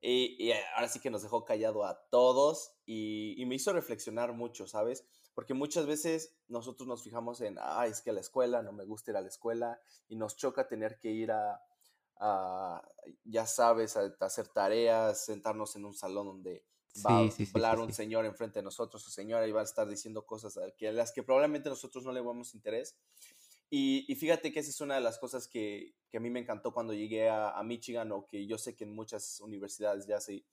Y, 0.00 0.36
y 0.44 0.52
ahora 0.74 0.88
sí 0.88 0.98
que 0.98 1.10
nos 1.10 1.22
dejó 1.22 1.44
callado 1.44 1.84
a 1.84 2.06
todos 2.10 2.74
y, 2.84 3.40
y 3.40 3.46
me 3.46 3.54
hizo 3.54 3.72
reflexionar 3.72 4.32
mucho, 4.32 4.66
¿sabes? 4.66 5.06
porque 5.34 5.54
muchas 5.54 5.86
veces 5.86 6.34
nosotros 6.48 6.86
nos 6.86 7.02
fijamos 7.02 7.40
en, 7.40 7.56
ah, 7.60 7.86
es 7.86 8.02
que 8.02 8.12
la 8.12 8.20
escuela, 8.20 8.62
no 8.62 8.72
me 8.72 8.84
gusta 8.84 9.12
ir 9.12 9.16
a 9.16 9.22
la 9.22 9.28
escuela, 9.28 9.80
y 10.08 10.16
nos 10.16 10.36
choca 10.36 10.68
tener 10.68 10.98
que 10.98 11.10
ir 11.10 11.32
a, 11.32 11.62
ya 13.24 13.46
sabes, 13.46 13.96
a, 13.96 14.14
hacer 14.20 14.48
tareas, 14.48 15.24
sentarnos 15.24 15.76
en 15.76 15.84
un 15.84 15.94
salón 15.94 16.26
donde 16.26 16.64
va 17.04 17.20
a 17.20 17.28
hablar 17.54 17.78
un 17.80 17.92
señor 17.92 18.26
enfrente 18.26 18.58
de 18.58 18.62
nosotros 18.62 19.06
o 19.06 19.10
señora 19.10 19.46
y 19.46 19.52
va 19.52 19.60
a 19.60 19.64
estar 19.64 19.88
diciendo 19.88 20.26
cosas 20.26 20.56
a, 20.58 20.70
que, 20.72 20.92
las 20.92 21.12
que 21.12 21.22
probablemente 21.22 21.68
nosotros 21.68 22.04
no 22.04 22.12
le 22.12 22.22
damos 22.22 22.54
interés. 22.54 22.96
Y, 23.70 24.14
fíjate 24.16 24.52
que 24.52 24.60
esa 24.60 24.68
es 24.68 24.80
una 24.82 24.96
de 24.96 25.00
las 25.00 25.18
cosas 25.18 25.48
que, 25.48 25.94
a 26.12 26.20
mí 26.20 26.28
me 26.28 26.40
encantó 26.40 26.74
cuando 26.74 26.92
llegué 26.92 27.30
a, 27.30 27.50
a 27.50 27.62
Michigan 27.62 28.12
o 28.12 28.26
que 28.26 28.46
yo 28.46 28.58
sé 28.58 28.76
que 28.76 28.84
en 28.84 28.94
muchas 28.94 29.40
universidades 29.40 30.06
ya 30.06 30.20
se 30.20 30.44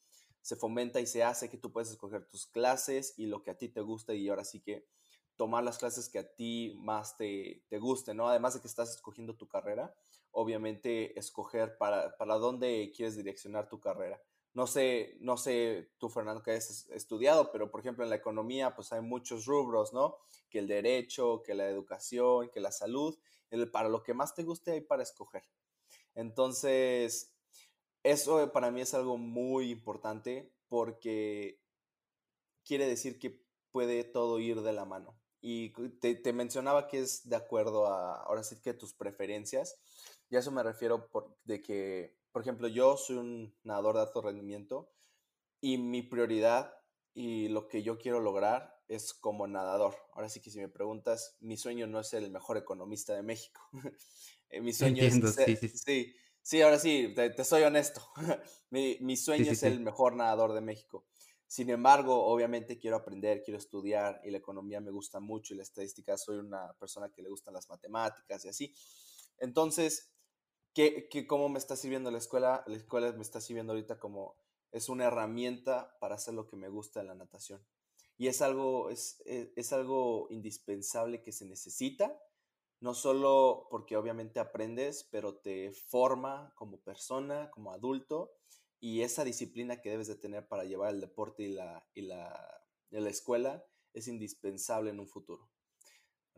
se 0.42 0.56
fomenta 0.56 1.00
y 1.00 1.06
se 1.06 1.24
hace 1.24 1.50
que 1.50 1.58
tú 1.58 1.72
puedes 1.72 1.92
escoger 1.92 2.26
tus 2.26 2.48
clases 2.48 3.14
y 3.18 3.26
lo 3.28 3.44
que 3.44 3.52
a 3.52 3.58
ti 3.58 3.70
te 3.70 3.82
gusta 3.82 4.14
y 4.14 4.30
ahora 4.30 4.44
sí 4.44 4.62
que 4.62 4.88
tomar 5.36 5.64
las 5.64 5.78
clases 5.78 6.10
que 6.10 6.20
a 6.20 6.36
ti 6.36 6.76
más 6.80 7.18
te, 7.18 7.64
te 7.70 7.78
gusten, 7.78 8.18
¿no? 8.18 8.28
Además 8.28 8.54
de 8.54 8.62
que 8.62 8.68
estás 8.68 8.90
escogiendo 8.90 9.36
tu 9.36 9.48
carrera, 9.48 9.96
obviamente 10.32 11.18
escoger 11.18 11.78
para, 11.78 12.16
para 12.18 12.36
dónde 12.36 12.92
quieres 12.96 13.16
direccionar 13.16 13.68
tu 13.70 13.80
carrera. 13.80 14.22
No 14.54 14.68
sé, 14.68 15.18
no 15.22 15.38
sé 15.38 15.92
tú, 16.00 16.10
Fernando, 16.10 16.42
que 16.42 16.52
has 16.52 16.90
estudiado, 16.90 17.52
pero 17.52 17.70
por 17.70 17.82
ejemplo 17.82 18.04
en 18.04 18.10
la 18.10 18.16
economía, 18.16 18.76
pues 18.76 18.92
hay 18.92 19.02
muchos 19.02 19.46
rubros, 19.46 19.94
¿no? 19.94 20.18
Que 20.50 20.60
el 20.60 20.68
derecho, 20.68 21.44
que 21.44 21.54
la 21.54 21.70
educación, 21.70 22.50
que 22.50 22.60
la 22.60 22.72
salud, 22.72 23.18
el, 23.52 23.70
para 23.70 23.90
lo 23.90 24.04
que 24.04 24.14
más 24.14 24.34
te 24.34 24.44
guste 24.44 24.72
hay 24.72 24.82
para 24.82 25.04
escoger. 25.04 25.44
Entonces, 26.16 27.34
eso 28.04 28.52
para 28.52 28.72
mí 28.72 28.82
es 28.82 28.94
algo 28.94 29.18
muy 29.18 29.72
importante 29.72 30.52
porque 30.68 31.60
quiere 32.66 32.88
decir 32.88 33.20
que 33.20 33.42
puede 33.72 34.04
todo 34.04 34.40
ir 34.40 34.62
de 34.62 34.74
la 34.74 34.86
mano. 34.86 35.16
Y 35.42 35.70
te, 36.00 36.34
mencionaba 36.34 36.88
que 36.88 37.00
es 37.00 37.28
de 37.30 37.36
acuerdo 37.36 37.88
a, 37.88 38.16
ahora 38.24 38.44
sí 38.44 38.58
que 38.62 38.74
tus 38.74 38.94
preferencias. 38.94 39.80
Y 40.30 40.36
a 40.36 40.40
eso 40.40 40.52
me 40.52 40.64
refiero 40.64 41.10
por, 41.10 41.38
de 41.44 41.62
que, 41.62 42.18
por 42.32 42.42
ejemplo, 42.42 42.68
yo 42.68 42.98
soy 42.98 43.18
un 43.18 43.56
nadador 43.64 43.96
de 43.96 44.02
alto 44.02 44.22
rendimiento 44.22 44.92
y 45.62 45.78
mi 45.78 46.02
prioridad 46.02 46.74
y 47.14 47.48
lo 47.50 47.68
que 47.68 47.84
yo 47.84 47.98
quiero 47.98 48.20
lograr 48.20 48.80
es 48.88 49.14
como 49.14 49.48
nadador. 49.48 49.96
Ahora 50.14 50.30
sí 50.30 50.40
que 50.42 50.52
si 50.52 50.60
me 50.60 50.70
preguntas, 50.70 51.38
mi 51.40 51.58
sueño 51.58 51.88
no 51.88 52.00
es 52.00 52.10
ser 52.10 52.24
el 52.24 52.32
mejor 52.32 52.58
economista 52.58 53.14
de 53.14 53.24
México. 53.24 53.62
Eh, 54.52 54.62
mi 54.62 54.74
sueño 54.74 55.04
es 55.04 55.14
sí, 55.36 55.56
sí. 55.58 55.70
sí 55.70 56.16
Sí, 56.42 56.64
ahora 56.64 56.80
sí, 56.80 57.14
te, 57.16 57.44
soy 57.44 57.62
honesto. 57.62 58.02
mi, 58.72 59.18
sueño 59.18 59.52
es 59.52 59.62
el 59.62 59.80
mejor 59.82 60.16
nadador 60.16 60.54
de 60.54 60.62
México. 60.62 61.06
Sin 61.46 61.70
embargo, 61.70 62.26
obviamente 62.26 62.80
quiero 62.80 62.98
aprender, 62.98 63.44
quiero 63.44 63.60
estudiar 63.60 64.20
y 64.24 64.32
la 64.32 64.40
economía 64.40 64.82
me 64.82 64.90
gusta 64.90 65.20
mucho 65.20 65.54
y 65.54 65.58
la 65.58 65.62
estadística, 65.64 66.18
soy 66.18 66.38
una 66.38 66.74
persona 66.80 67.10
que 67.10 67.22
le 67.22 67.30
gustan 67.30 67.54
las 67.54 67.70
matemáticas 67.70 68.46
y 68.46 68.50
así. 68.50 68.76
Entonces, 69.38 70.12
¿qué, 71.10 71.28
cómo 71.28 71.50
me 71.50 71.60
está 71.60 71.76
sirviendo 71.76 72.12
la 72.12 72.18
escuela? 72.18 72.64
La 72.68 72.76
escuela 72.76 73.12
me 73.12 73.22
está 73.22 73.42
sirviendo 73.42 73.74
ahorita 73.74 74.00
como 74.00 74.36
es 74.72 74.90
una 74.90 75.06
herramienta 75.06 75.98
para 76.00 76.16
hacer 76.16 76.34
lo 76.34 76.48
que 76.48 76.56
me 76.56 76.70
gusta 76.70 77.02
en 77.02 77.08
la 77.08 77.16
natación. 77.16 77.66
Y 78.18 78.28
es 78.28 78.42
algo, 78.42 78.90
es, 78.90 79.22
es 79.26 79.74
algo 79.74 80.28
indispensable 80.30 81.22
que 81.22 81.32
se 81.32 81.46
necesita 81.46 82.20
no 82.82 82.94
solo 82.94 83.68
porque 83.70 83.98
obviamente 83.98 84.40
aprendes, 84.40 85.08
pero 85.12 85.36
te 85.36 85.72
forma 85.74 86.54
como 86.56 86.80
persona, 86.80 87.52
como 87.52 87.72
adulto, 87.72 88.32
y 88.80 89.02
esa 89.02 89.26
disciplina 89.26 89.82
que 89.82 89.90
debes 89.90 90.08
de 90.08 90.16
tener 90.16 90.48
para 90.48 90.64
llevar 90.64 90.94
el 90.94 91.02
deporte 91.02 91.44
y 91.44 91.50
la, 91.50 91.86
y 91.94 92.04
la, 92.04 92.64
la 92.90 93.10
escuela 93.10 93.66
es 93.94 94.08
indispensable 94.08 94.92
en 94.92 95.00
un 95.00 95.08
futuro. 95.08 95.50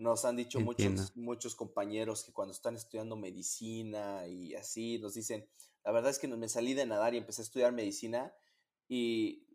Nos 0.01 0.25
han 0.25 0.35
dicho 0.35 0.59
muchos, 0.59 1.15
muchos 1.15 1.53
compañeros 1.53 2.23
que 2.23 2.33
cuando 2.33 2.53
están 2.53 2.75
estudiando 2.75 3.15
medicina 3.15 4.25
y 4.25 4.55
así, 4.55 4.97
nos 4.97 5.13
dicen, 5.13 5.47
la 5.83 5.91
verdad 5.91 6.09
es 6.09 6.17
que 6.17 6.27
me 6.27 6.49
salí 6.49 6.73
de 6.73 6.87
nadar 6.87 7.13
y 7.13 7.17
empecé 7.17 7.43
a 7.43 7.45
estudiar 7.45 7.71
medicina 7.71 8.33
y, 8.87 9.45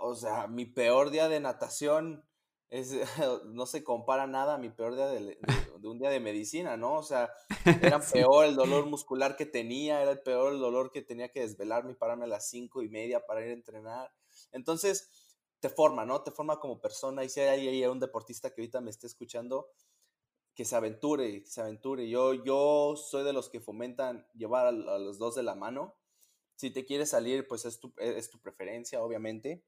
o 0.00 0.14
sea, 0.14 0.46
mi 0.46 0.64
peor 0.64 1.10
día 1.10 1.28
de 1.28 1.40
natación 1.40 2.24
es, 2.70 2.92
no 3.46 3.66
se 3.66 3.82
compara 3.82 4.28
nada 4.28 4.54
a 4.54 4.58
mi 4.58 4.70
peor 4.70 4.94
día 4.94 5.06
de, 5.08 5.38
un 5.82 5.98
día 5.98 6.10
de 6.10 6.20
medicina, 6.20 6.76
¿no? 6.76 6.94
O 6.94 7.02
sea, 7.02 7.32
era 7.82 7.98
peor 8.12 8.44
el 8.44 8.54
dolor 8.54 8.86
muscular 8.86 9.34
que 9.34 9.44
tenía, 9.44 10.02
era 10.02 10.12
el 10.12 10.20
peor 10.20 10.52
el 10.52 10.60
dolor 10.60 10.92
que 10.92 11.02
tenía 11.02 11.30
que 11.30 11.40
desvelarme 11.40 11.90
y 11.90 11.96
pararme 11.96 12.26
a 12.26 12.28
las 12.28 12.48
cinco 12.48 12.80
y 12.82 12.88
media 12.88 13.26
para 13.26 13.44
ir 13.44 13.50
a 13.50 13.54
entrenar. 13.54 14.12
Entonces, 14.52 15.10
te 15.64 15.70
forma, 15.70 16.04
¿no? 16.04 16.20
Te 16.20 16.30
forma 16.30 16.60
como 16.60 16.78
persona 16.78 17.24
y 17.24 17.30
si 17.30 17.40
hay 17.40 17.66
ahí 17.66 17.86
un 17.86 17.98
deportista 17.98 18.50
que 18.50 18.60
ahorita 18.60 18.82
me 18.82 18.90
esté 18.90 19.06
escuchando, 19.06 19.70
que 20.54 20.66
se 20.66 20.76
aventure, 20.76 21.42
que 21.42 21.48
se 21.48 21.62
aventure. 21.62 22.06
Yo, 22.06 22.34
yo 22.44 22.96
soy 22.96 23.24
de 23.24 23.32
los 23.32 23.48
que 23.48 23.62
fomentan 23.62 24.26
llevar 24.34 24.66
a, 24.66 24.72
los 24.72 25.16
dos 25.16 25.34
de 25.36 25.42
la 25.42 25.54
mano. 25.54 25.96
Si 26.54 26.70
te 26.70 26.84
quieres 26.84 27.08
salir, 27.08 27.48
pues 27.48 27.64
es 27.64 27.80
tu, 27.80 27.94
es 27.96 28.28
tu 28.28 28.42
preferencia, 28.42 29.02
obviamente. 29.02 29.64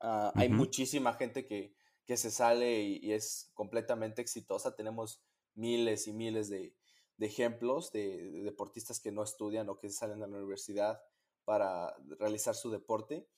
Ah, 0.00 0.32
hay 0.34 0.48
muchísima 0.48 1.14
gente 1.14 1.46
que, 1.46 1.72
que 2.04 2.16
se 2.16 2.32
sale 2.32 2.82
y, 2.82 3.12
es 3.12 3.52
completamente 3.54 4.20
exitosa. 4.20 4.74
Tenemos 4.74 5.22
miles 5.54 6.08
y 6.08 6.14
miles 6.14 6.48
de, 6.50 6.74
ejemplos 7.20 7.92
de, 7.92 8.42
deportistas 8.42 8.98
que 8.98 9.12
no 9.12 9.22
estudian 9.22 9.68
o 9.68 9.78
que 9.78 9.88
salen 9.88 10.18
de 10.18 10.26
la 10.26 10.36
universidad 10.36 11.00
para 11.44 11.94
realizar 12.18 12.56
su 12.56 12.72
deporte. 12.72 13.28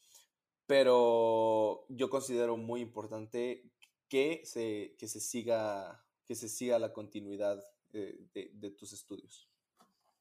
Pero 0.70 1.84
yo 1.88 2.08
considero 2.08 2.56
muy 2.56 2.80
importante 2.80 3.64
que 4.08 4.40
se, 4.44 4.94
que 5.00 5.08
se, 5.08 5.18
siga, 5.18 6.04
que 6.24 6.36
se 6.36 6.48
siga 6.48 6.78
la 6.78 6.92
continuidad 6.92 7.60
de, 7.92 8.28
de 8.32 8.70
tus 8.70 8.92
estudios. 8.92 9.48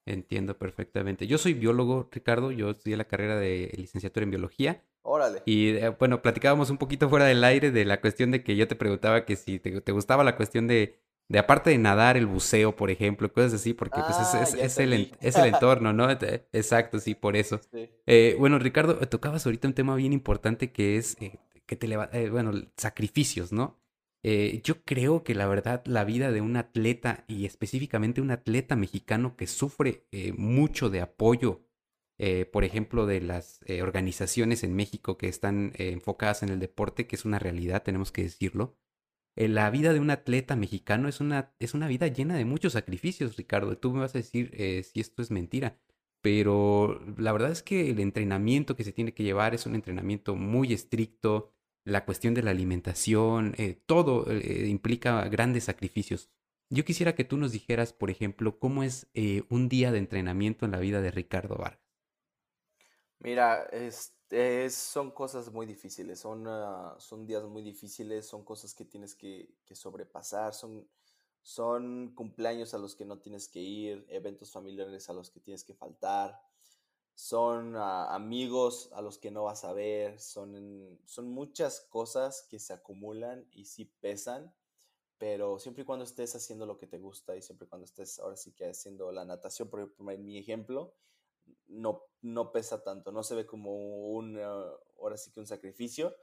Entiendo 0.07 0.57
perfectamente. 0.57 1.27
Yo 1.27 1.37
soy 1.37 1.53
biólogo, 1.53 2.09
Ricardo. 2.11 2.51
Yo 2.51 2.71
estudié 2.71 2.97
la 2.97 3.07
carrera 3.07 3.37
de 3.37 3.71
licenciatura 3.77 4.23
en 4.23 4.31
biología 4.31 4.83
Órale. 5.01 5.41
Y 5.45 5.69
eh, 5.69 5.89
bueno, 5.89 6.21
platicábamos 6.21 6.69
un 6.69 6.77
poquito 6.77 7.09
fuera 7.09 7.25
del 7.25 7.43
aire 7.43 7.71
de 7.71 7.85
la 7.85 8.01
cuestión 8.01 8.31
de 8.31 8.43
que 8.43 8.55
yo 8.55 8.67
te 8.67 8.75
preguntaba 8.75 9.25
que 9.25 9.35
si 9.35 9.59
te, 9.59 9.91
gustaba 9.91 10.23
la 10.23 10.35
cuestión 10.35 10.67
de, 10.67 10.99
de, 11.29 11.39
aparte 11.39 11.69
de 11.69 11.77
nadar, 11.77 12.17
el 12.17 12.25
buceo, 12.25 12.75
por 12.75 12.91
ejemplo, 12.91 13.31
cosas 13.31 13.53
así, 13.53 13.73
porque 13.73 14.01
pues 14.05 14.17
es, 14.19 14.33
ah, 14.33 14.41
es, 14.41 14.53
el, 14.79 15.11
es, 15.21 15.35
el, 15.37 15.45
entorno, 15.53 15.93
¿no? 15.93 16.09
Exacto, 16.11 16.99
sí, 16.99 17.15
por 17.15 17.37
eso. 17.37 17.61
Eh, 18.05 18.35
bueno, 18.37 18.59
Ricardo, 18.59 18.95
tocabas 19.07 19.45
ahorita 19.45 19.67
un 19.67 19.73
tema 19.73 19.95
bien 19.95 20.11
importante 20.11 20.71
que 20.71 20.97
es 20.97 21.15
eh, 21.21 21.39
que 21.65 21.75
te 21.75 21.95
bueno, 22.29 22.51
sacrificios, 22.75 23.51
¿no? 23.51 23.77
yo 24.21 24.83
creo 24.83 25.23
que 25.23 25.33
la 25.33 25.47
verdad 25.47 25.81
la 25.85 26.03
vida 26.03 26.29
de 26.33 26.41
un 26.41 26.57
atleta 26.57 27.23
y 27.29 27.45
específicamente 27.45 28.19
un 28.19 28.31
atleta 28.31 28.75
mexicano 28.75 29.37
que 29.37 29.47
sufre 29.47 30.03
mucho 30.35 30.89
de 30.89 30.99
apoyo 30.99 31.61
eh, 32.21 32.45
por 32.45 32.65
ejemplo, 32.65 33.05
de 33.05 33.21
las 33.21 33.61
eh, 33.65 33.81
organizaciones 33.81 34.65
en 34.65 34.75
México 34.75 35.17
que 35.17 35.29
están 35.29 35.71
eh, 35.77 35.91
enfocadas 35.93 36.43
en 36.43 36.49
el 36.49 36.59
deporte, 36.59 37.07
que 37.07 37.15
es 37.15 37.23
una 37.23 37.39
realidad, 37.39 37.81
tenemos 37.81 38.11
que 38.11 38.23
decirlo. 38.23 38.75
La 39.35 39.69
vida 39.69 39.93
de 39.93 39.99
un 39.99 40.09
atleta 40.09 40.55
mexicano 40.55 41.07
es 41.07 41.19
una, 41.19 41.53
es 41.59 41.73
una 41.73 41.87
vida 41.87 42.07
llena 42.07 42.35
de 42.35 42.45
muchos 42.45 42.73
sacrificios, 42.73 43.37
Ricardo. 43.37 43.77
Tú 43.77 43.93
me 43.93 44.01
vas 44.01 44.15
a 44.15 44.19
decir 44.19 44.51
si 44.83 44.99
esto 44.99 45.21
es 45.21 45.31
mentira, 45.31 45.77
pero 46.21 47.01
la 47.17 47.31
verdad 47.31 47.51
es 47.51 47.63
que 47.63 47.89
el 47.89 47.99
entrenamiento 47.99 48.75
que 48.75 48.83
se 48.83 48.91
tiene 48.91 49.13
que 49.13 49.23
llevar 49.23 49.53
es 49.53 49.65
un 49.65 49.75
entrenamiento 49.75 50.35
muy 50.35 50.73
estricto. 50.73 51.53
La 51.85 52.05
cuestión 52.05 52.33
de 52.33 52.43
la 52.43 52.51
alimentación, 52.51 53.55
todo 53.85 54.25
implica 54.31 55.27
grandes 55.29 55.63
sacrificios. 55.63 56.29
Yo 56.69 56.85
quisiera 56.85 57.15
que 57.15 57.23
tú 57.23 57.37
nos 57.37 57.51
dijeras, 57.51 57.93
por 57.93 58.11
ejemplo, 58.11 58.59
cómo 58.59 58.83
es 58.83 59.07
un 59.49 59.69
día 59.69 59.91
de 59.91 59.97
entrenamiento 59.97 60.65
en 60.65 60.71
la 60.71 60.79
vida 60.79 61.01
de 61.01 61.09
Ricardo 61.09 61.55
Vargas. 61.55 61.79
Mira, 63.19 63.63
es, 63.71 64.13
son 64.69 65.11
cosas 65.11 65.51
muy 65.51 65.65
difíciles, 65.65 66.19
son, 66.19 66.47
ah, 66.47 66.95
son 66.99 67.25
días 67.25 67.43
muy 67.45 67.63
difíciles, 67.63 68.27
son 68.27 68.43
cosas 68.43 68.75
que 68.75 68.85
tienes 68.85 69.15
que, 69.15 69.55
sobrepasar, 69.73 70.53
son, 70.53 70.87
son 71.41 72.13
cumpleaños 72.13 72.73
a 72.73 72.77
los 72.77 72.95
que 72.95 73.05
no 73.05 73.19
tienes 73.19 73.47
que 73.47 73.59
ir, 73.59 74.05
eventos 74.09 74.51
familiares 74.51 75.09
a 75.09 75.13
los 75.13 75.31
que 75.31 75.39
tienes 75.39 75.63
que 75.63 75.73
faltar, 75.73 76.39
son 77.15 77.75
ah, 77.75 78.13
amigos 78.13 78.89
a 78.93 79.01
los 79.01 79.17
que 79.17 79.31
no 79.31 79.43
vas 79.43 79.63
a 79.63 79.73
ver, 79.73 80.19
son, 80.19 80.99
son 81.05 81.31
muchas 81.31 81.81
cosas 81.81 82.45
que 82.49 82.59
se 82.59 82.73
acumulan 82.73 83.47
y 83.51 83.65
sí 83.65 83.85
pesan, 83.99 84.53
pero 85.17 85.59
siempre 85.59 85.83
y 85.83 85.85
cuando 85.85 86.05
estés 86.05 86.35
haciendo 86.35 86.65
lo 86.65 86.77
que 86.77 86.87
te 86.87 86.99
gusta 86.99 87.35
y 87.35 87.41
siempre 87.41 87.65
y 87.65 87.69
cuando 87.69 87.85
estés 87.85 88.19
ahora 88.19 88.37
sí 88.37 88.51
que 88.53 88.69
haciendo 88.69 89.11
la 89.11 89.25
natación, 89.25 89.69
por, 89.69 89.91
por 89.93 90.17
mi 90.17 90.37
ejemplo, 90.37 90.93
no, 91.67 92.03
no 92.21 92.51
pesa 92.51 92.83
tanto, 92.83 93.11
no 93.11 93.23
se 93.23 93.35
ve 93.35 93.45
como 93.45 93.73
un, 94.09 94.39
ah, 94.39 94.71
ahora 94.99 95.17
sí 95.17 95.31
que 95.31 95.39
un 95.39 95.47
sacrificio, 95.47 96.15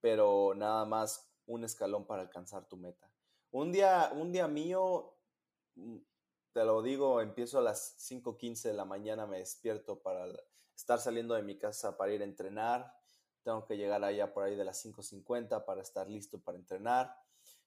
pero 0.00 0.54
nada 0.54 0.84
más 0.84 1.30
un 1.46 1.64
escalón 1.64 2.06
para 2.06 2.22
alcanzar 2.22 2.68
tu 2.68 2.76
meta. 2.76 3.10
Un 3.50 3.72
día, 3.72 4.10
un 4.14 4.32
día 4.32 4.48
mío, 4.48 5.14
mm, 5.76 5.96
te 6.52 6.64
lo 6.64 6.82
digo, 6.82 7.20
empiezo 7.20 7.58
a 7.58 7.62
las 7.62 7.96
5.15 7.98 8.68
de 8.68 8.74
la 8.74 8.84
mañana, 8.84 9.26
me 9.26 9.38
despierto 9.38 10.00
para 10.00 10.26
estar 10.74 10.98
saliendo 10.98 11.34
de 11.34 11.42
mi 11.42 11.58
casa 11.58 11.96
para 11.96 12.12
ir 12.12 12.22
a 12.22 12.24
entrenar, 12.24 12.94
tengo 13.42 13.64
que 13.64 13.76
llegar 13.76 14.02
allá 14.02 14.32
por 14.32 14.44
ahí 14.44 14.56
de 14.56 14.64
las 14.64 14.84
5.50 14.84 15.64
para 15.64 15.82
estar 15.82 16.08
listo 16.08 16.40
para 16.40 16.58
entrenar, 16.58 17.14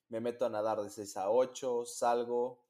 me 0.09 0.19
meto 0.19 0.45
a 0.45 0.49
nadar 0.49 0.81
de 0.81 0.89
6 0.89 1.17
a 1.17 1.29
8, 1.29 1.85
salgo, 1.85 2.65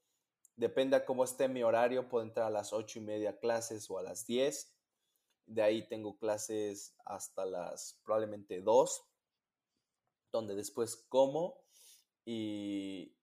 Depende 0.60 0.94
a 0.94 1.06
cómo 1.06 1.24
esté 1.24 1.48
mi 1.48 1.62
horario, 1.62 2.06
puedo 2.06 2.22
entrar 2.22 2.46
a 2.48 2.50
las 2.50 2.74
ocho 2.74 2.98
y 2.98 3.02
media 3.02 3.38
clases 3.38 3.90
o 3.90 3.96
a 3.96 4.02
las 4.02 4.26
10. 4.26 4.70
De 5.46 5.62
ahí 5.62 5.88
tengo 5.88 6.18
clases 6.18 6.94
hasta 7.06 7.46
las 7.46 7.98
probablemente 8.04 8.60
2, 8.60 9.02
donde 10.30 10.54
después 10.54 10.96
como 11.08 11.64
y, 12.26 13.16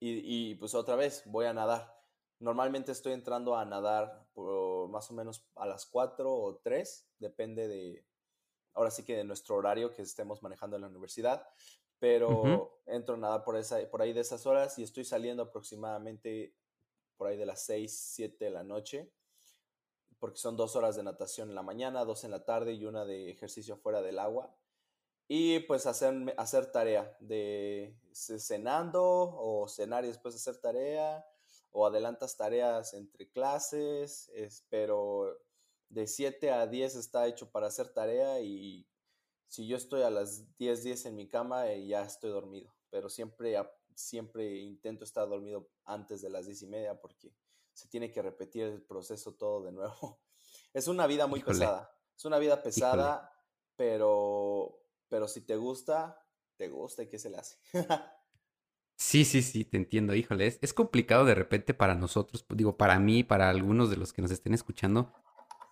y, 0.00 0.56
pues 0.56 0.74
otra 0.74 0.96
vez 0.96 1.22
voy 1.26 1.46
a 1.46 1.52
nadar. 1.52 1.96
Normalmente 2.40 2.90
estoy 2.90 3.12
entrando 3.12 3.56
a 3.56 3.64
nadar 3.64 4.26
por 4.32 4.88
más 4.88 5.08
o 5.12 5.14
menos 5.14 5.48
a 5.54 5.66
las 5.66 5.86
4 5.86 6.28
o 6.28 6.56
3, 6.56 7.08
depende 7.20 7.68
de, 7.68 8.04
ahora 8.74 8.90
sí 8.90 9.04
que 9.04 9.14
de 9.14 9.22
nuestro 9.22 9.54
horario 9.54 9.92
que 9.92 10.02
estemos 10.02 10.42
manejando 10.42 10.74
en 10.74 10.82
la 10.82 10.88
universidad, 10.88 11.46
pero 12.00 12.80
entro 12.86 13.14
a 13.14 13.18
nadar 13.18 13.44
por, 13.44 13.56
esa, 13.56 13.78
por 13.88 14.02
ahí 14.02 14.12
de 14.12 14.22
esas 14.22 14.44
horas 14.44 14.76
y 14.80 14.82
estoy 14.82 15.04
saliendo 15.04 15.44
aproximadamente 15.44 16.56
por 17.20 17.28
ahí 17.28 17.36
de 17.36 17.44
las 17.44 17.60
6, 17.66 17.92
7 18.14 18.46
de 18.46 18.50
la 18.50 18.64
noche, 18.64 19.12
porque 20.18 20.38
son 20.38 20.56
dos 20.56 20.74
horas 20.74 20.96
de 20.96 21.02
natación 21.02 21.50
en 21.50 21.54
la 21.54 21.62
mañana, 21.62 22.06
dos 22.06 22.24
en 22.24 22.30
la 22.30 22.46
tarde 22.46 22.72
y 22.72 22.86
una 22.86 23.04
de 23.04 23.30
ejercicio 23.30 23.76
fuera 23.76 24.00
del 24.00 24.18
agua. 24.18 24.56
Y 25.28 25.58
pues 25.60 25.84
hacer, 25.84 26.34
hacer 26.38 26.72
tarea 26.72 27.14
de 27.20 27.94
cenando 28.14 29.02
o 29.04 29.68
cenar 29.68 30.06
y 30.06 30.08
después 30.08 30.34
hacer 30.34 30.62
tarea 30.62 31.22
o 31.72 31.86
adelantas 31.86 32.38
tareas 32.38 32.94
entre 32.94 33.30
clases, 33.30 34.32
pero 34.70 35.42
de 35.90 36.06
7 36.06 36.52
a 36.52 36.66
10 36.66 36.96
está 36.96 37.26
hecho 37.26 37.50
para 37.50 37.66
hacer 37.66 37.90
tarea 37.90 38.40
y 38.40 38.88
si 39.46 39.66
yo 39.66 39.76
estoy 39.76 40.00
a 40.04 40.10
las 40.10 40.56
10, 40.56 40.84
10 40.84 41.04
en 41.04 41.16
mi 41.16 41.28
cama, 41.28 41.70
eh, 41.70 41.86
ya 41.86 42.00
estoy 42.00 42.30
dormido, 42.30 42.74
pero 42.88 43.10
siempre 43.10 43.58
siempre 44.00 44.58
intento 44.58 45.04
estar 45.04 45.28
dormido 45.28 45.68
antes 45.84 46.20
de 46.22 46.30
las 46.30 46.46
diez 46.46 46.62
y 46.62 46.66
media 46.66 47.00
porque 47.00 47.34
se 47.72 47.88
tiene 47.88 48.10
que 48.10 48.22
repetir 48.22 48.64
el 48.64 48.82
proceso 48.82 49.34
todo 49.34 49.62
de 49.62 49.72
nuevo. 49.72 50.20
Es 50.72 50.86
una 50.86 51.08
vida 51.08 51.26
muy 51.26 51.42
pesada. 51.42 51.92
Es 52.16 52.24
una 52.24 52.38
vida 52.38 52.62
pesada, 52.62 53.32
pero, 53.74 54.84
pero 55.08 55.26
si 55.26 55.40
te 55.40 55.56
gusta, 55.56 56.24
te 56.56 56.68
gusta 56.68 57.02
y 57.02 57.08
qué 57.08 57.18
se 57.18 57.28
le 57.28 57.38
hace. 57.38 57.56
sí, 58.96 59.24
sí, 59.24 59.42
sí, 59.42 59.64
te 59.64 59.76
entiendo. 59.78 60.14
Híjole, 60.14 60.46
es, 60.46 60.58
es 60.62 60.72
complicado 60.72 61.24
de 61.24 61.34
repente 61.34 61.74
para 61.74 61.96
nosotros, 61.96 62.44
digo, 62.50 62.76
para 62.76 63.00
mí, 63.00 63.24
para 63.24 63.48
algunos 63.48 63.90
de 63.90 63.96
los 63.96 64.12
que 64.12 64.22
nos 64.22 64.30
estén 64.30 64.54
escuchando, 64.54 65.12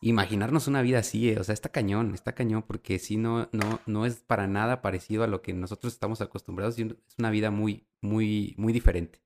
imaginarnos 0.01 0.69
una 0.69 0.83
vida 0.83 1.01
así, 1.01 1.31
eh, 1.31 1.39
o 1.39 1.45
sea, 1.45 1.53
está 1.53 1.71
cañón, 1.71 2.15
está 2.15 2.35
cañón, 2.35 2.63
porque 2.67 2.99
si 2.99 3.17
no, 3.17 3.49
no, 3.53 3.81
no 3.87 4.07
es 4.07 4.17
para 4.17 4.47
nada 4.47 4.83
parecido 4.83 5.25
a 5.25 5.27
lo 5.27 5.43
que 5.43 5.53
nosotros 5.53 5.93
estamos 5.93 6.21
acostumbrados, 6.21 6.79
es 6.79 6.95
una 7.19 7.31
vida 7.31 7.51
muy, 7.51 7.87
muy, 8.01 8.55
muy 8.57 8.73
diferente. 8.73 9.21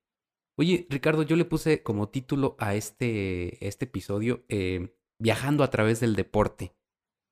Oye, 0.56 0.86
Ricardo, 0.90 1.22
yo 1.22 1.36
le 1.36 1.44
puse 1.44 1.82
como 1.82 2.08
título 2.08 2.56
a 2.58 2.74
este, 2.74 3.66
este 3.66 3.86
episodio 3.86 4.44
eh, 4.48 4.94
Viajando 5.18 5.62
a 5.62 5.70
través 5.70 6.00
del 6.00 6.16
deporte. 6.16 6.74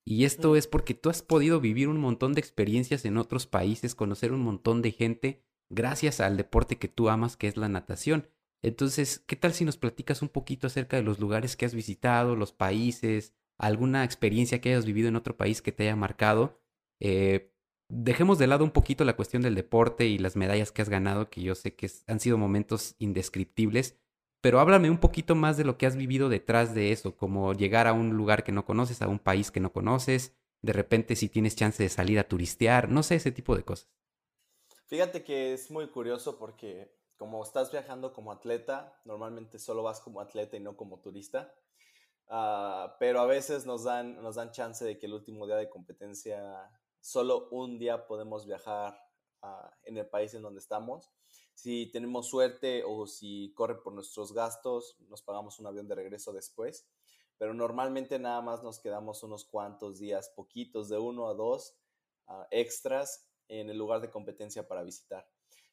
Y 0.07 0.25
esto 0.25 0.55
es 0.55 0.69
porque 0.69 0.95
tú 0.95 1.11
has 1.11 1.23
podido 1.23 1.61
vivir 1.61 1.89
un 1.89 1.99
montón 1.99 2.35
de 2.35 2.41
experiencias 2.41 3.05
en 3.05 3.17
otros 3.19 3.47
países, 3.47 3.97
conocer 3.97 4.33
un 4.33 4.43
montón 4.43 4.81
de 4.81 4.93
gente 4.93 5.43
gracias 5.71 6.21
al 6.21 6.37
deporte 6.37 6.79
que 6.79 6.89
tú 6.89 7.09
amas, 7.09 7.37
que 7.37 7.49
es 7.49 7.57
la 7.57 7.69
natación. 7.69 8.29
Entonces, 8.63 9.21
¿qué 9.27 9.37
tal 9.37 9.53
si 9.55 9.65
nos 9.65 9.77
platicas 9.77 10.23
un 10.23 10.29
poquito 10.29 10.67
acerca 10.67 10.97
de 10.97 11.03
los 11.03 11.19
lugares 11.19 11.57
que 11.57 11.65
has 11.65 11.75
visitado, 11.75 12.37
los 12.37 12.53
países, 12.53 13.35
alguna 13.59 14.05
experiencia 14.05 14.61
que 14.61 14.71
hayas 14.71 14.85
vivido 14.85 15.09
en 15.09 15.17
otro 15.17 15.37
país 15.37 15.63
que 15.63 15.73
te 15.73 15.85
haya 15.85 15.97
marcado? 15.97 16.61
Eh, 17.01 17.53
dejemos 17.89 18.39
de 18.39 18.47
lado 18.47 18.65
un 18.65 18.71
poquito 18.71 19.05
la 19.05 19.17
cuestión 19.17 19.43
del 19.43 19.55
deporte 19.55 20.07
y 20.07 20.19
las 20.19 20.37
medallas 20.37 20.73
que 20.73 20.83
has 20.83 20.89
ganado, 20.89 21.31
que 21.31 21.43
yo 21.43 21.55
sé 21.55 21.75
que 21.75 21.91
han 22.07 22.21
sido 22.21 22.37
momentos 22.37 22.95
indescriptibles, 22.99 23.97
pero 24.43 24.61
háblame 24.61 24.91
un 24.91 24.99
poquito 24.99 25.35
más 25.35 25.57
de 25.57 25.65
lo 25.65 25.77
que 25.77 25.87
has 25.87 25.97
vivido 25.97 26.29
detrás 26.29 26.75
de 26.75 26.93
eso, 26.93 27.17
como 27.17 27.53
llegar 27.55 27.87
a 27.87 27.93
un 27.93 28.17
lugar 28.17 28.45
que 28.45 28.53
no 28.53 28.65
conoces, 28.65 29.03
a 29.03 29.09
un 29.09 29.19
país 29.19 29.51
que 29.51 29.61
no 29.61 29.73
conoces, 29.73 30.35
de 30.63 30.73
repente 30.73 31.17
si 31.17 31.29
tienes 31.29 31.57
chance 31.57 31.83
de 31.83 31.89
salir 31.89 32.19
a 32.19 32.29
turistear, 32.29 32.91
no 32.91 33.03
sé, 33.03 33.17
ese 33.17 33.33
tipo 33.33 33.57
de 33.57 33.65
cosas. 33.65 33.91
Fíjate 34.87 35.23
que 35.23 35.53
es 35.53 35.71
muy 35.71 35.89
curioso 35.89 36.39
porque 36.39 37.00
como 37.21 37.43
estás 37.43 37.71
viajando 37.71 38.15
como 38.15 38.33
atleta, 38.33 38.99
normalmente 39.05 39.59
solo 39.59 39.83
vas 39.83 40.01
como 40.01 40.23
atleta 40.23 40.57
y 40.57 40.61
no 40.61 40.75
como 40.75 41.01
turista. 41.01 41.55
Ah, 42.29 42.97
pero 42.99 43.21
a 43.21 43.27
veces 43.27 43.67
nos 43.67 43.85
dan, 43.85 44.23
nos 44.23 44.37
dan 44.37 44.53
chance 44.53 44.83
de 44.87 44.99
que 44.99 45.05
el 45.05 45.13
último 45.13 45.47
día 45.47 45.57
de 45.57 45.69
competencia, 45.69 46.71
solo 46.99 47.51
un 47.51 47.79
día 47.79 48.07
podemos 48.07 48.47
viajar 48.47 48.99
ah, 49.43 49.71
en 49.83 49.99
el 49.99 50.09
país 50.09 50.33
en 50.33 50.41
donde 50.41 50.61
estamos. 50.61 51.13
Si 51.53 51.91
tenemos 51.93 52.27
suerte 52.27 52.85
o 52.87 53.07
si 53.07 53.53
corre 53.55 53.83
por 53.83 53.93
nuestros 53.93 54.33
gastos, 54.33 54.97
nos 55.11 55.21
pagamos 55.21 55.61
un 55.61 55.67
avión 55.67 55.89
de 55.89 55.97
regreso 55.97 56.33
después. 56.33 56.89
Pero 57.37 57.53
normalmente 57.53 58.19
nada 58.19 58.41
más 58.41 58.63
nos 58.63 58.81
quedamos 58.81 59.23
unos 59.23 59.45
cuantos 59.45 59.99
días, 59.99 60.31
poquitos, 60.31 60.89
de 60.89 60.97
uno 60.97 61.29
a 61.29 61.35
dos 61.35 61.77
ah, 62.29 62.49
extras 62.51 63.29
en 63.49 63.69
el 63.69 63.77
lugar 63.77 64.01
de 64.01 64.11
competencia 64.11 64.67
para 64.67 64.83
visitar. 64.83 65.29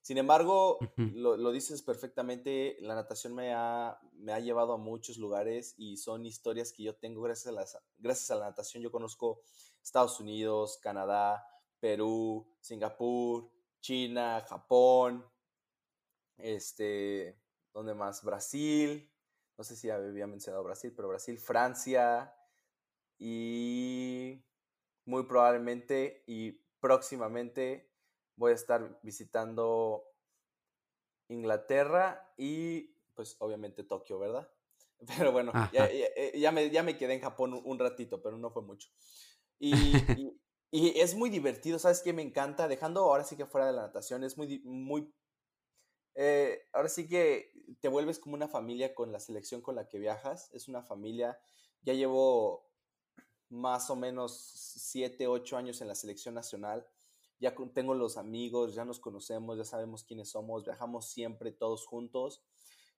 Sin 0.08 0.18
embargo, 0.18 0.80
lo, 0.96 1.52
dices 1.52 1.82
perfectamente, 1.82 2.78
la 2.80 2.96
natación 2.96 3.36
me 3.36 3.54
ha, 3.54 4.00
me 4.14 4.32
ha 4.32 4.40
llevado 4.40 4.72
a 4.72 4.78
muchos 4.78 5.18
lugares 5.18 5.76
y 5.78 5.98
son 5.98 6.26
historias 6.26 6.72
que 6.72 6.84
yo 6.84 6.96
tengo 6.96 7.22
gracias 7.22 7.48
a, 7.48 7.52
las, 7.52 7.78
gracias 7.98 8.32
a 8.32 8.36
la 8.36 8.46
natación. 8.46 8.82
Yo 8.82 8.90
conozco 8.90 9.42
Estados 9.84 10.22
Unidos, 10.22 10.80
Canadá, 10.82 11.46
Perú, 11.82 12.48
Singapur, 12.62 13.52
China, 13.82 14.46
Japón, 14.48 15.26
este, 16.38 17.38
¿dónde 17.74 17.94
más? 17.94 18.24
Brasil, 18.24 19.12
no 19.58 19.66
sé 19.66 19.76
si 19.76 19.90
había 19.90 20.26
mencionado 20.26 20.64
Brasil, 20.64 20.94
pero 20.96 21.10
Brasil, 21.10 21.38
Francia 21.38 22.34
y 23.20 24.42
muy 25.04 25.24
probablemente 25.24 26.24
y 26.28 26.54
próximamente 26.80 27.87
voy 28.38 28.52
a 28.52 28.56
estar 28.56 29.00
visitando 29.04 30.06
Inglaterra 31.28 32.34
y 32.38 32.94
pues 33.14 33.36
obviamente 33.40 33.84
Tokio, 33.84 34.20
¿verdad? 34.20 34.50
Pero 35.18 35.32
bueno, 35.32 35.52
ya, 35.74 35.90
ya, 36.34 36.52
me, 36.52 36.70
ya, 36.70 36.84
me, 36.84 36.98
quedé 36.98 37.16
en 37.16 37.22
Japón 37.22 37.62
un, 37.64 37.80
ratito, 37.80 38.22
pero 38.22 38.38
no 38.38 38.50
fue 38.50 38.64
mucho. 38.64 38.90
Y, 39.60 39.74
y, 40.70 41.00
es 41.00 41.16
muy 41.16 41.32
divertido, 41.32 41.80
¿sabes 41.80 42.02
qué? 42.02 42.14
Me 42.14 42.22
encanta, 42.22 42.68
dejando 42.68 43.02
ahora 43.02 43.24
sí 43.24 43.36
que 43.36 43.48
fuera 43.48 43.66
de 43.66 43.74
la 43.74 43.84
natación, 43.84 44.24
es 44.24 44.38
muy, 44.38 44.60
muy... 44.60 45.12
Eh, 46.14 46.68
ahora 46.74 46.90
sí 46.90 47.08
que 47.08 47.52
te 47.80 47.88
vuelves 47.88 48.20
como 48.20 48.36
una 48.36 48.48
familia 48.48 48.94
con 48.94 49.12
la 49.12 49.20
selección 49.20 49.62
con 49.62 49.76
la 49.76 49.88
que 49.88 49.98
viajas, 49.98 50.52
es 50.54 50.68
una 50.68 50.84
familia, 50.84 51.40
ya 51.82 51.94
llevo 51.94 52.70
más 53.50 53.90
o 53.90 53.96
menos 53.96 54.36
siete, 54.36 55.26
ocho 55.26 55.58
años 55.58 55.82
en 55.82 55.88
la 55.88 55.96
selección 55.96 56.36
nacional, 56.36 56.88
ya 57.40 57.56
tengo 57.74 57.94
los 57.94 58.18
amigos, 58.18 58.76
ya 58.76 58.86
nos 58.86 59.00
conocemos, 59.00 59.58
ya 59.58 59.66
sabemos 59.66 60.04
quiénes 60.04 60.30
somos, 60.30 60.64
viajamos 60.64 61.08
siempre 61.08 61.52
todos 61.52 61.86
juntos 61.86 62.42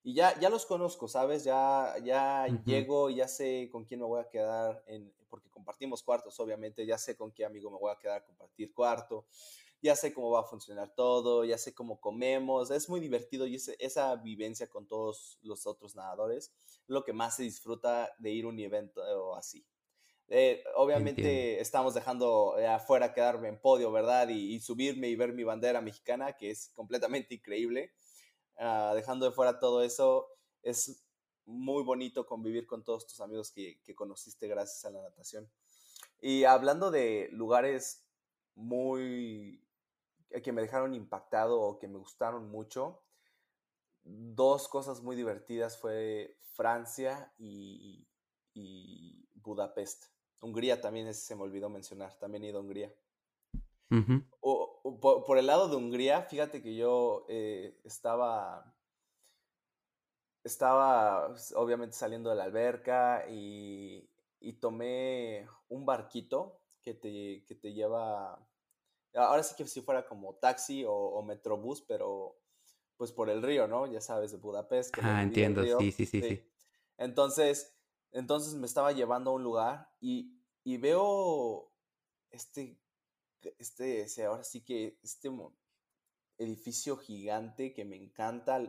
y 0.03 0.13
ya, 0.13 0.39
ya 0.39 0.49
los 0.49 0.65
conozco, 0.65 1.07
¿sabes? 1.07 1.43
Ya, 1.43 1.95
ya 2.03 2.47
llego, 2.65 3.09
ya 3.09 3.27
sé 3.27 3.69
con 3.71 3.83
quién 3.83 3.99
me 3.99 4.05
voy 4.05 4.21
a 4.21 4.29
quedar, 4.29 4.81
en, 4.87 5.13
porque 5.29 5.49
compartimos 5.49 6.03
cuartos, 6.03 6.39
obviamente, 6.39 6.85
ya 6.85 6.97
sé 6.97 7.17
con 7.17 7.31
qué 7.31 7.45
amigo 7.45 7.69
me 7.69 7.77
voy 7.77 7.91
a 7.91 7.99
quedar 7.99 8.17
a 8.17 8.23
compartir 8.23 8.73
cuarto, 8.73 9.25
ya 9.81 9.95
sé 9.95 10.13
cómo 10.13 10.31
va 10.31 10.41
a 10.41 10.43
funcionar 10.43 10.93
todo, 10.95 11.43
ya 11.43 11.57
sé 11.57 11.73
cómo 11.73 11.99
comemos, 11.99 12.71
es 12.71 12.89
muy 12.89 12.99
divertido 12.99 13.45
y 13.45 13.55
esa 13.55 14.15
vivencia 14.15 14.67
con 14.67 14.87
todos 14.87 15.37
los 15.41 15.67
otros 15.67 15.95
nadadores, 15.95 16.53
lo 16.87 17.03
que 17.03 17.13
más 17.13 17.35
se 17.35 17.43
disfruta 17.43 18.09
de 18.19 18.31
ir 18.31 18.45
a 18.45 18.49
un 18.49 18.59
evento 18.59 19.35
así. 19.35 19.65
Eh, 20.29 20.63
obviamente 20.75 21.59
estamos 21.59 21.93
dejando 21.95 22.55
afuera 22.69 23.13
quedarme 23.13 23.47
en 23.47 23.59
podio, 23.59 23.91
¿verdad? 23.91 24.29
Y, 24.29 24.53
y 24.53 24.59
subirme 24.59 25.09
y 25.09 25.15
ver 25.15 25.33
mi 25.33 25.43
bandera 25.43 25.81
mexicana, 25.81 26.33
que 26.33 26.51
es 26.51 26.71
completamente 26.75 27.33
increíble 27.33 27.91
Ah, 28.61 28.91
dejando 28.93 29.25
de 29.25 29.31
fuera 29.31 29.57
todo 29.57 29.81
eso, 29.83 30.27
es 30.63 31.01
muy 31.45 31.81
bonito 31.81 32.25
convivir 32.25 32.67
con 32.67 32.83
todos 32.83 33.07
tus 33.07 33.21
amigos 33.21 33.51
que, 33.51 33.79
conociste 33.95 34.49
gracias 34.49 34.83
a 34.83 34.91
la 34.91 35.01
natación. 35.01 35.49
Y 36.19 36.43
hablando 36.43 36.91
de 36.91 37.29
lugares 37.31 38.05
muy 38.55 39.65
eh, 40.29 40.41
que 40.41 40.51
me 40.51 40.61
dejaron 40.61 40.93
impactado 40.93 41.61
o 41.61 41.79
que 41.79 41.87
me 41.87 41.97
gustaron 41.97 42.49
mucho, 42.49 43.01
dos 44.03 44.67
cosas 44.67 45.01
muy 45.01 45.15
divertidas 45.15 45.77
fue 45.77 46.37
Francia 46.53 47.33
y, 47.37 48.05
Budapest. 49.35 50.07
Hungría 50.41 50.81
también 50.81 51.13
se 51.13 51.35
me 51.35 51.43
olvidó 51.43 51.69
mencionar, 51.69 52.17
también 52.17 52.43
he 52.43 52.49
ido 52.49 52.59
a 52.59 52.61
Hungría 52.61 52.93
por, 54.99 55.37
el 55.37 55.47
lado 55.47 55.67
de 55.67 55.75
Hungría, 55.75 56.21
fíjate 56.23 56.61
que 56.61 56.75
yo 56.75 57.25
eh, 57.27 57.79
estaba, 57.83 58.75
estaba 60.43 61.35
obviamente 61.55 61.95
saliendo 61.95 62.29
de 62.29 62.35
la 62.35 62.43
alberca 62.43 63.25
y, 63.29 64.07
tomé 64.59 65.47
un 65.69 65.85
barquito 65.85 66.61
que 66.81 66.93
te, 66.93 67.43
que 67.45 67.55
te, 67.55 67.73
lleva, 67.73 68.45
ahora 69.15 69.43
sí 69.43 69.55
que 69.55 69.65
si 69.65 69.81
fuera 69.81 70.05
como 70.05 70.35
taxi 70.35 70.83
o, 70.87 71.21
metrobús, 71.23 71.81
pero 71.81 72.37
pues 72.97 73.11
por 73.11 73.29
el 73.29 73.41
río, 73.41 73.67
¿no? 73.67 73.87
Ya 73.87 74.01
sabes, 74.01 74.31
de 74.31 74.37
Budapest. 74.37 74.93
ah, 75.01 75.23
entiendo, 75.23 75.63
sí, 75.79 75.91
sí, 75.91 76.05
sí, 76.05 76.21
sí, 76.21 76.51
Entonces, 76.97 77.78
entonces 78.11 78.55
me 78.55 78.65
estaba 78.65 78.91
llevando 78.91 79.31
a 79.31 79.33
un 79.33 79.43
lugar 79.43 79.89
y, 79.99 80.33
y 80.63 80.77
veo 80.77 81.71
este 82.31 82.79
este, 83.57 84.05
ahora 84.25 84.43
sí 84.43 84.61
que 84.61 84.97
este 85.03 85.29
edificio 86.37 86.97
gigante 86.97 87.73
que 87.73 87.85
me 87.85 87.95
encanta 87.95 88.61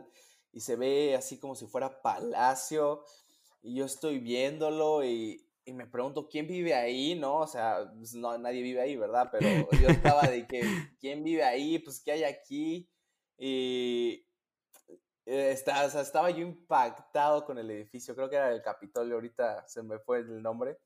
y 0.51 0.61
se 0.61 0.75
ve 0.75 1.15
así 1.15 1.39
como 1.39 1.55
si 1.55 1.67
fuera 1.67 2.01
palacio 2.01 3.03
y 3.61 3.75
yo 3.75 3.85
estoy 3.85 4.19
viéndolo 4.19 5.03
y, 5.05 5.47
me 5.67 5.87
pregunto 5.87 6.27
quién 6.27 6.47
vive 6.47 6.73
ahí, 6.73 7.15
¿no? 7.15 7.37
O 7.37 7.47
sea, 7.47 7.89
pues, 7.95 8.13
no, 8.13 8.37
nadie 8.37 8.61
vive 8.61 8.81
ahí, 8.81 8.97
¿verdad? 8.97 9.29
Pero 9.31 9.69
yo 9.79 9.87
estaba 9.87 10.23
de 10.23 10.45
que, 10.45 10.59
¿quién 10.99 11.23
vive 11.23 11.43
ahí? 11.43 11.79
Pues, 11.79 12.01
¿qué 12.01 12.11
hay 12.11 12.23
aquí? 12.25 12.89
Y 13.37 14.25
eh, 15.25 15.51
estaba 15.51 16.29
yo 16.29 16.39
impactado 16.39 17.45
con 17.45 17.57
el 17.57 17.69
edificio, 17.71 18.15
creo 18.15 18.29
que 18.29 18.35
era 18.35 18.51
el 18.51 18.61
Capitolio, 18.61 19.15
ahorita 19.15 19.67
se 19.67 19.83
me 19.83 19.99
fue 19.99 20.19
el 20.19 20.41
nombre 20.41 20.77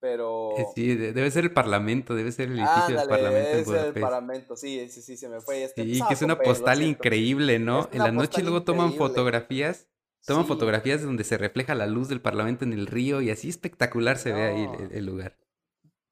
pero... 0.00 0.56
Eh, 0.56 0.66
sí, 0.74 0.96
debe 0.96 1.30
ser 1.30 1.44
el 1.44 1.52
Parlamento, 1.52 2.14
debe 2.14 2.32
ser 2.32 2.48
el 2.48 2.58
edificio 2.58 2.96
del 2.96 3.08
Parlamento. 3.08 3.50
Debe 3.50 3.64
ser 3.64 3.86
el 3.94 4.00
Parlamento, 4.00 4.56
sí, 4.56 4.88
sí, 4.88 5.02
sí, 5.02 5.16
se 5.16 5.28
me 5.28 5.40
fue. 5.40 5.62
Este, 5.62 5.84
sí, 5.84 6.00
que 6.08 6.14
es 6.14 6.22
una 6.22 6.38
postal 6.38 6.82
increíble, 6.82 7.58
¿no? 7.58 7.88
En 7.92 7.98
la 7.98 8.10
noche 8.10 8.42
luego 8.42 8.64
toman 8.64 8.94
fotografías, 8.94 9.88
toman 10.26 10.46
fotografías 10.46 11.02
donde 11.02 11.22
se 11.22 11.36
refleja 11.36 11.74
la 11.74 11.86
luz 11.86 12.08
del 12.08 12.22
Parlamento 12.22 12.64
en 12.64 12.72
el 12.72 12.86
río 12.86 13.20
y 13.20 13.30
así 13.30 13.48
espectacular 13.48 14.16
se 14.16 14.32
ve 14.32 14.42
ahí 14.42 14.68
el, 14.90 15.04
lugar. 15.04 15.36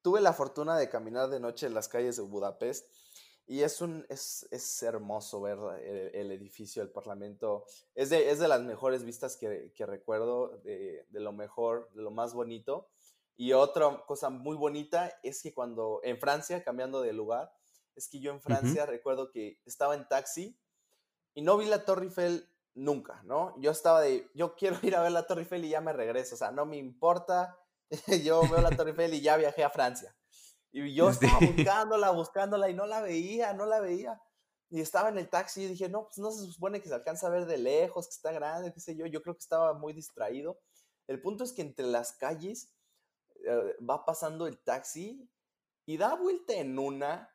Tuve 0.02 0.20
la 0.20 0.32
fortuna 0.32 0.76
de 0.76 0.88
caminar 0.88 1.28
de 1.28 1.40
noche 1.40 1.66
en 1.66 1.74
las 1.74 1.88
calles 1.88 2.16
de 2.16 2.22
Budapest 2.22 2.86
y 3.48 3.62
es, 3.62 3.80
un, 3.80 4.06
es, 4.08 4.46
es 4.50 4.82
hermoso 4.82 5.40
ver 5.40 5.58
el, 6.14 6.30
edificio 6.30 6.82
del 6.82 6.92
Parlamento. 6.92 7.64
Es 7.94 8.10
de, 8.10 8.30
es 8.30 8.38
de 8.38 8.46
las 8.46 8.62
mejores 8.62 9.04
vistas 9.04 9.36
que, 9.36 9.72
que 9.74 9.86
recuerdo, 9.86 10.58
de, 10.58 11.06
de 11.08 11.20
lo 11.20 11.32
mejor, 11.32 11.90
de 11.94 12.02
lo 12.02 12.10
más 12.10 12.34
bonito 12.34 12.90
y 13.38 13.52
otra 13.52 14.04
cosa 14.04 14.30
muy 14.30 14.56
bonita 14.56 15.16
es 15.22 15.40
que 15.42 15.54
cuando 15.54 16.00
en 16.02 16.18
Francia, 16.18 16.64
cambiando 16.64 17.00
de 17.00 17.12
lugar, 17.12 17.54
es 17.94 18.08
que 18.08 18.18
yo 18.18 18.32
en 18.32 18.40
Francia 18.40 18.84
recuerdo 18.84 19.30
que 19.30 19.60
estaba 19.64 19.94
en 19.94 20.08
taxi 20.08 20.58
y 21.34 21.42
no 21.42 21.56
vi 21.56 21.66
la 21.66 21.84
Torre 21.84 22.06
Eiffel 22.06 22.50
nunca, 22.74 23.22
¿no? 23.22 23.54
Yo 23.60 23.70
estaba 23.70 24.00
de, 24.00 24.28
yo 24.34 24.56
quiero 24.56 24.76
ir 24.82 24.96
a 24.96 25.02
ver 25.02 25.12
la 25.12 25.24
Torre 25.28 25.42
Eiffel 25.42 25.64
y 25.64 25.68
ya 25.68 25.80
me 25.80 25.92
regreso, 25.92 26.34
o 26.34 26.38
sea, 26.38 26.50
no 26.50 26.66
me 26.66 26.78
importa, 26.78 27.56
yo 28.24 28.42
veo 28.42 28.60
la 28.60 28.70
Torre 28.70 28.90
Eiffel 28.90 29.14
y 29.14 29.20
ya 29.20 29.36
viajé 29.36 29.62
a 29.62 29.70
Francia. 29.70 30.12
Y 30.72 30.94
yo 30.94 31.10
estaba 31.10 31.38
buscándola, 31.56 32.10
buscándola 32.10 32.70
y 32.70 32.74
no 32.74 32.86
la 32.86 33.00
veía, 33.00 33.52
no 33.52 33.66
la 33.66 33.80
veía. 33.80 34.20
Y 34.70 34.80
estaba 34.80 35.08
en 35.08 35.18
el 35.18 35.30
taxi 35.30 35.62
y 35.62 35.68
dije, 35.68 35.88
no, 35.88 36.04
pues 36.04 36.18
no 36.18 36.30
se 36.30 36.44
supone 36.46 36.82
que 36.82 36.88
se 36.88 36.94
alcanza 36.94 37.26
a 37.26 37.30
ver 37.30 37.46
de 37.46 37.56
lejos, 37.56 38.06
que 38.06 38.14
está 38.14 38.32
grande, 38.32 38.72
qué 38.72 38.80
sé 38.80 38.94
yo. 38.94 39.06
Yo 39.06 39.22
creo 39.22 39.34
que 39.34 39.40
estaba 39.40 39.72
muy 39.72 39.92
distraído. 39.92 40.60
El 41.06 41.22
punto 41.22 41.44
es 41.44 41.52
que 41.52 41.62
entre 41.62 41.86
las 41.86 42.12
calles 42.12 42.74
eh, 43.46 43.76
va 43.88 44.04
pasando 44.04 44.46
el 44.46 44.58
taxi 44.58 45.26
y 45.86 45.96
da 45.96 46.14
vuelta 46.16 46.54
en 46.54 46.78
una, 46.78 47.34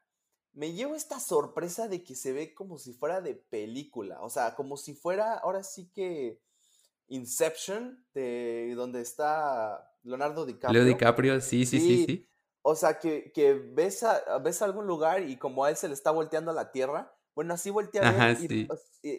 me 0.52 0.74
llevo 0.74 0.93
esta 0.93 1.19
sorpresa 1.19 1.88
de 1.88 2.04
que 2.04 2.15
se 2.15 2.34
ve 2.34 2.54
como 2.54 2.78
si 2.78 2.93
fuera 2.93 3.19
de 3.19 3.34
película, 3.34 4.22
o 4.22 4.30
sea, 4.30 4.54
como 4.54 4.78
si 4.78 4.93
fuera, 4.93 5.34
ahora 5.34 5.63
sí 5.63 5.89
que 5.91 6.39
Inception, 7.08 8.06
de 8.13 8.74
donde 8.76 9.02
está 9.02 9.91
Leonardo 10.04 10.46
DiCaprio. 10.46 10.84
Leo 10.84 10.93
DiCaprio, 10.93 11.41
sí, 11.41 11.65
sí, 11.65 11.80
sí, 11.80 12.06
sí. 12.06 12.28
O 12.63 12.76
sea, 12.76 12.97
que, 12.97 13.32
que 13.34 13.54
ves, 13.54 14.04
a, 14.04 14.39
ves 14.39 14.62
algún 14.62 14.88
lugar 14.88 15.21
y 15.21 15.38
como 15.38 15.65
a 15.65 15.69
él 15.69 15.76
se 15.76 15.88
le 15.88 15.93
está 15.93 16.12
volteando 16.12 16.52
la 16.54 16.71
tierra, 16.71 17.15
bueno, 17.36 17.54
así 17.54 17.69
voltea 17.69 18.08
a 18.08 18.12
ver 18.12 18.38
y, 18.41 18.67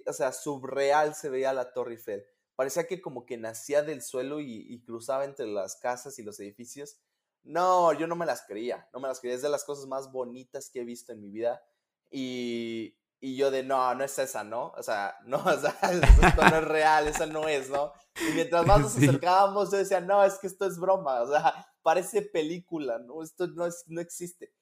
o 0.06 0.12
sea, 0.12 0.32
subreal 0.32 1.14
se 1.14 1.28
veía 1.28 1.52
la 1.52 1.72
Torre 1.72 1.92
Eiffel 1.92 2.24
parecía 2.56 2.86
que 2.86 3.00
como 3.00 3.26
que 3.26 3.36
nacía 3.36 3.82
del 3.82 4.02
suelo 4.02 4.40
y, 4.40 4.82
cruzaba 4.84 5.24
entre 5.24 5.46
las 5.46 5.76
casas 5.76 6.18
y 6.18 6.22
los 6.22 6.38
edificios. 6.40 6.98
No, 7.42 7.92
yo 7.92 8.06
no 8.06 8.16
me 8.16 8.26
las 8.26 8.42
creía, 8.42 8.88
no 8.92 9.00
me 9.00 9.08
las 9.08 9.20
creía. 9.20 9.36
Es 9.36 9.42
de 9.42 9.48
las 9.48 9.64
cosas 9.64 9.86
más 9.86 10.10
bonitas 10.10 10.70
que 10.70 10.80
he 10.80 10.84
visto 10.84 11.12
en 11.12 11.20
mi 11.20 11.30
vida. 11.30 11.62
Y, 12.10 12.96
y 13.20 13.36
yo 13.36 13.50
de, 13.50 13.62
no, 13.62 13.94
no 13.94 14.04
es 14.04 14.18
esa, 14.18 14.44
¿no? 14.44 14.72
O 14.76 14.82
sea, 14.82 15.16
no, 15.26 15.38
o 15.38 15.58
sea, 15.58 15.76
esto 15.82 16.42
no 16.50 16.56
es 16.56 16.64
real, 16.64 17.08
esa 17.08 17.26
no 17.26 17.48
es, 17.48 17.70
¿no? 17.70 17.92
Y 18.28 18.32
mientras 18.34 18.66
más 18.66 18.80
nos 18.80 18.96
acercábamos, 18.96 19.70
yo 19.70 19.78
decía, 19.78 20.00
no, 20.00 20.24
es 20.24 20.38
que 20.38 20.46
esto 20.46 20.66
es 20.66 20.78
broma, 20.78 21.22
o 21.22 21.28
sea, 21.28 21.66
parece 21.84 22.22
película, 22.22 22.98
¿no? 22.98 23.22
Esto 23.22 23.46
no, 23.46 23.66
es, 23.66 23.84
no 23.86 24.00
existe. 24.00 24.52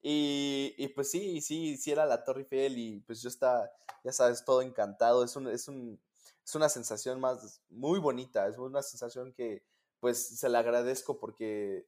Y, 0.00 0.74
y, 0.78 0.88
pues 0.88 1.10
sí, 1.10 1.42
sí, 1.42 1.76
sí 1.76 1.90
era 1.90 2.06
la 2.06 2.24
Torre 2.24 2.42
Eiffel 2.42 2.78
y 2.78 3.00
pues 3.00 3.20
yo 3.20 3.28
estaba, 3.28 3.68
ya 4.04 4.12
sabes, 4.12 4.44
todo 4.44 4.62
encantado. 4.62 5.24
Es 5.24 5.36
un, 5.36 5.48
es 5.48 5.68
un, 5.68 6.00
es 6.44 6.54
una 6.54 6.68
sensación 6.68 7.20
más 7.20 7.60
muy 7.68 7.98
bonita, 7.98 8.46
es 8.46 8.56
una 8.58 8.82
sensación 8.82 9.34
que 9.34 9.64
pues 10.00 10.38
se 10.38 10.48
le 10.48 10.56
agradezco 10.56 11.18
porque 11.18 11.86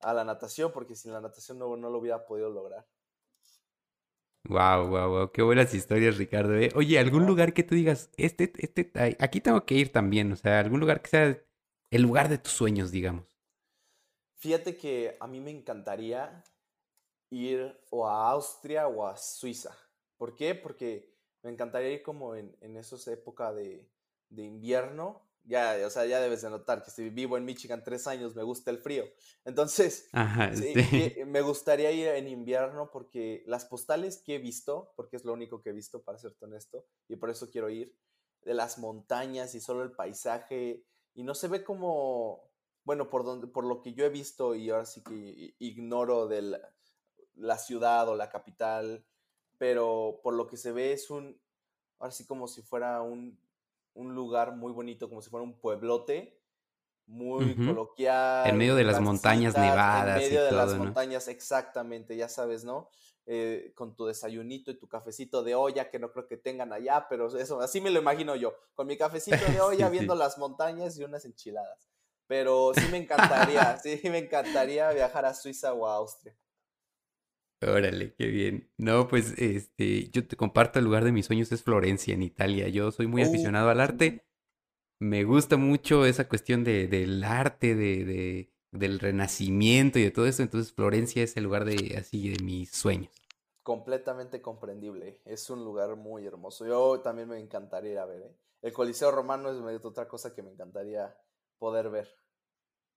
a 0.00 0.14
la 0.14 0.24
natación, 0.24 0.72
porque 0.72 0.94
sin 0.94 1.12
la 1.12 1.20
natación 1.20 1.58
no, 1.58 1.76
no 1.76 1.90
lo 1.90 1.98
hubiera 1.98 2.24
podido 2.24 2.48
lograr. 2.50 2.86
Wow, 4.48 4.88
wow, 4.88 5.08
wow, 5.10 5.32
qué 5.32 5.42
buenas 5.42 5.74
historias, 5.74 6.16
Ricardo. 6.16 6.54
¿eh? 6.54 6.70
Oye, 6.74 6.98
algún 6.98 7.26
lugar 7.26 7.52
que 7.52 7.64
tú 7.64 7.74
digas, 7.74 8.10
este, 8.16 8.52
este, 8.58 8.90
aquí 9.18 9.40
tengo 9.40 9.66
que 9.66 9.74
ir 9.74 9.92
también, 9.92 10.32
o 10.32 10.36
sea, 10.36 10.60
algún 10.60 10.80
lugar 10.80 11.02
que 11.02 11.10
sea 11.10 11.42
el 11.90 12.02
lugar 12.02 12.28
de 12.28 12.38
tus 12.38 12.52
sueños, 12.52 12.90
digamos. 12.90 13.37
Fíjate 14.38 14.76
que 14.76 15.16
a 15.20 15.26
mí 15.26 15.40
me 15.40 15.50
encantaría 15.50 16.44
ir 17.30 17.78
o 17.90 18.08
a 18.08 18.30
Austria 18.30 18.88
o 18.88 19.06
a 19.06 19.16
Suiza. 19.16 19.76
¿Por 20.16 20.34
qué? 20.34 20.54
Porque 20.54 21.14
me 21.42 21.50
encantaría 21.50 21.90
ir 21.90 22.02
como 22.02 22.34
en, 22.34 22.56
en 22.60 22.76
esa 22.76 23.12
época 23.12 23.52
de, 23.52 23.88
de 24.30 24.42
invierno, 24.44 25.28
ya, 25.44 25.78
o 25.86 25.90
sea, 25.90 26.04
ya 26.04 26.20
debes 26.20 26.42
de 26.42 26.50
notar 26.50 26.84
que 26.84 26.90
si 26.90 27.08
vivo 27.08 27.38
en 27.38 27.46
Michigan 27.46 27.82
tres 27.82 28.06
años, 28.06 28.36
me 28.36 28.42
gusta 28.42 28.70
el 28.70 28.78
frío. 28.78 29.04
Entonces, 29.46 30.10
me 31.26 31.40
gustaría 31.40 31.90
ir 31.90 32.08
en 32.08 32.28
invierno 32.28 32.90
porque 32.90 33.44
las 33.46 33.64
postales 33.64 34.18
que 34.18 34.34
he 34.34 34.38
visto, 34.38 34.92
porque 34.94 35.16
es 35.16 35.24
lo 35.24 35.32
único 35.32 35.62
que 35.62 35.70
he 35.70 35.72
visto, 35.72 36.02
para 36.02 36.18
serte 36.18 36.44
honesto, 36.44 36.84
y 37.08 37.16
por 37.16 37.30
eso 37.30 37.50
quiero 37.50 37.70
ir, 37.70 37.96
de 38.42 38.52
las 38.52 38.78
montañas 38.78 39.54
y 39.54 39.60
solo 39.60 39.82
el 39.82 39.92
paisaje, 39.92 40.84
y 41.14 41.22
no 41.22 41.34
se 41.34 41.48
ve 41.48 41.64
como, 41.64 42.47
bueno, 42.88 43.08
por, 43.08 43.24
donde, 43.24 43.46
por 43.46 43.64
lo 43.64 43.80
que 43.80 43.92
yo 43.92 44.04
he 44.04 44.08
visto 44.08 44.56
y 44.56 44.70
ahora 44.70 44.86
sí 44.86 45.02
que 45.04 45.54
ignoro 45.58 46.26
de 46.26 46.58
la 47.34 47.58
ciudad 47.58 48.08
o 48.08 48.16
la 48.16 48.30
capital, 48.30 49.04
pero 49.58 50.20
por 50.22 50.34
lo 50.34 50.46
que 50.46 50.56
se 50.56 50.72
ve 50.72 50.92
es 50.92 51.10
un, 51.10 51.40
ahora 51.98 52.10
sí 52.10 52.26
como 52.26 52.48
si 52.48 52.62
fuera 52.62 53.02
un 53.02 53.38
un 53.98 54.14
lugar 54.14 54.54
muy 54.54 54.72
bonito, 54.72 55.08
como 55.08 55.20
si 55.20 55.28
fuera 55.28 55.42
un 55.42 55.58
pueblote, 55.58 56.40
muy 57.06 57.54
coloquial. 57.56 58.48
En 58.48 58.56
medio 58.56 58.76
de 58.76 58.84
las 58.84 59.00
montañas 59.00 59.56
nevadas. 59.56 60.22
En 60.22 60.28
medio 60.28 60.44
de 60.44 60.52
las 60.52 60.74
montañas, 60.74 61.26
exactamente, 61.26 62.16
ya 62.16 62.28
sabes, 62.28 62.64
¿no? 62.64 62.90
Eh, 63.26 63.72
con 63.74 63.94
tu 63.94 64.06
desayunito 64.06 64.70
y 64.70 64.78
tu 64.78 64.88
cafecito 64.88 65.42
de 65.42 65.54
olla, 65.54 65.90
que 65.90 65.98
no 65.98 66.12
creo 66.12 66.26
que 66.26 66.36
tengan 66.36 66.72
allá, 66.72 67.06
pero 67.08 67.26
eso, 67.36 67.60
así 67.60 67.80
me 67.80 67.90
lo 67.90 67.98
imagino 67.98 68.36
yo, 68.36 68.54
con 68.74 68.86
mi 68.86 68.96
cafecito 68.98 69.44
de 69.50 69.60
olla 69.60 69.88
viendo 69.90 70.14
las 70.14 70.38
montañas 70.38 70.96
y 70.96 71.04
unas 71.04 71.24
enchiladas. 71.24 71.90
Pero 72.28 72.72
sí 72.74 72.86
me 72.92 72.98
encantaría, 72.98 73.78
sí 73.82 74.00
me 74.04 74.18
encantaría 74.18 74.92
viajar 74.92 75.24
a 75.24 75.34
Suiza 75.34 75.72
o 75.72 75.86
a 75.88 75.96
Austria. 75.96 76.36
Órale, 77.60 78.14
qué 78.14 78.26
bien. 78.26 78.70
No, 78.76 79.08
pues 79.08 79.36
este, 79.38 80.10
yo 80.10 80.26
te 80.28 80.36
comparto 80.36 80.78
el 80.78 80.84
lugar 80.84 81.04
de 81.04 81.10
mis 81.10 81.26
sueños 81.26 81.50
es 81.50 81.64
Florencia, 81.64 82.14
en 82.14 82.22
Italia. 82.22 82.68
Yo 82.68 82.92
soy 82.92 83.08
muy 83.08 83.22
aficionado 83.22 83.70
al 83.70 83.80
arte. 83.80 84.24
Me 85.00 85.24
gusta 85.24 85.56
mucho 85.56 86.04
esa 86.04 86.28
cuestión 86.28 86.62
de, 86.62 86.86
del 86.86 87.24
arte, 87.24 87.74
de, 87.74 88.04
de, 88.04 88.52
del 88.70 89.00
renacimiento 89.00 89.98
y 89.98 90.04
de 90.04 90.10
todo 90.12 90.26
eso. 90.26 90.42
Entonces 90.42 90.72
Florencia 90.72 91.24
es 91.24 91.36
el 91.36 91.44
lugar 91.44 91.64
de 91.64 91.96
así 91.98 92.30
de 92.30 92.44
mis 92.44 92.70
sueños. 92.70 93.10
Completamente 93.64 94.40
comprendible. 94.40 95.20
Es 95.24 95.50
un 95.50 95.64
lugar 95.64 95.96
muy 95.96 96.26
hermoso. 96.26 96.64
Yo 96.64 97.00
también 97.00 97.28
me 97.28 97.40
encantaría 97.40 97.92
ir 97.92 97.98
a 97.98 98.06
ver. 98.06 98.22
¿eh? 98.22 98.36
El 98.62 98.72
Coliseo 98.72 99.10
Romano 99.10 99.70
es 99.70 99.84
otra 99.84 100.06
cosa 100.06 100.32
que 100.32 100.42
me 100.42 100.52
encantaría 100.52 101.16
poder 101.58 101.90
ver. 101.90 102.08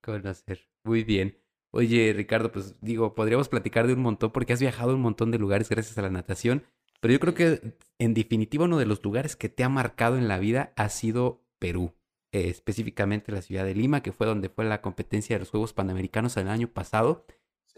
Conocer. 0.02 0.68
Muy 0.84 1.04
bien. 1.04 1.38
Oye, 1.74 2.12
Ricardo, 2.14 2.52
pues 2.52 2.76
digo, 2.82 3.16
podríamos 3.16 3.48
platicar 3.48 3.88
de 3.88 3.94
un 3.94 4.02
montón 4.02 4.32
porque 4.32 4.54
has 4.54 4.60
viajado 4.60 4.92
a 4.92 4.96
un 4.96 5.02
montón 5.02 5.32
de 5.32 5.40
lugares 5.40 5.70
gracias 5.70 5.98
a 5.98 6.02
la 6.02 6.10
natación, 6.10 6.64
pero 7.00 7.14
yo 7.14 7.20
creo 7.20 7.34
que 7.34 7.76
en 7.98 8.14
definitiva 8.14 8.66
uno 8.66 8.78
de 8.78 8.86
los 8.86 9.04
lugares 9.04 9.36
que 9.36 9.48
te 9.48 9.64
ha 9.64 9.70
marcado 9.70 10.18
en 10.18 10.28
la 10.28 10.38
vida 10.38 10.74
ha 10.76 10.90
sido 10.90 11.46
Perú, 11.60 11.94
eh, 12.34 12.50
específicamente 12.50 13.32
la 13.32 13.42
ciudad 13.42 13.64
de 13.64 13.76
Lima, 13.76 14.04
que 14.04 14.12
fue 14.12 14.28
donde 14.28 14.50
fue 14.50 14.66
la 14.66 14.82
competencia 14.82 15.36
de 15.36 15.40
los 15.40 15.50
Juegos 15.50 15.74
Panamericanos 15.74 16.36
el 16.38 16.50
año 16.50 16.68
pasado. 16.68 17.26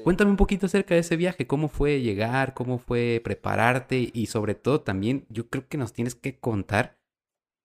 Cuéntame 0.04 0.32
un 0.32 0.38
poquito 0.38 0.66
acerca 0.66 0.96
de 0.96 1.02
ese 1.02 1.16
viaje, 1.16 1.46
cómo 1.46 1.68
fue 1.68 2.02
llegar, 2.02 2.56
cómo 2.56 2.80
fue 2.80 3.22
prepararte 3.24 4.10
y 4.12 4.26
sobre 4.26 4.56
todo 4.56 4.82
también 4.82 5.28
yo 5.30 5.50
creo 5.50 5.68
que 5.68 5.78
nos 5.78 5.94
tienes 5.94 6.16
que 6.16 6.40
contar 6.40 6.98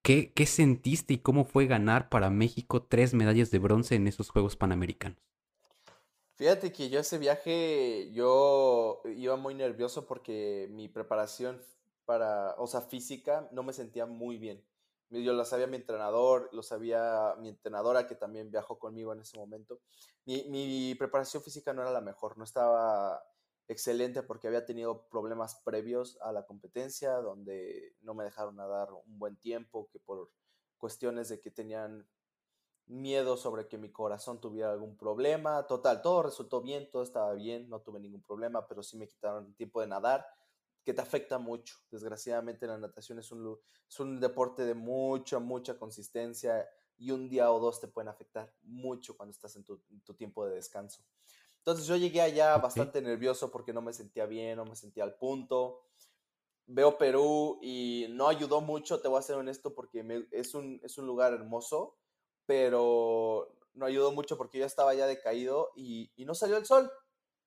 qué, 0.01 0.33
qué 0.33 0.45
sentiste 0.45 1.13
y 1.13 1.19
cómo 1.19 1.45
fue 1.45 1.67
ganar 1.67 2.09
para 2.09 2.29
México 2.29 2.83
tres 2.83 3.13
medallas 3.13 3.51
de 3.51 3.59
bronce 3.59 3.95
en 3.95 4.07
esos 4.07 4.29
Juegos 4.29 4.55
Panamericanos. 4.55 5.17
Fíjate 6.35 6.71
que 6.71 6.89
yo 6.89 7.01
ese 7.01 7.17
viaje, 7.17 8.11
yo 8.13 9.01
iba 9.05 9.35
muy 9.35 9.55
nervioso 9.55 10.07
porque 10.07 10.69
mi 10.71 10.87
preparación 10.87 11.61
para, 12.05 12.55
o 12.57 12.65
sea, 12.65 12.79
física, 12.81 13.49
no 13.51 13.61
me 13.61 13.73
sentía 13.73 14.05
muy 14.05 14.37
bien. 14.37 14.63
Yo 15.09 15.33
lo 15.33 15.43
sabía 15.43 15.67
mi 15.67 15.75
entrenador, 15.75 16.49
lo 16.53 16.63
sabía 16.63 17.35
mi 17.39 17.49
entrenadora 17.49 18.07
que 18.07 18.15
también 18.15 18.51
viajó 18.51 18.79
conmigo 18.79 19.11
en 19.11 19.19
ese 19.19 19.37
momento. 19.37 19.81
Mi, 20.25 20.45
mi 20.45 20.95
preparación 20.95 21.43
física 21.43 21.73
no 21.73 21.81
era 21.81 21.91
la 21.91 21.99
mejor, 21.99 22.37
no 22.37 22.45
estaba 22.45 23.21
excelente 23.69 24.23
porque 24.23 24.47
había 24.47 24.65
tenido 24.65 25.07
problemas 25.09 25.55
previos 25.63 26.17
a 26.21 26.33
la 26.33 26.45
competencia 26.45 27.13
donde 27.13 27.95
no 28.01 28.13
me 28.13 28.25
dejaron 28.25 28.57
nadar 28.57 28.91
un 28.91 29.17
buen 29.17 29.37
tiempo, 29.37 29.87
que 29.91 29.99
por 29.99 30.29
cuestiones 30.77 31.29
de 31.29 31.39
que 31.39 31.51
tenían 31.51 32.05
miedo 32.87 33.37
sobre 33.37 33.67
que 33.67 33.77
mi 33.77 33.91
corazón 33.91 34.41
tuviera 34.41 34.71
algún 34.71 34.97
problema. 34.97 35.65
Total, 35.67 36.01
todo 36.01 36.23
resultó 36.23 36.61
bien, 36.61 36.89
todo 36.91 37.03
estaba 37.03 37.33
bien, 37.33 37.69
no 37.69 37.81
tuve 37.81 37.99
ningún 37.99 38.23
problema, 38.23 38.67
pero 38.67 38.83
sí 38.83 38.97
me 38.97 39.07
quitaron 39.07 39.45
el 39.45 39.55
tiempo 39.55 39.79
de 39.79 39.87
nadar, 39.87 40.25
que 40.83 40.93
te 40.93 41.01
afecta 41.01 41.37
mucho. 41.37 41.77
Desgraciadamente 41.91 42.65
la 42.65 42.77
natación 42.77 43.19
es 43.19 43.31
un, 43.31 43.57
es 43.87 43.99
un 43.99 44.19
deporte 44.19 44.65
de 44.65 44.73
mucha, 44.73 45.39
mucha 45.39 45.77
consistencia 45.77 46.67
y 46.99 47.11
un 47.11 47.29
día 47.29 47.51
o 47.51 47.59
dos 47.59 47.79
te 47.79 47.87
pueden 47.87 48.09
afectar 48.09 48.53
mucho 48.63 49.15
cuando 49.15 49.31
estás 49.31 49.55
en 49.55 49.63
tu, 49.63 49.79
tiempo 50.17 50.45
de 50.45 50.55
descanso. 50.55 51.01
Entonces 51.69 51.85
yo 51.85 51.97
llegué 51.97 52.19
allá 52.19 52.57
bastante 52.57 52.99
nervioso 52.99 53.51
porque 53.51 53.73
no 53.73 53.83
me 53.83 53.93
sentía 53.93 54.25
bien, 54.25 54.57
no 54.57 54.65
me 54.65 54.75
sentía 54.75 55.03
al 55.03 55.13
punto. 55.13 55.83
Veo 56.65 56.97
Perú 56.97 57.59
y 57.61 58.07
no 58.09 58.27
ayudó 58.27 58.59
mucho, 58.59 59.01
te 59.01 59.07
voy 59.07 59.19
a 59.19 59.21
ser 59.21 59.35
honesto, 59.35 59.75
porque 59.75 60.27
es, 60.31 60.55
un, 60.55 60.79
es 60.83 60.97
un 60.97 61.05
lugar 61.05 61.31
hermoso, 61.31 61.95
pero 62.47 63.55
no 63.75 63.85
ayudó 63.85 64.11
mucho 64.11 64.35
porque 64.35 64.57
yo 64.57 64.65
estaba 64.65 64.95
ya 64.95 65.05
decaído 65.05 65.69
y, 65.75 66.11
no 66.17 66.33
salió 66.33 66.57
el 66.57 66.65
sol. 66.65 66.91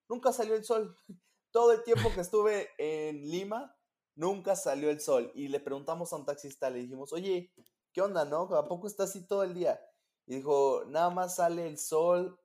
Nunca 0.09 0.33
salió 0.33 0.55
el 0.55 0.63
sol. 0.63 0.97
Todo 1.51 1.73
el 1.73 1.83
tiempo 1.83 2.09
que 2.15 2.21
estuve 2.21 2.69
en 2.79 3.29
Lima, 3.29 3.77
nunca 4.15 4.55
salió 4.55 4.89
el 4.89 5.01
sol. 5.01 5.33
Y 5.35 5.49
le 5.49 5.59
preguntamos 5.59 6.13
a 6.13 6.17
un 6.17 6.27
taxista, 6.27 6.71
le 6.71 6.79
dijimos, 6.79 7.13
oye, 7.13 7.53
¿qué 7.93 8.01
onda, 8.01 8.25
no? 8.25 8.43
¿A 8.55 8.69
poco 8.69 8.87
está 8.87 9.03
así 9.03 9.27
todo 9.27 9.43
el 9.43 9.53
día? 9.53 9.81
Y 10.27 10.37
dijo, 10.37 10.85
nada 10.87 11.11
más 11.11 11.35
sale 11.35 11.67
el 11.67 11.77
sol 11.77 12.39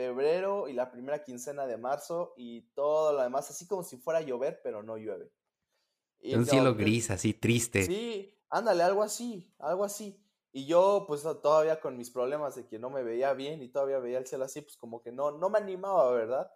febrero 0.00 0.68
y 0.68 0.72
la 0.72 0.90
primera 0.90 1.22
quincena 1.22 1.66
de 1.66 1.76
marzo 1.76 2.32
y 2.36 2.62
todo 2.74 3.12
lo 3.12 3.22
demás, 3.22 3.50
así 3.50 3.66
como 3.66 3.82
si 3.82 3.98
fuera 3.98 4.20
a 4.20 4.22
llover, 4.22 4.60
pero 4.62 4.82
no 4.82 4.96
llueve. 4.96 5.30
un 6.22 6.46
cielo 6.46 6.74
gris, 6.74 7.10
así 7.10 7.34
triste. 7.34 7.84
Sí, 7.84 8.34
ándale, 8.48 8.82
algo 8.82 9.02
así, 9.02 9.52
algo 9.58 9.84
así. 9.84 10.18
Y 10.52 10.66
yo, 10.66 11.04
pues 11.06 11.22
todavía 11.22 11.80
con 11.80 11.96
mis 11.96 12.10
problemas 12.10 12.56
de 12.56 12.66
que 12.66 12.78
no 12.78 12.90
me 12.90 13.02
veía 13.02 13.34
bien 13.34 13.62
y 13.62 13.68
todavía 13.68 13.98
veía 13.98 14.18
el 14.18 14.26
cielo 14.26 14.44
así, 14.44 14.62
pues 14.62 14.76
como 14.76 15.02
que 15.02 15.12
no, 15.12 15.30
no 15.32 15.50
me 15.50 15.58
animaba, 15.58 16.10
¿verdad? 16.12 16.52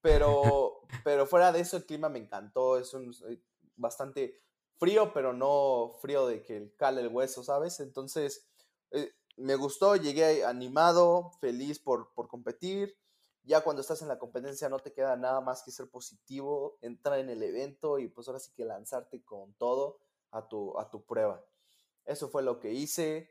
Pero, 0.00 0.80
pero 1.04 1.26
fuera 1.26 1.52
de 1.52 1.60
eso, 1.60 1.76
el 1.76 1.84
clima 1.84 2.08
me 2.08 2.18
encantó. 2.18 2.78
Es 2.78 2.94
un 2.94 3.14
eh, 3.28 3.40
bastante 3.76 4.40
frío, 4.78 5.12
pero 5.12 5.32
no 5.32 5.92
frío 6.00 6.26
de 6.26 6.42
que 6.42 6.74
cale 6.76 7.02
el 7.02 7.08
hueso, 7.08 7.44
¿sabes? 7.44 7.78
Entonces, 7.80 8.48
eh, 8.90 9.12
me 9.36 9.54
gustó, 9.56 9.96
llegué 9.96 10.44
animado, 10.44 11.32
feliz 11.40 11.78
por, 11.78 12.12
por 12.14 12.28
competir. 12.28 12.96
Ya 13.42 13.60
cuando 13.60 13.80
estás 13.80 14.02
en 14.02 14.08
la 14.08 14.18
competencia 14.18 14.68
no 14.68 14.80
te 14.80 14.92
queda 14.92 15.16
nada 15.16 15.40
más 15.40 15.62
que 15.62 15.70
ser 15.70 15.88
positivo, 15.88 16.78
entrar 16.82 17.18
en 17.20 17.30
el 17.30 17.42
evento 17.42 17.98
y 17.98 18.08
pues 18.08 18.26
ahora 18.26 18.40
sí 18.40 18.50
que 18.54 18.64
lanzarte 18.64 19.22
con 19.24 19.54
todo 19.54 20.00
a 20.30 20.48
tu, 20.48 20.78
a 20.78 20.90
tu 20.90 21.04
prueba. 21.04 21.44
Eso 22.04 22.28
fue 22.28 22.42
lo 22.42 22.58
que 22.58 22.72
hice. 22.72 23.30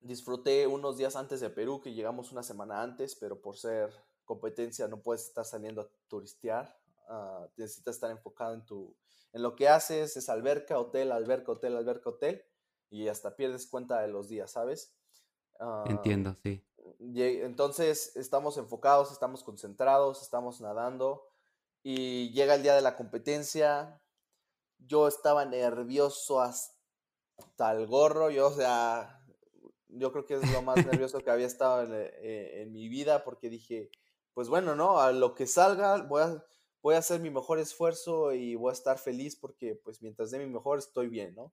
Disfruté 0.00 0.66
unos 0.66 0.96
días 0.96 1.16
antes 1.16 1.40
de 1.40 1.50
Perú, 1.50 1.80
que 1.80 1.92
llegamos 1.92 2.32
una 2.32 2.42
semana 2.42 2.82
antes, 2.82 3.16
pero 3.16 3.40
por 3.40 3.56
ser 3.56 3.92
competencia 4.24 4.88
no 4.88 5.02
puedes 5.02 5.24
estar 5.24 5.44
saliendo 5.44 5.82
a 5.82 5.90
turistear. 6.08 6.78
Uh, 7.08 7.48
necesitas 7.56 7.96
estar 7.96 8.10
enfocado 8.10 8.54
en, 8.54 8.64
tu, 8.66 8.96
en 9.32 9.42
lo 9.42 9.56
que 9.56 9.68
haces, 9.68 10.16
es 10.16 10.28
alberca, 10.28 10.78
hotel, 10.78 11.10
alberca, 11.10 11.52
hotel, 11.52 11.76
alberca, 11.76 12.10
hotel, 12.10 12.44
y 12.90 13.08
hasta 13.08 13.36
pierdes 13.36 13.66
cuenta 13.66 14.00
de 14.00 14.08
los 14.08 14.28
días, 14.28 14.52
¿sabes? 14.52 14.94
Uh, 15.60 15.90
Entiendo, 15.90 16.36
sí. 16.42 16.64
Entonces 17.00 18.16
estamos 18.16 18.56
enfocados, 18.56 19.12
estamos 19.12 19.42
concentrados, 19.42 20.22
estamos 20.22 20.60
nadando 20.60 21.28
y 21.82 22.30
llega 22.32 22.54
el 22.54 22.62
día 22.62 22.74
de 22.74 22.82
la 22.82 22.96
competencia. 22.96 24.00
Yo 24.78 25.08
estaba 25.08 25.44
nervioso 25.44 26.40
hasta 26.40 27.72
el 27.72 27.86
gorro, 27.86 28.30
yo, 28.30 28.48
o 28.48 28.52
sea, 28.52 29.20
yo 29.88 30.12
creo 30.12 30.26
que 30.26 30.34
es 30.34 30.52
lo 30.52 30.62
más 30.62 30.76
nervioso 30.86 31.20
que 31.20 31.30
había 31.30 31.46
estado 31.46 31.92
eh, 31.92 32.62
en, 32.62 32.72
mi 32.72 32.88
vida 32.88 33.24
porque 33.24 33.50
dije, 33.50 33.90
pues 34.34 34.48
bueno, 34.48 34.74
¿no? 34.74 35.00
A 35.00 35.12
lo 35.12 35.34
que 35.34 35.46
salga 35.46 36.02
voy 36.02 36.22
a, 36.22 36.44
voy 36.82 36.94
a 36.94 36.98
hacer 36.98 37.20
mi 37.20 37.30
mejor 37.30 37.58
esfuerzo 37.58 38.32
y 38.32 38.54
voy 38.54 38.70
a 38.70 38.74
estar 38.74 38.98
feliz 38.98 39.36
porque 39.36 39.74
pues 39.74 40.00
mientras 40.02 40.30
dé 40.30 40.38
mi 40.38 40.46
mejor 40.46 40.78
estoy 40.78 41.08
bien, 41.08 41.34
¿no? 41.34 41.52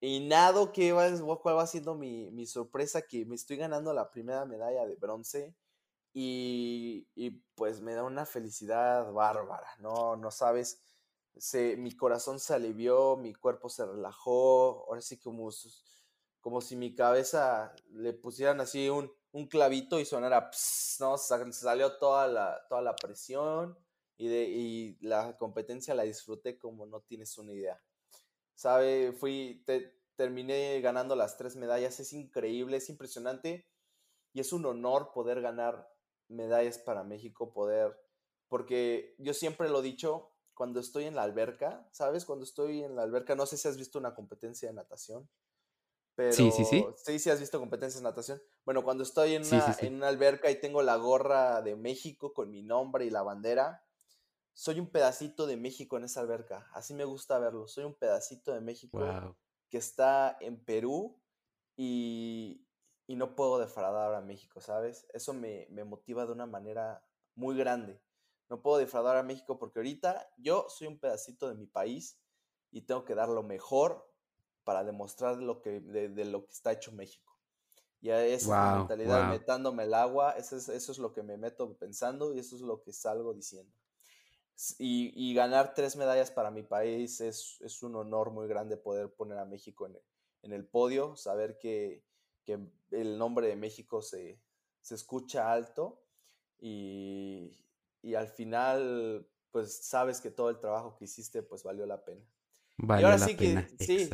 Y 0.00 0.20
nada 0.20 0.70
que 0.72 0.92
va, 0.92 1.08
cuál 1.40 1.56
va 1.56 1.66
siendo 1.66 1.94
mi, 1.94 2.30
mi, 2.30 2.46
sorpresa 2.46 3.02
que 3.02 3.24
me 3.26 3.34
estoy 3.34 3.56
ganando 3.56 3.92
la 3.92 4.10
primera 4.10 4.44
medalla 4.44 4.86
de 4.86 4.94
bronce 4.96 5.56
y, 6.12 7.08
y 7.16 7.30
pues 7.56 7.80
me 7.80 7.94
da 7.94 8.04
una 8.04 8.24
felicidad 8.26 9.12
bárbara, 9.12 9.68
¿no? 9.80 10.16
No 10.16 10.30
sabes, 10.30 10.80
se, 11.36 11.76
mi 11.76 11.96
corazón 11.96 12.38
se 12.40 12.54
alivió, 12.54 13.16
mi 13.16 13.34
cuerpo 13.34 13.68
se 13.68 13.86
relajó, 13.86 14.84
ahora 14.88 15.00
sí 15.00 15.18
como 15.18 15.50
como 16.40 16.60
si 16.60 16.76
mi 16.76 16.94
cabeza 16.94 17.74
le 17.90 18.12
pusieran 18.12 18.60
así 18.60 18.88
un, 18.88 19.10
clavito 19.48 20.00
y 20.00 20.04
sonara, 20.04 20.50
¿no? 21.00 21.18
Salió 21.18 21.98
toda 21.98 22.26
la, 22.26 22.66
toda 22.68 22.82
la 22.82 22.96
presión 22.96 23.76
y, 24.16 24.28
de, 24.28 24.96
la 25.00 25.36
competencia 25.36 25.94
la 25.94 26.04
disfruté 26.04 26.58
como 26.58 26.86
no 26.86 27.00
tienes 27.02 27.36
una 27.38 27.52
idea. 27.52 27.80
¿Sabe? 28.58 29.12
Fui, 29.12 29.62
te, 29.66 29.94
terminé 30.16 30.80
ganando 30.80 31.14
las 31.14 31.36
tres 31.36 31.54
medallas. 31.54 32.00
Es 32.00 32.12
increíble, 32.12 32.78
es 32.78 32.88
impresionante 32.88 33.70
y 34.32 34.40
es 34.40 34.52
un 34.52 34.66
honor 34.66 35.12
poder 35.12 35.40
ganar 35.40 35.88
medallas 36.26 36.76
para 36.76 37.04
México, 37.04 37.52
poder, 37.52 37.96
porque 38.48 39.14
yo 39.18 39.32
siempre 39.32 39.68
lo 39.68 39.78
he 39.78 39.82
dicho, 39.82 40.32
cuando 40.54 40.80
estoy 40.80 41.04
en 41.04 41.14
la 41.14 41.22
alberca, 41.22 41.88
¿sabes? 41.92 42.24
Cuando 42.24 42.44
estoy 42.44 42.82
en 42.82 42.96
la 42.96 43.04
alberca, 43.04 43.36
no 43.36 43.46
sé 43.46 43.56
si 43.56 43.68
has 43.68 43.76
visto 43.76 43.96
una 43.96 44.16
competencia 44.16 44.68
de 44.68 44.74
natación. 44.74 45.30
Pero, 46.16 46.32
sí, 46.32 46.50
sí, 46.50 46.64
sí. 46.64 46.84
Sí, 46.96 47.20
sí 47.20 47.30
has 47.30 47.38
visto 47.38 47.60
competencias 47.60 48.02
de 48.02 48.08
natación. 48.08 48.42
Bueno, 48.64 48.82
cuando 48.82 49.04
estoy 49.04 49.36
en 49.36 49.46
una, 49.46 49.76
en 49.78 49.94
una 49.94 50.08
alberca 50.08 50.50
y 50.50 50.60
tengo 50.60 50.82
la 50.82 50.96
gorra 50.96 51.62
de 51.62 51.76
México 51.76 52.34
con 52.34 52.50
mi 52.50 52.64
nombre 52.64 53.04
y 53.04 53.10
la 53.10 53.22
bandera, 53.22 53.87
soy 54.58 54.80
un 54.80 54.88
pedacito 54.88 55.46
de 55.46 55.56
México 55.56 55.96
en 55.96 56.02
esa 56.02 56.18
alberca. 56.18 56.68
Así 56.72 56.92
me 56.92 57.04
gusta 57.04 57.38
verlo. 57.38 57.68
Soy 57.68 57.84
un 57.84 57.94
pedacito 57.94 58.52
de 58.52 58.60
México 58.60 58.98
que 59.70 59.78
está 59.78 60.36
en 60.40 60.58
Perú 60.58 61.16
y, 61.76 62.66
y, 63.06 63.14
no 63.14 63.36
puedo 63.36 63.60
defraudar 63.60 64.12
a 64.14 64.20
México, 64.20 64.60
¿sabes? 64.60 65.06
Eso 65.14 65.32
me, 65.32 65.68
me, 65.70 65.84
motiva 65.84 66.26
de 66.26 66.32
una 66.32 66.46
manera 66.46 67.06
muy 67.36 67.56
grande. 67.56 68.02
No 68.48 68.60
puedo 68.60 68.78
defraudar 68.78 69.16
a 69.16 69.22
México 69.22 69.60
porque 69.60 69.78
ahorita 69.78 70.28
yo 70.38 70.66
soy 70.68 70.88
un 70.88 70.98
pedacito 70.98 71.48
de 71.48 71.54
mi 71.54 71.66
país 71.66 72.18
y 72.72 72.80
tengo 72.80 73.04
que 73.04 73.14
dar 73.14 73.28
lo 73.28 73.44
mejor 73.44 74.12
para 74.64 74.82
demostrar 74.82 75.36
lo 75.36 75.62
que, 75.62 75.78
de, 75.78 76.24
lo 76.24 76.44
que 76.44 76.52
está 76.52 76.72
hecho 76.72 76.90
México. 76.90 77.32
Y 78.00 78.10
a 78.10 78.26
esa 78.26 78.78
mentalidad 78.78 79.30
metándome 79.30 79.84
el 79.84 79.94
agua, 79.94 80.32
eso 80.32 80.56
es, 80.56 80.68
eso 80.68 80.90
es 80.90 80.98
lo 80.98 81.12
que 81.12 81.22
me 81.22 81.36
meto 81.36 81.76
pensando 81.76 82.34
y 82.34 82.40
eso 82.40 82.56
es 82.56 82.62
lo 82.62 82.82
que 82.82 82.92
salgo 82.92 83.32
diciendo. 83.34 83.72
Y, 84.78 85.34
ganar 85.34 85.72
tres 85.74 85.94
medallas 85.94 86.32
para 86.32 86.50
mi 86.50 86.64
país 86.64 87.20
es, 87.20 87.58
es, 87.60 87.82
un 87.84 87.94
honor 87.94 88.32
muy 88.32 88.48
grande 88.48 88.76
poder 88.76 89.12
poner 89.12 89.38
a 89.38 89.44
México 89.44 89.86
en, 89.86 89.96
en 90.42 90.52
el 90.52 90.66
podio, 90.66 91.14
saber 91.14 91.58
que, 91.58 92.02
que, 92.44 92.58
el 92.90 93.18
nombre 93.18 93.46
de 93.46 93.54
México 93.54 94.02
se, 94.02 94.40
se 94.80 94.96
escucha 94.96 95.52
alto 95.52 96.02
y, 96.58 97.56
y, 98.02 98.14
al 98.14 98.26
final 98.26 99.28
pues 99.52 99.86
sabes 99.86 100.20
que 100.20 100.30
todo 100.30 100.50
el 100.50 100.58
trabajo 100.58 100.96
que 100.96 101.04
hiciste 101.04 101.42
pues 101.44 101.62
valió 101.62 101.86
la 101.86 102.04
pena. 102.04 102.24
Valió 102.78 103.02
y 103.02 103.10
ahora 103.12 103.24
sí 103.24 103.36
que, 103.36 103.64
sí, 103.78 104.10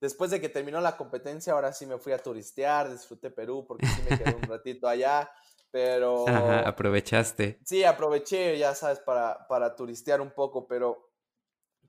después 0.00 0.32
de 0.32 0.40
que 0.40 0.48
terminó 0.48 0.80
la 0.80 0.96
competencia, 0.96 1.52
ahora 1.52 1.72
sí 1.72 1.86
me 1.86 1.98
fui 1.98 2.12
a 2.12 2.18
turistear, 2.18 2.90
disfruté 2.90 3.30
Perú 3.30 3.64
porque 3.66 3.86
sí 3.86 4.02
me 4.08 4.18
quedé 4.18 4.34
un 4.34 4.42
ratito 4.50 4.88
allá 4.88 5.30
pero... 5.76 6.26
aprovechaste. 6.26 7.60
Sí, 7.62 7.84
aproveché, 7.84 8.56
ya 8.56 8.74
sabes, 8.74 8.98
para, 9.00 9.46
para 9.46 9.76
turistear 9.76 10.22
un 10.22 10.30
poco, 10.30 10.66
pero, 10.66 11.12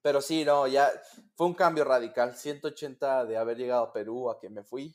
pero 0.01 0.19
sí, 0.19 0.43
no, 0.43 0.67
ya 0.67 0.91
fue 1.35 1.47
un 1.47 1.53
cambio 1.53 1.85
radical, 1.85 2.35
180 2.35 3.23
de 3.23 3.37
haber 3.37 3.55
llegado 3.55 3.85
a 3.85 3.93
Perú 3.93 4.29
a 4.29 4.41
que 4.41 4.49
me 4.49 4.65
fui, 4.65 4.93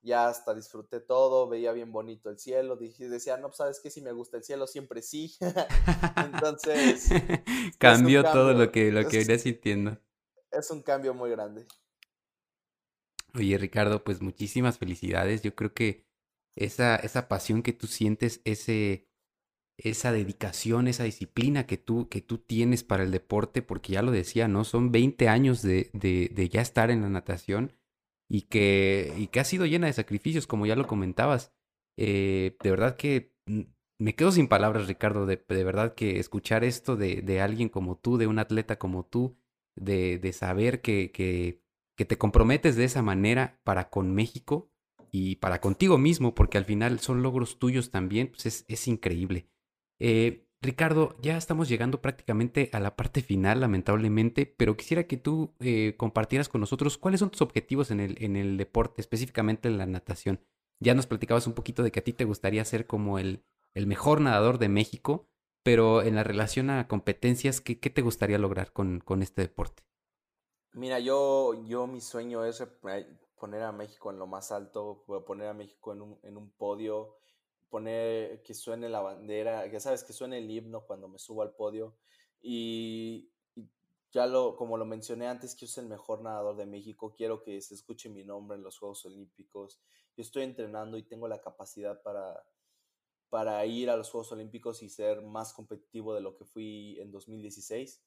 ya 0.00 0.28
hasta 0.28 0.54
disfruté 0.54 1.00
todo, 1.00 1.48
veía 1.48 1.72
bien 1.72 1.90
bonito 1.90 2.30
el 2.30 2.38
cielo, 2.38 2.76
dije, 2.76 3.08
decía, 3.08 3.36
no, 3.36 3.48
pues, 3.48 3.56
sabes 3.56 3.80
que 3.80 3.90
si 3.90 4.00
me 4.00 4.12
gusta 4.12 4.36
el 4.36 4.44
cielo, 4.44 4.68
siempre 4.68 5.02
sí. 5.02 5.34
Entonces... 6.16 7.08
Cambió 7.78 8.22
todo 8.22 8.52
lo 8.52 8.70
que, 8.70 8.92
lo 8.92 9.08
que 9.08 9.18
venía 9.18 9.40
sintiendo. 9.40 9.98
Es 10.52 10.70
un 10.70 10.82
cambio 10.82 11.14
muy 11.14 11.30
grande. 11.30 11.66
Oye, 13.34 13.58
Ricardo, 13.58 14.04
pues 14.04 14.20
muchísimas 14.20 14.78
felicidades. 14.78 15.42
Yo 15.42 15.56
creo 15.56 15.74
que 15.74 16.09
esa, 16.56 16.96
esa 16.96 17.28
pasión 17.28 17.62
que 17.62 17.72
tú 17.72 17.86
sientes, 17.86 18.40
ese, 18.44 19.08
esa 19.78 20.12
dedicación, 20.12 20.88
esa 20.88 21.04
disciplina 21.04 21.66
que 21.66 21.78
tú, 21.78 22.08
que 22.08 22.20
tú 22.20 22.38
tienes 22.38 22.84
para 22.84 23.02
el 23.02 23.10
deporte, 23.10 23.62
porque 23.62 23.92
ya 23.94 24.02
lo 24.02 24.10
decía, 24.10 24.48
¿no? 24.48 24.64
Son 24.64 24.92
20 24.92 25.28
años 25.28 25.62
de, 25.62 25.90
de, 25.92 26.48
ya 26.48 26.60
estar 26.60 26.90
en 26.90 27.02
la 27.02 27.08
natación 27.08 27.72
y 28.28 28.42
que, 28.42 29.14
y 29.16 29.28
que 29.28 29.40
ha 29.40 29.44
sido 29.44 29.66
llena 29.66 29.86
de 29.86 29.92
sacrificios, 29.92 30.46
como 30.46 30.66
ya 30.66 30.76
lo 30.76 30.86
comentabas. 30.86 31.52
Eh, 31.96 32.56
de 32.62 32.70
verdad 32.70 32.96
que 32.96 33.34
me 33.98 34.14
quedo 34.14 34.32
sin 34.32 34.48
palabras, 34.48 34.86
Ricardo, 34.86 35.26
de, 35.26 35.44
de 35.48 35.64
verdad 35.64 35.94
que 35.94 36.18
escuchar 36.18 36.64
esto 36.64 36.96
de, 36.96 37.22
de, 37.22 37.40
alguien 37.40 37.68
como 37.68 37.98
tú, 37.98 38.16
de 38.18 38.26
un 38.26 38.38
atleta 38.38 38.78
como 38.78 39.04
tú, 39.04 39.36
de, 39.76 40.18
de 40.18 40.32
saber 40.32 40.80
que, 40.80 41.10
que, 41.12 41.62
que 41.96 42.04
te 42.04 42.18
comprometes 42.18 42.76
de 42.76 42.84
esa 42.84 43.02
manera 43.02 43.60
para 43.64 43.90
con 43.90 44.14
México, 44.14 44.69
y 45.10 45.36
para 45.36 45.60
contigo 45.60 45.98
mismo, 45.98 46.34
porque 46.34 46.58
al 46.58 46.64
final 46.64 47.00
son 47.00 47.22
logros 47.22 47.58
tuyos 47.58 47.90
también, 47.90 48.28
pues 48.28 48.64
es, 48.66 48.88
increíble. 48.88 49.48
Eh, 49.98 50.46
Ricardo, 50.62 51.16
ya 51.20 51.36
estamos 51.36 51.68
llegando 51.68 52.02
prácticamente 52.02 52.68
a 52.72 52.80
la 52.80 52.94
parte 52.94 53.22
final, 53.22 53.60
lamentablemente, 53.60 54.46
pero 54.46 54.76
quisiera 54.76 55.04
que 55.04 55.16
tú 55.16 55.54
eh, 55.60 55.94
compartieras 55.96 56.48
con 56.48 56.60
nosotros 56.60 56.98
cuáles 56.98 57.20
son 57.20 57.30
tus 57.30 57.42
objetivos 57.42 57.90
en 57.90 58.00
el, 58.00 58.22
en 58.22 58.36
el 58.36 58.56
deporte, 58.56 59.00
específicamente 59.00 59.68
en 59.68 59.78
la 59.78 59.86
natación. 59.86 60.40
Ya 60.78 60.94
nos 60.94 61.06
platicabas 61.06 61.46
un 61.46 61.54
poquito 61.54 61.82
de 61.82 61.90
que 61.90 62.00
a 62.00 62.04
ti 62.04 62.12
te 62.12 62.24
gustaría 62.24 62.64
ser 62.64 62.86
como 62.86 63.18
el, 63.18 63.42
el 63.74 63.86
mejor 63.86 64.20
nadador 64.20 64.58
de 64.58 64.68
México, 64.68 65.28
pero 65.62 66.02
en 66.02 66.14
la 66.14 66.24
relación 66.24 66.70
a 66.70 66.88
competencias, 66.88 67.60
¿qué, 67.60 67.78
qué 67.78 67.90
te 67.90 68.02
gustaría 68.02 68.38
lograr 68.38 68.72
con, 68.72 69.00
con, 69.00 69.22
este 69.22 69.42
deporte? 69.42 69.82
Mira, 70.72 70.98
yo, 70.98 71.64
yo 71.66 71.86
mi 71.86 72.00
sueño 72.00 72.44
es 72.44 72.60
poner 73.40 73.62
a 73.62 73.72
México 73.72 74.10
en 74.10 74.18
lo 74.18 74.26
más 74.26 74.52
alto, 74.52 75.02
poner 75.26 75.48
a 75.48 75.54
México 75.54 75.92
en 75.92 76.02
un, 76.02 76.18
en 76.22 76.36
un 76.36 76.50
podio, 76.50 77.16
poner 77.70 78.42
que 78.42 78.54
suene 78.54 78.88
la 78.88 79.00
bandera, 79.00 79.66
ya 79.66 79.80
sabes, 79.80 80.04
que 80.04 80.12
suene 80.12 80.38
el 80.38 80.50
himno 80.50 80.84
cuando 80.86 81.08
me 81.08 81.18
subo 81.18 81.42
al 81.42 81.54
podio. 81.54 81.96
Y, 82.42 83.30
ya 84.12 84.26
lo, 84.26 84.56
como 84.56 84.76
lo 84.76 84.84
mencioné 84.84 85.28
antes, 85.28 85.54
que 85.54 85.66
soy 85.66 85.84
el 85.84 85.88
mejor 85.88 86.20
nadador 86.20 86.56
de 86.56 86.66
México, 86.66 87.14
quiero 87.16 87.42
que 87.42 87.60
se 87.62 87.74
escuche 87.74 88.08
mi 88.08 88.24
nombre 88.24 88.56
en 88.56 88.64
los 88.64 88.78
Juegos 88.78 89.06
Olímpicos. 89.06 89.80
Yo 90.16 90.22
estoy 90.22 90.42
entrenando 90.42 90.98
y 90.98 91.04
tengo 91.04 91.28
la 91.28 91.40
capacidad 91.40 92.02
para, 92.02 92.44
para 93.30 93.64
ir 93.66 93.88
a 93.88 93.96
los 93.96 94.10
Juegos 94.10 94.32
Olímpicos 94.32 94.82
y 94.82 94.88
ser 94.88 95.22
más 95.22 95.54
competitivo 95.54 96.12
de 96.12 96.20
lo 96.20 96.36
que 96.36 96.44
fui 96.44 96.98
en 97.00 97.12
2016 97.12 98.02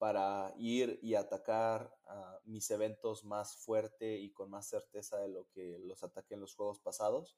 para 0.00 0.54
ir 0.56 0.98
y 1.02 1.14
atacar 1.14 1.94
mis 2.46 2.70
eventos 2.70 3.22
más 3.22 3.58
fuerte 3.58 4.18
y 4.18 4.32
con 4.32 4.48
más 4.48 4.66
certeza 4.66 5.18
de 5.18 5.28
lo 5.28 5.46
que 5.50 5.78
los 5.80 6.02
ataqué 6.02 6.34
en 6.34 6.40
los 6.40 6.54
juegos 6.54 6.80
pasados. 6.80 7.36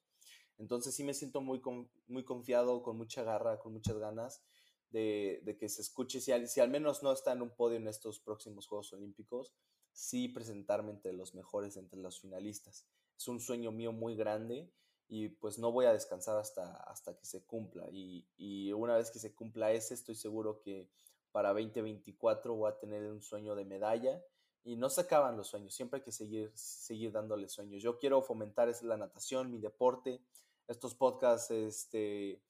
Entonces 0.58 0.94
sí 0.94 1.02
me 1.02 1.12
siento 1.12 1.40
muy, 1.40 1.60
muy 2.06 2.24
confiado, 2.24 2.84
con 2.84 2.96
mucha 2.96 3.24
garra, 3.24 3.58
con 3.58 3.72
muchas 3.72 3.98
ganas 3.98 4.44
de, 4.90 5.56
que 5.58 5.68
se 5.68 5.82
escuche, 5.82 6.20
si 6.20 6.30
al, 6.30 6.46
si 6.46 6.60
al, 6.60 6.70
menos 6.70 7.02
no 7.02 7.10
está 7.10 7.32
en 7.32 7.42
un 7.42 7.50
podio 7.50 7.78
en 7.78 7.88
estos 7.88 8.20
próximos 8.20 8.68
Juegos 8.68 8.92
Olímpicos, 8.92 9.52
sí 9.90 10.28
presentarme 10.28 10.92
entre 10.92 11.12
los 11.12 11.34
mejores, 11.34 11.76
entre 11.76 11.98
los 11.98 12.20
finalistas. 12.20 12.86
Es 13.16 13.26
un 13.26 13.40
sueño 13.40 13.72
mío 13.72 13.90
muy 13.90 14.14
grande 14.14 14.70
y 15.08 15.30
pues 15.30 15.58
no 15.58 15.72
voy 15.72 15.86
a 15.86 15.92
descansar 15.92 16.36
hasta, 16.36 16.76
hasta 16.84 17.16
que 17.16 17.26
se 17.26 17.44
cumpla. 17.44 17.88
Y, 17.90 18.24
y 18.36 18.72
una 18.72 18.96
vez 18.96 19.10
que 19.10 19.18
se 19.18 19.34
cumpla 19.34 19.72
ese, 19.72 19.94
estoy 19.94 20.14
seguro 20.14 20.60
que 20.60 20.88
para 21.32 21.48
2024 21.52 22.54
voy 22.54 22.70
a 22.70 22.78
tener 22.78 23.10
un 23.10 23.22
sueño 23.22 23.54
de 23.54 23.64
medalla 23.64 24.22
y 24.64 24.76
no 24.76 24.88
se 24.88 25.00
acaban 25.00 25.36
los 25.36 25.48
sueños, 25.48 25.74
siempre 25.74 25.98
hay 25.98 26.04
que 26.04 26.12
seguir, 26.12 26.52
seguir 26.54 27.10
dándole 27.10 27.48
sueños. 27.48 27.82
Yo 27.82 27.98
quiero 27.98 28.22
fomentar 28.22 28.68
es 28.68 28.82
la 28.82 28.96
natación, 28.96 29.50
mi 29.50 29.58
deporte. 29.58 30.22
Estos 30.68 30.94
podcasts 30.94 31.50
este, 31.50 32.40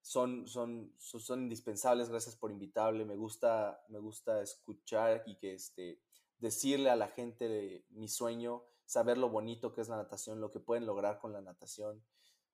son, 0.00 0.48
son, 0.48 0.92
son 0.98 1.42
indispensables, 1.42 2.08
gracias 2.08 2.34
por 2.34 2.50
invitarme. 2.50 3.04
Me 3.04 3.14
gusta, 3.14 3.84
me 3.88 4.00
gusta 4.00 4.42
escuchar 4.42 5.22
y 5.26 5.36
que 5.36 5.54
este, 5.54 6.00
decirle 6.38 6.90
a 6.90 6.96
la 6.96 7.06
gente 7.06 7.84
mi 7.90 8.08
sueño, 8.08 8.64
saber 8.84 9.16
lo 9.16 9.28
bonito 9.28 9.72
que 9.72 9.82
es 9.82 9.88
la 9.88 9.96
natación, 9.96 10.40
lo 10.40 10.50
que 10.50 10.58
pueden 10.58 10.84
lograr 10.84 11.20
con 11.20 11.32
la 11.32 11.40
natación 11.40 12.02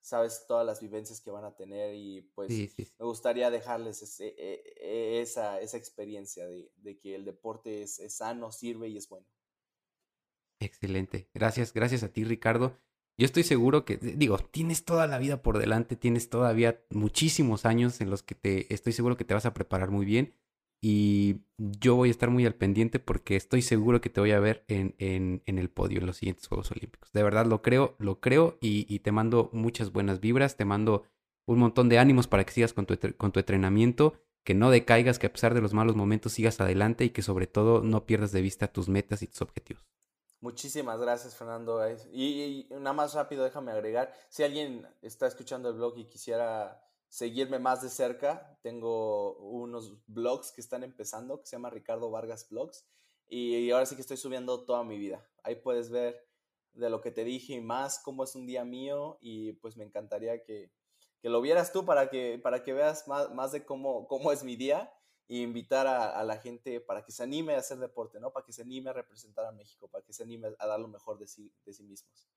sabes 0.01 0.45
todas 0.47 0.67
las 0.67 0.81
vivencias 0.81 1.21
que 1.21 1.31
van 1.31 1.45
a 1.45 1.55
tener 1.55 1.95
y 1.95 2.23
pues 2.35 2.51
me 2.51 3.05
gustaría 3.05 3.51
dejarles 3.51 4.21
e, 4.21 4.35
e, 4.37 5.21
esa, 5.21 5.61
esa, 5.61 5.77
experiencia 5.77 6.47
de, 6.47 6.71
de, 6.77 6.99
que 6.99 7.15
el 7.15 7.25
deporte 7.25 7.83
es, 7.83 7.99
es, 7.99 8.17
sano, 8.17 8.53
sirve 8.53 8.89
y 8.89 8.97
es 8.97 9.09
bueno. 9.09 9.27
Excelente. 10.61 11.29
Gracias, 11.35 11.73
gracias 11.73 12.03
a 12.03 12.13
ti 12.13 12.25
Ricardo. 12.25 12.77
Yo 13.17 13.25
estoy 13.25 13.43
seguro 13.43 13.85
que, 13.85 13.97
digo, 13.97 14.39
tienes 14.39 14.85
toda 14.85 15.09
la 15.09 15.19
vida 15.19 15.43
por 15.43 15.59
delante, 15.59 15.97
tienes 15.97 16.31
todavía 16.31 16.81
muchísimos 16.91 17.67
años 17.67 18.01
en 18.01 18.11
los 18.11 18.23
que 18.23 18.37
te 18.37 18.73
estoy 18.73 18.93
seguro 18.93 19.17
que 19.17 19.25
te 19.25 19.35
vas 19.35 19.47
a 19.47 19.55
preparar 19.55 19.91
muy 19.91 20.07
bien 20.07 20.35
y 20.81 21.41
yo 21.59 21.97
voy 21.97 22.09
a 22.09 22.11
estar 22.13 22.31
muy 22.31 22.47
al 22.47 22.55
pendiente 22.55 23.01
porque 23.01 23.35
estoy 23.35 23.63
seguro 23.63 24.01
que 24.01 24.11
te 24.11 24.21
voy 24.21 24.31
a 24.31 24.41
ver 24.41 24.65
en, 24.69 24.95
en, 24.99 25.43
en 25.47 25.59
el 25.59 25.71
podio 25.71 25.99
en 25.99 26.07
los 26.07 26.19
siguientes 26.19 26.47
Juegos 26.47 26.71
Olímpicos. 26.71 27.13
De 27.13 27.23
verdad 27.23 27.47
lo 27.47 27.63
creo, 27.63 27.97
lo 27.99 28.21
creo 28.21 28.59
y, 28.61 28.87
y, 28.93 29.01
te 29.01 29.11
mando 29.11 29.51
muchas 29.53 29.93
buenas 29.93 30.21
vibras, 30.21 30.57
te 30.57 30.65
mando 30.65 31.03
un 31.47 31.59
montón 31.59 31.89
de 31.89 31.99
ánimos 31.99 32.29
para 32.29 32.45
que 32.45 32.53
sigas 32.53 32.73
con 32.73 32.87
tu, 32.87 32.97
con 33.17 33.33
tu 33.33 33.41
entrenamiento, 33.41 34.15
que 34.45 34.55
no 34.55 34.71
decaigas, 34.71 35.19
que 35.19 35.27
a 35.27 35.33
pesar 35.33 35.53
de 35.53 35.61
los 35.61 35.75
malos 35.75 35.97
momentos 35.97 36.33
sigas 36.33 36.61
adelante 36.61 37.05
y 37.05 37.11
que 37.11 37.23
sobre 37.23 37.49
todo 37.49 37.83
no 37.83 38.07
pierdas 38.07 38.31
de 38.33 38.43
vista 38.43 38.69
tus 38.69 38.89
metas 38.89 39.23
y 39.23 39.27
tus 39.27 39.43
objetivos. 39.43 39.85
Muchísimas 40.41 41.01
gracias, 41.01 41.35
Fernando. 41.35 41.81
Y, 42.13 42.69
y 42.71 42.75
nada 42.75 42.93
más 42.93 43.15
rápido, 43.15 43.43
déjame 43.43 43.73
agregar, 43.73 44.13
si 44.29 44.45
alguien 44.45 44.87
está 45.03 45.27
escuchando 45.27 45.71
el 45.71 45.75
blog 45.75 45.99
y 45.99 46.05
quisiera 46.05 46.88
seguirme 47.09 47.59
más 47.59 47.83
de 47.83 47.89
cerca. 47.89 48.59
Tengo 48.63 49.37
unos 49.39 49.99
blogs 50.07 50.53
que 50.53 50.61
están 50.61 50.85
empezando 50.85 51.41
que 51.41 51.47
se 51.47 51.57
llama 51.57 51.71
Ricardo 51.71 52.11
Vargas 52.11 52.49
Blogs 52.49 52.87
y 53.29 53.71
ahora 53.71 53.87
sí 53.87 53.95
que 53.95 54.03
estoy 54.03 54.17
subiendo 54.17 54.65
toda 54.65 54.85
mi 54.85 54.99
vida. 54.99 55.29
Ahí 55.43 55.57
puedes 55.57 55.91
ver 55.91 56.27
de 56.73 56.91
lo 56.91 57.01
que 57.01 57.11
te 57.11 57.25
dije 57.25 57.55
y 57.55 57.61
más 57.61 57.99
cómo 57.99 58.25
es 58.25 58.35
un 58.35 58.47
día 58.47 58.65
mío 58.65 59.19
y 59.21 59.53
pues 59.55 59.77
me 59.77 59.85
encantaría 59.85 60.43
que, 60.43 60.73
que 61.21 61.29
lo 61.29 61.41
vieras 61.41 61.73
tú 61.73 61.85
para 61.85 62.09
que, 62.09 62.39
para 62.39 62.63
que 62.63 62.73
veas 62.73 63.09
más, 63.09 63.35
más 63.35 63.53
de 63.53 63.65
cómo, 63.65 64.07
cómo 64.07 64.33
es 64.33 64.45
mi 64.45 64.57
día 64.57 64.93
e 65.29 65.39
invitar 65.39 65.87
a, 65.87 66.23
la 66.25 66.39
gente 66.39 66.81
para 66.81 67.05
que 67.05 67.13
se 67.13 67.23
anime 67.23 67.55
a 67.55 67.59
hacer 67.59 67.79
deporte, 67.79 68.19
¿no? 68.19 68.33
Para 68.33 68.47
que 68.47 68.53
se 68.53 68.63
anime 68.63 68.91
a 68.91 68.95
representar 68.95 69.45
a 69.45 69.53
México, 69.53 69.87
para 69.89 70.03
que 70.03 70.15
se 70.15 70.23
anime 70.23 70.49
a 70.59 70.67
dar 70.67 70.81
lo 70.81 70.89
mejor 70.89 71.19
de 71.19 71.27
sí, 71.27 71.53
de 71.67 71.75
sí 71.75 71.83
mismos. 71.83 72.31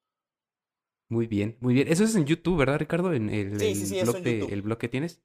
Muy 1.12 1.28
bien, 1.28 1.58
muy 1.60 1.74
bien. 1.74 1.90
Eso 1.90 2.06
es 2.06 2.16
en 2.16 2.26
YouTube, 2.26 2.58
¿verdad, 2.58 2.80
Ricardo? 2.80 3.12
En 3.12 3.30
el, 3.30 3.60
sí, 3.60 3.76
sí, 3.76 3.86
sí, 3.86 4.02
blog, 4.02 4.16
el 4.26 4.62
blog 4.62 4.78
que 4.78 4.88
tienes. 4.88 5.22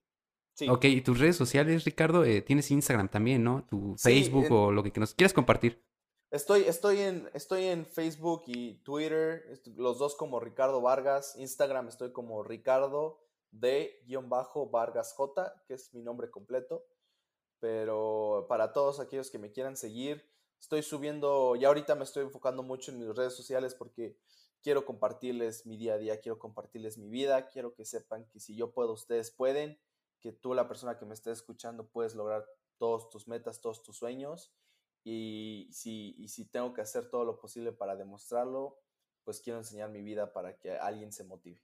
Sí. 0.53 0.68
Ok, 0.68 0.87
¿y 0.87 1.01
tus 1.01 1.20
redes 1.20 1.37
sociales, 1.37 1.84
Ricardo? 1.84 2.24
Eh, 2.24 2.43
tienes 2.43 2.72
Instagram 2.72 3.09
también, 3.09 3.45
¿no? 3.45 3.64
Tu 3.70 3.95
Facebook 3.97 4.51
o 4.51 4.72
lo 4.72 4.82
que 4.82 4.91
nos 4.99 5.14
quieras 5.14 5.32
compartir. 5.32 5.80
Estoy, 6.32 6.62
estoy, 6.62 6.99
en, 7.03 7.30
estoy 7.34 7.66
en 7.66 7.87
Facebook 7.87 8.43
y 8.47 8.82
Twitter, 8.82 9.45
los 9.76 9.99
dos 9.99 10.16
como 10.16 10.41
Ricardo 10.41 10.80
Vargas. 10.80 11.37
Instagram 11.39 11.87
estoy 11.87 12.11
como 12.11 12.43
Ricardo 12.43 13.20
de-Vargas 13.53 15.12
J, 15.12 15.62
que 15.68 15.74
es 15.74 15.95
mi 15.95 16.03
nombre 16.03 16.30
completo. 16.32 16.84
Pero 17.61 18.47
para 18.49 18.72
todos 18.72 18.99
aquellos 18.99 19.30
que 19.30 19.39
me 19.39 19.53
quieran 19.53 19.76
seguir, 19.76 20.28
estoy 20.59 20.82
subiendo, 20.82 21.55
ya 21.55 21.68
ahorita 21.68 21.95
me 21.95 22.03
estoy 22.03 22.24
enfocando 22.24 22.64
mucho 22.64 22.91
en 22.91 22.99
mis 22.99 23.14
redes 23.14 23.34
sociales 23.34 23.76
porque 23.76 24.18
quiero 24.66 24.84
compartirles 24.84 25.64
mi 25.64 25.76
día 25.76 25.94
a 25.94 25.98
día, 25.98 26.18
quiero 26.18 26.40
compartirles 26.40 26.98
mi 26.98 27.08
vida, 27.08 27.46
quiero 27.46 27.72
que 27.76 27.84
sepan 27.84 28.26
que 28.26 28.40
si 28.40 28.56
yo 28.56 28.72
puedo, 28.72 28.94
ustedes 28.94 29.30
pueden, 29.30 29.78
que 30.18 30.32
tú, 30.32 30.54
la 30.54 30.66
persona 30.66 30.98
que 30.98 31.06
me 31.06 31.14
esté 31.14 31.30
escuchando, 31.30 31.88
puedes 31.88 32.16
lograr 32.16 32.44
todos 32.76 33.08
tus 33.08 33.28
metas, 33.28 33.60
todos 33.60 33.84
tus 33.84 33.96
sueños. 33.96 34.52
Y 35.04 35.68
si, 35.70 36.26
si 36.26 36.50
tengo 36.50 36.74
que 36.74 36.80
hacer 36.80 37.08
todo 37.08 37.24
lo 37.24 37.38
posible 37.38 37.70
para 37.70 37.94
demostrarlo, 37.94 38.80
pues 39.22 39.40
quiero 39.40 39.60
enseñar 39.60 39.88
mi 39.88 40.02
vida 40.02 40.32
para 40.32 40.58
que 40.58 40.72
alguien 40.72 41.12
se 41.12 41.22
motive. 41.22 41.62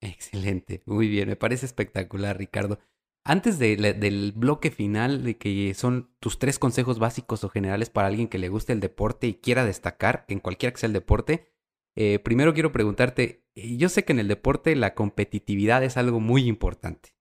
Excelente, 0.00 0.82
muy 0.86 1.08
bien, 1.08 1.28
me 1.28 1.36
parece 1.36 1.66
espectacular, 1.66 2.38
Ricardo. 2.38 2.78
Antes 3.22 3.58
del 3.58 4.32
bloque 4.32 4.70
final, 4.70 5.24
de 5.24 5.36
que 5.36 5.74
son 5.74 6.10
tus 6.20 6.38
tres 6.38 6.58
consejos 6.58 6.98
básicos 6.98 7.44
o 7.44 7.50
generales 7.50 7.90
para 7.90 8.08
alguien 8.08 8.28
que 8.28 8.38
le 8.38 8.48
guste 8.48 8.72
el 8.72 8.80
deporte 8.80 9.26
y 9.26 9.34
quiera 9.34 9.66
destacar 9.66 10.24
en 10.28 10.40
cualquiera 10.40 10.72
que 10.72 10.80
sea 10.80 10.86
el 10.86 10.94
deporte, 10.94 11.49
eh, 11.96 12.18
primero 12.18 12.54
quiero 12.54 12.72
preguntarte, 12.72 13.44
eh, 13.54 13.76
yo 13.76 13.88
sé 13.88 14.04
que 14.04 14.12
en 14.12 14.20
el 14.20 14.28
deporte 14.28 14.74
la 14.76 14.94
competitividad 14.94 15.82
es 15.84 15.96
algo 15.96 16.20
muy 16.20 16.46
importante. 16.46 17.14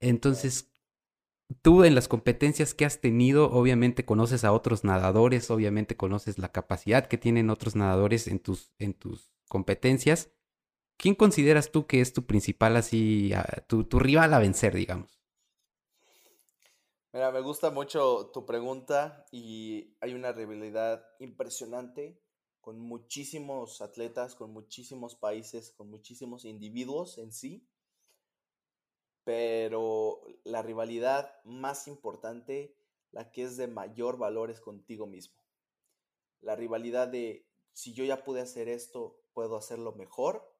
Entonces, 0.00 0.70
tú 1.62 1.84
en 1.84 1.94
las 1.94 2.08
competencias 2.08 2.74
que 2.74 2.84
has 2.84 3.00
tenido, 3.00 3.50
obviamente 3.50 4.04
conoces 4.04 4.44
a 4.44 4.52
otros 4.52 4.84
nadadores, 4.84 5.50
obviamente 5.50 5.96
conoces 5.96 6.38
la 6.38 6.52
capacidad 6.52 7.06
que 7.06 7.18
tienen 7.18 7.50
otros 7.50 7.76
nadadores 7.76 8.26
en 8.28 8.38
tus, 8.38 8.72
en 8.78 8.94
tus 8.94 9.32
competencias. 9.48 10.30
¿Quién 10.96 11.14
consideras 11.14 11.70
tú 11.72 11.86
que 11.86 12.00
es 12.00 12.12
tu 12.12 12.26
principal, 12.26 12.76
así, 12.76 13.32
ah, 13.34 13.64
tu, 13.66 13.84
tu 13.84 13.98
rival 13.98 14.32
a 14.32 14.38
vencer, 14.38 14.74
digamos? 14.74 15.20
Mira, 17.12 17.30
me 17.32 17.40
gusta 17.40 17.70
mucho 17.70 18.30
tu 18.32 18.44
pregunta 18.44 19.24
y 19.30 19.96
hay 20.00 20.14
una 20.14 20.32
rivalidad 20.32 21.02
impresionante 21.18 22.20
con 22.66 22.80
muchísimos 22.80 23.80
atletas, 23.80 24.34
con 24.34 24.50
muchísimos 24.50 25.14
países, 25.14 25.70
con 25.70 25.88
muchísimos 25.88 26.44
individuos 26.44 27.16
en 27.16 27.32
sí. 27.32 27.64
Pero 29.22 30.20
la 30.42 30.62
rivalidad 30.62 31.30
más 31.44 31.86
importante, 31.86 32.76
la 33.12 33.30
que 33.30 33.44
es 33.44 33.56
de 33.56 33.68
mayor 33.68 34.18
valor, 34.18 34.50
es 34.50 34.58
contigo 34.58 35.06
mismo. 35.06 35.36
La 36.40 36.56
rivalidad 36.56 37.06
de 37.06 37.46
si 37.72 37.94
yo 37.94 38.04
ya 38.04 38.24
pude 38.24 38.40
hacer 38.40 38.68
esto, 38.68 39.22
puedo 39.32 39.56
hacerlo 39.56 39.92
mejor 39.92 40.52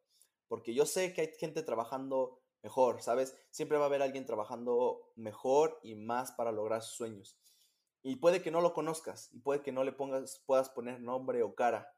porque 0.46 0.74
yo 0.74 0.86
sé 0.86 1.12
que 1.12 1.22
hay 1.22 1.32
gente 1.36 1.64
trabajando 1.64 2.40
mejor, 2.62 3.02
¿sabes? 3.02 3.36
Siempre 3.50 3.78
va 3.78 3.86
a 3.86 3.86
haber 3.88 4.02
alguien 4.02 4.26
trabajando 4.26 5.10
mejor 5.16 5.80
y 5.82 5.96
más 5.96 6.30
para 6.30 6.52
lograr 6.52 6.82
sus 6.82 6.94
sueños. 6.94 7.36
Y 8.04 8.14
puede 8.14 8.42
que 8.42 8.52
no 8.52 8.60
lo 8.60 8.74
conozcas 8.74 9.28
y 9.32 9.40
puede 9.40 9.62
que 9.62 9.72
no 9.72 9.82
le 9.82 9.90
pongas, 9.90 10.40
puedas 10.46 10.70
poner 10.70 11.00
nombre 11.00 11.42
o 11.42 11.56
cara, 11.56 11.95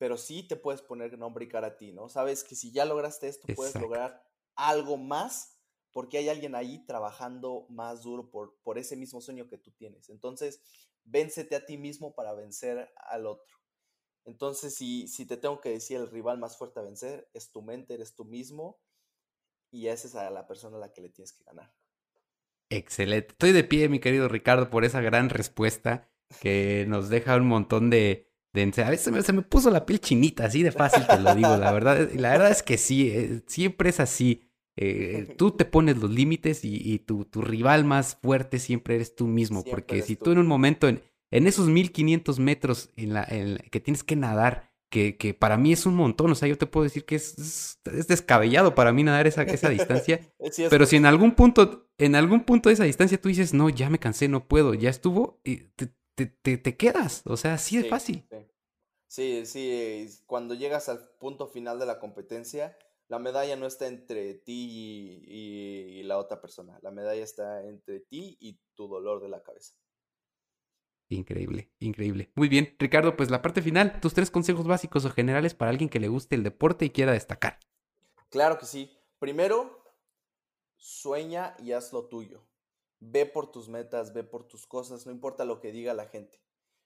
pero 0.00 0.16
sí 0.16 0.42
te 0.42 0.56
puedes 0.56 0.80
poner 0.80 1.18
nombre 1.18 1.44
y 1.44 1.48
cara 1.48 1.66
a 1.66 1.76
ti, 1.76 1.92
¿no? 1.92 2.08
Sabes 2.08 2.42
que 2.42 2.56
si 2.56 2.72
ya 2.72 2.86
lograste 2.86 3.28
esto, 3.28 3.46
puedes 3.54 3.74
lograr 3.74 4.26
algo 4.54 4.96
más 4.96 5.58
porque 5.92 6.16
hay 6.16 6.30
alguien 6.30 6.54
ahí 6.54 6.86
trabajando 6.86 7.66
más 7.68 8.00
duro 8.00 8.30
por, 8.30 8.56
por 8.62 8.78
ese 8.78 8.96
mismo 8.96 9.20
sueño 9.20 9.46
que 9.46 9.58
tú 9.58 9.72
tienes. 9.72 10.08
Entonces, 10.08 10.62
véncete 11.04 11.54
a 11.54 11.66
ti 11.66 11.76
mismo 11.76 12.14
para 12.14 12.32
vencer 12.32 12.90
al 12.96 13.26
otro. 13.26 13.58
Entonces, 14.24 14.74
si, 14.74 15.06
si 15.06 15.26
te 15.26 15.36
tengo 15.36 15.60
que 15.60 15.68
decir 15.68 15.98
el 15.98 16.10
rival 16.10 16.38
más 16.38 16.56
fuerte 16.56 16.80
a 16.80 16.84
vencer, 16.84 17.28
es 17.34 17.52
tu 17.52 17.60
mente, 17.60 17.92
eres 17.92 18.14
tú 18.14 18.24
mismo 18.24 18.80
y 19.70 19.88
esa 19.88 20.08
es 20.08 20.14
a 20.14 20.30
la 20.30 20.46
persona 20.46 20.78
a 20.78 20.80
la 20.80 20.94
que 20.94 21.02
le 21.02 21.10
tienes 21.10 21.34
que 21.34 21.44
ganar. 21.44 21.74
Excelente. 22.70 23.32
Estoy 23.32 23.52
de 23.52 23.64
pie, 23.64 23.90
mi 23.90 24.00
querido 24.00 24.28
Ricardo, 24.28 24.70
por 24.70 24.86
esa 24.86 25.02
gran 25.02 25.28
respuesta 25.28 26.10
que 26.40 26.86
nos 26.88 27.10
deja 27.10 27.36
un 27.36 27.48
montón 27.48 27.90
de... 27.90 28.29
de 28.52 28.62
a 28.82 28.90
veces 28.90 29.24
se 29.24 29.32
me, 29.32 29.42
puso 29.42 29.70
la 29.70 29.86
piel 29.86 30.00
chinita, 30.00 30.46
así 30.46 30.62
de 30.62 30.72
fácil 30.72 31.06
te 31.06 31.20
lo 31.20 31.34
digo. 31.34 31.56
La 31.56 31.72
verdad, 31.72 32.10
la 32.14 32.30
verdad 32.30 32.50
es 32.50 32.62
que 32.62 32.78
sí, 32.78 33.08
eh, 33.08 33.42
siempre 33.46 33.90
es 33.90 34.00
así. 34.00 34.42
Eh, 34.76 35.34
tú 35.36 35.50
te 35.50 35.64
pones 35.64 35.98
los 35.98 36.10
límites 36.10 36.60
y, 36.64 36.98
tu, 37.00 37.24
tu, 37.26 37.42
rival 37.42 37.84
más 37.84 38.16
fuerte 38.22 38.58
siempre 38.58 38.94
eres 38.94 39.14
tú 39.14 39.26
mismo. 39.26 39.62
porque 39.64 40.02
si 40.02 40.16
tú 40.16 40.32
en 40.32 40.38
un 40.38 40.46
momento, 40.46 40.88
en, 40.88 41.02
en 41.30 41.46
esos 41.46 41.68
1500 41.68 42.38
metros 42.38 42.90
en 42.96 43.12
la, 43.12 43.26
que 43.70 43.80
tienes 43.80 44.02
que 44.02 44.16
nadar, 44.16 44.70
que, 44.90 45.16
que, 45.16 45.34
para 45.34 45.56
mí 45.56 45.72
es 45.72 45.86
un 45.86 45.94
montón, 45.94 46.32
o 46.32 46.34
sea, 46.34 46.48
yo 46.48 46.58
te 46.58 46.66
puedo 46.66 46.84
decir 46.84 47.04
que 47.04 47.14
es, 47.14 47.78
es 47.84 48.08
descabellado 48.08 48.74
para 48.74 48.92
mí 48.92 49.04
nadar 49.04 49.26
esa, 49.28 49.42
esa 49.42 49.68
distancia, 49.68 50.20
pero 50.70 50.86
si 50.86 50.96
en 50.96 51.06
algún 51.06 51.32
punto, 51.32 51.88
en 51.98 52.16
algún 52.16 52.40
punto 52.40 52.68
de 52.68 52.74
esa 52.74 52.84
distancia 52.84 53.20
tú 53.20 53.28
dices, 53.28 53.54
no, 53.54 53.68
ya 53.68 53.88
me 53.90 54.00
cansé, 54.00 54.26
no 54.28 54.48
puedo, 54.48 54.74
ya 54.74 54.90
estuvo, 54.90 55.40
y 55.44 55.58
te, 55.76 55.92
te, 56.26 56.58
te, 56.58 56.76
quedas, 56.76 57.22
o 57.26 57.36
sea, 57.36 57.54
así 57.54 57.78
es 57.78 57.88
fácil. 57.88 58.26
Sí. 59.06 59.44
sí, 59.46 60.06
cuando 60.26 60.54
llegas 60.54 60.88
al 60.88 61.08
punto 61.18 61.48
final 61.48 61.78
de 61.78 61.86
la 61.86 61.98
competencia, 61.98 62.76
la 63.08 63.18
medalla 63.18 63.56
no 63.56 63.66
está 63.66 63.88
entre 63.88 64.34
ti 64.34 65.24
y, 65.26 66.02
la 66.04 66.18
otra 66.18 66.40
persona, 66.40 66.78
la 66.82 66.90
medalla 66.90 67.22
está 67.22 67.64
entre 67.66 68.00
ti 68.00 68.36
y 68.40 68.58
tu 68.74 68.88
dolor 68.88 69.20
de 69.20 69.28
la 69.28 69.42
cabeza. 69.42 69.74
Increíble, 71.08 71.72
increíble. 71.80 72.30
Muy 72.36 72.48
bien, 72.48 72.76
Ricardo, 72.78 73.16
pues 73.16 73.30
la 73.30 73.42
parte 73.42 73.62
final, 73.62 74.00
tus 74.00 74.14
tres 74.14 74.30
consejos 74.30 74.66
básicos 74.66 75.04
o 75.04 75.10
generales 75.10 75.54
para 75.54 75.72
alguien 75.72 75.90
que 75.90 75.98
le 75.98 76.06
guste 76.06 76.36
el 76.36 76.44
deporte 76.44 76.84
y 76.84 76.90
quiera 76.90 77.12
destacar. 77.12 77.58
Claro 78.28 78.58
que 78.58 78.66
sí. 78.66 78.96
Primero, 79.18 79.84
sueña 80.76 81.56
y 81.58 81.72
haz 81.72 81.92
lo 81.92 82.06
tuyo. 82.06 82.46
Ve 83.00 83.26
por 83.26 83.50
tus 83.50 83.68
metas, 83.68 84.12
ve 84.12 84.24
por 84.24 84.46
tus 84.46 84.66
cosas, 84.66 85.06
no 85.06 85.12
importa 85.12 85.44
lo 85.44 85.60
que 85.60 85.72
diga 85.72 85.94
la 85.94 86.06
gente. 86.06 86.40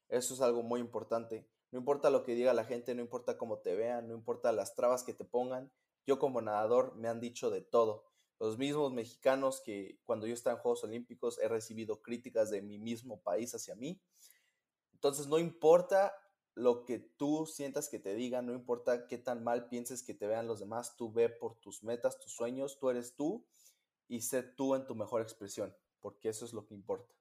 Eso 0.09 0.35
es 0.35 0.41
algo 0.41 0.63
muy 0.63 0.81
importante. 0.81 1.49
No 1.73 1.79
importa 1.79 2.09
lo 2.09 2.23
que 2.23 2.35
diga 2.35 2.55
la 2.55 2.65
gente, 2.65 2.95
no 2.95 3.03
importa 3.03 3.37
cómo 3.37 3.59
te 3.59 3.75
vean, 3.75 4.07
no 4.09 4.15
importa 4.15 4.53
las 4.53 4.75
trabas 4.75 5.03
que 5.03 5.13
te 5.13 5.25
pongan. 5.25 5.73
Yo 6.07 6.19
como 6.19 6.41
nadador 6.41 6.95
me 6.97 7.09
han 7.09 7.21
dicho 7.21 7.51
de 7.51 7.63
todo. 7.63 8.05
Los 8.39 8.59
mismos 8.59 8.93
mexicanos 8.93 9.61
que 9.61 10.01
cuando 10.05 10.27
yo 10.27 10.35
estaba 10.35 10.57
en 10.57 10.63
Juegos 10.63 10.85
Olímpicos 10.85 11.39
he 11.39 11.49
recibido 11.49 12.01
críticas 12.03 12.51
de 12.51 12.63
mi 12.63 12.79
mismo 12.79 13.21
país 13.23 13.55
hacia 13.55 13.75
mí. 13.75 14.01
Entonces 14.93 15.27
no 15.27 15.39
importa 15.39 16.15
lo 16.55 16.85
que 16.85 16.99
tú 16.99 17.47
sientas 17.47 17.89
que 17.89 17.99
te 17.99 18.15
digan, 18.15 18.47
no 18.47 18.53
importa 18.53 19.07
qué 19.09 19.19
tan 19.19 19.43
mal 19.43 19.69
pienses 19.69 20.03
que 20.03 20.15
te 20.15 20.27
vean 20.27 20.47
los 20.47 20.61
demás, 20.61 20.97
tú 20.97 21.13
ve 21.13 21.29
por 21.29 21.57
tus 21.57 21.83
metas, 21.83 22.19
tus 22.21 22.33
sueños, 22.33 22.79
tú 22.79 22.91
eres 22.91 23.17
tú 23.17 23.45
y 24.07 24.21
sé 24.21 24.43
tú 24.43 24.75
en 24.75 24.87
tu 24.87 24.95
mejor 24.95 25.23
expresión, 25.23 25.75
porque 26.05 26.29
eso 26.29 26.45
es 26.45 26.53
lo 26.53 26.67
que 26.67 26.75
importa. 26.75 27.15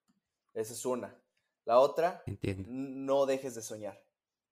Esa 0.53 0.73
es 0.73 0.85
una. 0.85 1.17
La 1.63 1.79
otra, 1.79 2.21
no 2.67 3.25
dejes 3.25 3.55
de 3.55 3.61
soñar, 3.61 3.97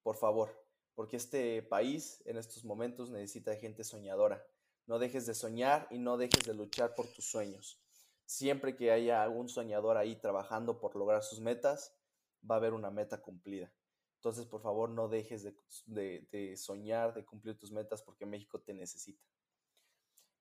por 0.04 0.16
favor, 0.16 0.50
porque 0.96 1.18
este 1.18 1.62
país 1.64 2.24
en 2.24 2.38
estos 2.38 2.64
momentos 2.64 3.10
necesita 3.10 3.54
gente 3.58 3.84
soñadora. 3.84 4.42
No 4.86 5.00
dejes 5.00 5.26
de 5.26 5.34
soñar 5.34 5.86
y 5.92 5.98
no 5.98 6.16
dejes 6.16 6.46
de 6.46 6.54
luchar 6.54 6.96
por 6.96 7.08
tus 7.08 7.26
sueños. 7.26 7.84
Siempre 8.24 8.78
que 8.78 8.94
haya 8.94 9.22
algún 9.22 9.50
soñador 9.50 9.98
ahí 9.98 10.16
trabajando 10.16 10.80
por 10.80 10.96
lograr 10.96 11.24
sus 11.24 11.42
metas, 11.42 11.94
va 12.50 12.56
a 12.56 12.60
haber 12.60 12.72
una 12.72 12.90
meta 12.90 13.22
cumplida. 13.22 13.70
Entonces, 14.16 14.46
por 14.46 14.62
favor, 14.62 14.90
no 14.90 15.10
dejes 15.10 15.44
de, 15.88 16.56
soñar, 16.56 17.14
de 17.14 17.26
cumplir 17.26 17.60
tus 17.60 17.74
metas, 17.74 18.02
porque 18.02 18.26
México 18.26 18.62
te 18.62 18.74
necesita. 18.74 19.28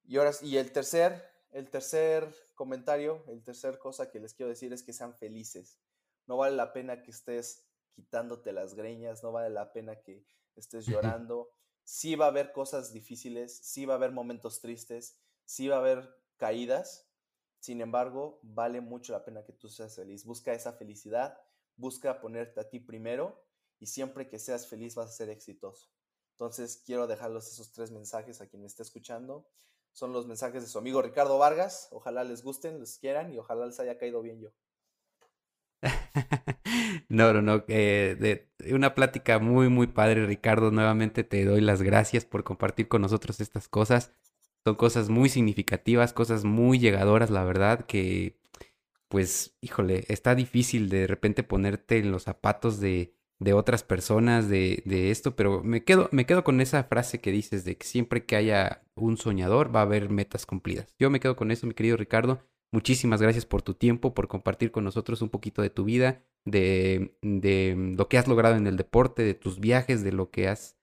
Y 0.04 0.16
ahora, 0.16 0.30
y 0.42 0.58
el 0.58 0.70
tercer, 0.70 1.39
el 1.52 1.70
tercer 1.70 2.32
comentario, 2.54 3.24
el 3.28 3.42
tercer 3.42 3.78
cosa 3.78 4.10
que 4.10 4.20
les 4.20 4.34
quiero 4.34 4.50
decir 4.50 4.72
es 4.72 4.82
que 4.82 4.92
sean 4.92 5.14
felices. 5.14 5.78
No 6.26 6.36
vale 6.36 6.56
la 6.56 6.72
pena 6.72 7.02
que 7.02 7.10
estés 7.10 7.66
quitándote 7.92 8.52
las 8.52 8.74
greñas, 8.74 9.22
no 9.22 9.32
vale 9.32 9.50
la 9.50 9.72
pena 9.72 10.00
que 10.00 10.24
estés 10.56 10.86
llorando 10.86 11.50
sí 11.90 12.14
va 12.14 12.26
a 12.26 12.28
haber 12.28 12.52
cosas 12.52 12.92
difíciles, 12.92 13.58
sí 13.64 13.84
va 13.84 13.94
a 13.94 13.96
haber 13.96 14.12
momentos 14.12 14.60
tristes, 14.60 15.18
sí 15.44 15.66
va 15.66 15.74
a 15.74 15.80
haber 15.80 16.16
caídas. 16.36 17.10
Sin 17.58 17.80
embargo, 17.80 18.38
vale 18.42 18.80
mucho 18.80 19.12
la 19.12 19.24
pena 19.24 19.44
que 19.44 19.52
tú 19.52 19.68
seas 19.68 19.96
feliz. 19.96 20.24
Busca 20.24 20.52
esa 20.52 20.72
felicidad, 20.72 21.36
busca 21.74 22.20
ponerte 22.20 22.60
a 22.60 22.68
ti 22.68 22.78
primero 22.78 23.44
y 23.80 23.86
siempre 23.86 24.28
que 24.28 24.38
seas 24.38 24.68
feliz 24.68 24.94
vas 24.94 25.08
a 25.08 25.12
ser 25.12 25.30
exitoso. 25.30 25.90
Entonces 26.30 26.80
quiero 26.86 27.08
dejarlos 27.08 27.48
esos 27.48 27.72
tres 27.72 27.90
mensajes 27.90 28.40
a 28.40 28.46
quien 28.46 28.62
me 28.62 28.68
esté 28.68 28.84
escuchando. 28.84 29.50
Son 29.92 30.12
los 30.12 30.26
mensajes 30.26 30.62
de 30.62 30.68
su 30.68 30.78
amigo 30.78 31.02
Ricardo 31.02 31.38
Vargas. 31.38 31.88
Ojalá 31.90 32.24
les 32.24 32.42
gusten, 32.42 32.78
les 32.80 32.98
quieran 32.98 33.32
y 33.32 33.38
ojalá 33.38 33.66
les 33.66 33.80
haya 33.80 33.98
caído 33.98 34.22
bien 34.22 34.40
yo. 34.40 34.50
no, 37.08 37.32
no, 37.32 37.42
no. 37.42 37.64
Eh, 37.68 38.16
de, 38.18 38.74
una 38.74 38.94
plática 38.94 39.38
muy, 39.38 39.68
muy 39.68 39.86
padre, 39.86 40.26
Ricardo. 40.26 40.70
Nuevamente 40.70 41.24
te 41.24 41.44
doy 41.44 41.60
las 41.60 41.82
gracias 41.82 42.24
por 42.24 42.44
compartir 42.44 42.88
con 42.88 43.02
nosotros 43.02 43.40
estas 43.40 43.68
cosas. 43.68 44.12
Son 44.64 44.74
cosas 44.74 45.08
muy 45.08 45.28
significativas, 45.28 46.12
cosas 46.12 46.44
muy 46.44 46.78
llegadoras, 46.78 47.30
la 47.30 47.44
verdad, 47.44 47.86
que 47.86 48.38
pues, 49.08 49.56
híjole, 49.60 50.04
está 50.08 50.34
difícil 50.34 50.88
de 50.88 51.06
repente 51.06 51.42
ponerte 51.42 51.98
en 51.98 52.12
los 52.12 52.24
zapatos 52.24 52.78
de, 52.78 53.14
de 53.40 53.54
otras 53.54 53.82
personas, 53.82 54.48
de, 54.48 54.82
de, 54.84 55.10
esto, 55.10 55.34
pero 55.34 55.62
me 55.64 55.82
quedo, 55.82 56.08
me 56.12 56.26
quedo 56.26 56.44
con 56.44 56.60
esa 56.60 56.84
frase 56.84 57.20
que 57.20 57.32
dices 57.32 57.64
de 57.64 57.76
que 57.76 57.86
siempre 57.86 58.26
que 58.26 58.36
haya 58.36 58.82
un 58.94 59.16
soñador 59.16 59.74
va 59.74 59.80
a 59.80 59.84
haber 59.84 60.10
metas 60.10 60.44
cumplidas. 60.44 60.94
Yo 60.98 61.08
me 61.10 61.20
quedo 61.20 61.36
con 61.36 61.50
eso, 61.50 61.66
mi 61.66 61.72
querido 61.72 61.96
Ricardo. 61.96 62.40
Muchísimas 62.70 63.20
gracias 63.20 63.46
por 63.46 63.62
tu 63.62 63.74
tiempo, 63.74 64.14
por 64.14 64.28
compartir 64.28 64.70
con 64.70 64.84
nosotros 64.84 65.22
un 65.22 65.30
poquito 65.30 65.62
de 65.62 65.70
tu 65.70 65.84
vida, 65.84 66.22
de, 66.44 67.16
de 67.22 67.74
lo 67.96 68.08
que 68.08 68.18
has 68.18 68.28
logrado 68.28 68.56
en 68.56 68.66
el 68.66 68.76
deporte, 68.76 69.22
de 69.22 69.34
tus 69.34 69.58
viajes, 69.58 70.04
de 70.04 70.12
lo 70.12 70.30
que 70.30 70.46
has, 70.46 70.76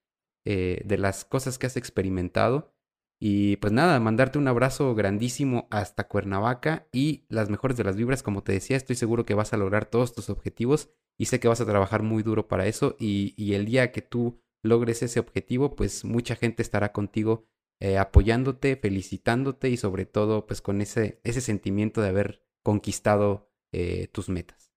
eh, 0.43 0.82
de 0.84 0.97
las 0.97 1.26
cosas 1.26 1.60
que 1.60 1.68
has 1.68 1.78
experimentado. 1.78 2.74
Y 3.20 3.57
pues 3.57 3.74
nada, 3.74 3.99
mandarte 3.99 4.38
un 4.38 4.47
abrazo 4.47 4.93
grandísimo 4.93 5.68
hasta 5.72 6.07
Cuernavaca 6.07 6.88
y 6.91 7.26
las 7.30 7.49
mejores 7.49 7.76
de 7.78 7.84
las 7.84 7.95
vibras, 7.95 8.22
como 8.22 8.43
te 8.43 8.51
decía, 8.51 8.78
estoy 8.78 8.95
seguro 8.95 9.26
que 9.26 9.34
vas 9.34 9.53
a 9.53 9.57
lograr 9.57 9.86
todos 9.86 10.13
tus 10.13 10.30
objetivos 10.30 10.89
y 11.18 11.26
sé 11.26 11.39
que 11.39 11.47
vas 11.47 11.61
a 11.61 11.65
trabajar 11.65 12.03
muy 12.03 12.22
duro 12.22 12.47
para 12.47 12.68
eso 12.68 12.95
y, 12.99 13.34
y 13.36 13.53
el 13.53 13.65
día 13.65 13.91
que 13.91 14.03
tú 14.03 14.39
logres 14.61 15.01
ese 15.01 15.20
objetivo, 15.20 15.76
pues 15.76 16.05
mucha 16.05 16.36
gente 16.36 16.61
estará 16.61 16.91
contigo 16.91 17.47
eh, 17.80 17.97
apoyándote, 17.99 18.76
felicitándote 18.76 19.70
y 19.70 19.78
sobre 19.78 20.05
todo 20.05 20.47
pues 20.47 20.61
con 20.61 20.82
ese, 20.82 21.20
ese 21.24 21.41
sentimiento 21.41 22.01
de 22.01 22.09
haber 22.09 22.43
conquistado 22.63 23.51
eh, 23.72 24.07
tus 24.07 24.30
metas. 24.30 24.72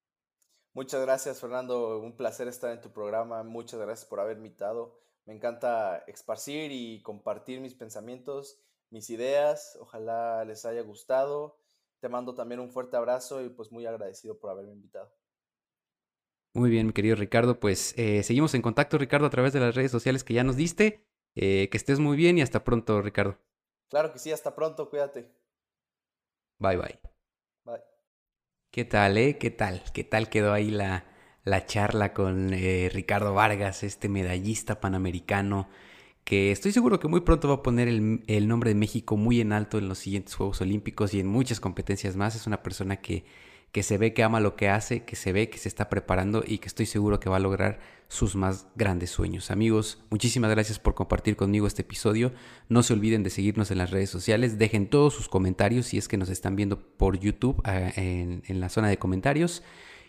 Muchas 0.74 1.01
gracias 1.03 1.41
Fernando, 1.41 1.99
un 1.99 2.16
placer 2.16 2.47
estar 2.47 2.70
en 2.70 2.80
tu 2.80 2.91
programa, 2.91 3.43
muchas 3.43 3.80
gracias 3.80 4.07
por 4.07 4.20
haber 4.20 4.36
invitado. 4.36 5.01
Me 5.27 5.35
encanta 5.35 5.99
esparcir 6.07 6.73
y 6.73 7.03
compartir 7.03 7.61
mis 7.61 7.75
pensamientos, 7.75 8.61
mis 8.91 9.11
ideas, 9.11 9.77
ojalá 9.81 10.45
les 10.45 10.64
haya 10.64 10.83
gustado. 10.83 11.59
Te 12.01 12.09
mando 12.09 12.35
también 12.35 12.61
un 12.61 12.71
fuerte 12.71 12.97
abrazo 12.97 13.43
y 13.43 13.51
pues 13.51 13.71
muy 13.71 13.87
agradecido 13.87 14.39
por 14.39 14.51
haberme 14.51 14.73
invitado. 14.73 15.12
Muy 16.53 16.71
bien, 16.71 16.89
mi 16.89 16.93
querido 16.93 17.14
Ricardo, 17.14 17.61
pues 17.61 17.95
eh, 17.97 18.23
seguimos 18.25 18.55
en 18.55 18.62
contacto, 18.62 18.99
Ricardo, 18.99 19.27
a 19.27 19.31
través 19.31 19.53
de 19.53 19.61
las 19.61 19.75
redes 19.75 19.93
sociales 19.93 20.25
que 20.25 20.35
ya 20.35 20.43
nos 20.43 20.57
diste. 20.57 21.07
Eh, 21.37 21.68
que 21.71 21.77
estés 21.77 22.01
muy 22.01 22.16
bien 22.16 22.39
y 22.39 22.43
hasta 22.43 22.64
pronto, 22.64 23.01
Ricardo. 23.03 23.39
Claro 23.89 24.12
que 24.12 24.18
sí, 24.18 24.33
hasta 24.33 24.55
pronto, 24.55 24.91
cuídate. 24.91 25.31
Bye, 26.59 26.77
bye. 26.77 27.01
Bye. 27.64 27.83
¿Qué 28.73 28.85
tal, 28.85 29.16
eh? 29.16 29.39
¿Qué 29.39 29.51
tal? 29.51 29.85
¿Qué 29.93 30.03
tal 30.03 30.29
quedó 30.29 30.53
ahí 30.53 30.71
la, 30.71 31.05
la 31.45 31.66
charla 31.66 32.12
con 32.12 32.53
eh, 32.53 32.91
Ricardo 32.93 33.34
Vargas, 33.34 33.82
este 33.82 34.09
medallista 34.09 34.80
panamericano? 34.80 35.68
Que 36.24 36.53
estoy 36.53 36.72
seguro 36.72 37.01
que 37.01 37.09
muy 37.09 37.20
pronto 37.20 37.49
va 37.49 37.55
a 37.55 37.62
poner 37.62 37.88
el, 37.88 38.49
nombre 38.49 38.70
de 38.70 38.74
México 38.74 39.16
muy 39.16 39.41
en 39.41 39.53
alto 39.53 39.78
en 39.78 39.88
los 39.88 39.99
siguientes 39.99 40.34
Juegos 40.34 40.61
Olímpicos 40.61 41.14
y 41.14 41.20
en 41.20 41.26
muchas 41.26 41.61
competencias 41.61 42.16
más. 42.16 42.36
Es 42.36 42.47
una 42.47 42.62
persona 42.62 42.97
que 42.97 43.24
que 43.72 43.82
se 43.82 43.99
ve 43.99 44.12
que 44.12 44.22
ama 44.22 44.41
lo 44.41 44.57
que 44.57 44.68
hace, 44.68 45.05
que 45.05 45.16
se 45.16 45.32
ve 45.32 45.49
que 45.49 45.59
se 45.59 45.68
está 45.68 45.88
preparando 45.88 46.43
y 46.47 46.59
que 46.59 46.66
estoy 46.66 46.86
seguro 46.86 47.20
que 47.20 47.30
va 47.30 47.36
a 47.36 47.41
lograr 47.41 47.78
sus 48.09 48.34
más 48.34 48.66
grandes 48.74 49.11
sueños. 49.11 49.53
Amigos, 49.53 50.03
muchísimas 50.11 50.51
gracias 50.51 50.80
por 50.80 50.95
compartir 50.95 51.36
conmigo 51.36 51.68
este 51.68 51.82
episodio. 51.82 52.32
No 52.68 52.82
se 52.82 52.93
olviden 52.93 53.22
de 53.22 53.30
seguirnos 53.30 53.70
en 53.70 53.78
las 53.78 53.91
redes 53.91 54.11
sociales. 54.11 54.59
Dejen 54.59 54.88
todos 54.88 55.14
sus 55.14 55.28
comentarios 55.28 55.86
si 55.86 55.99
es 55.99 56.09
que 56.09 56.16
nos 56.16 56.30
están 56.30 56.57
viendo 56.57 56.80
por 56.80 57.20
YouTube 57.20 57.62
ah, 57.64 57.93
en, 57.95 58.43
la 58.49 58.68
zona 58.68 58.88
de 58.88 58.99
comentarios. 58.99 59.62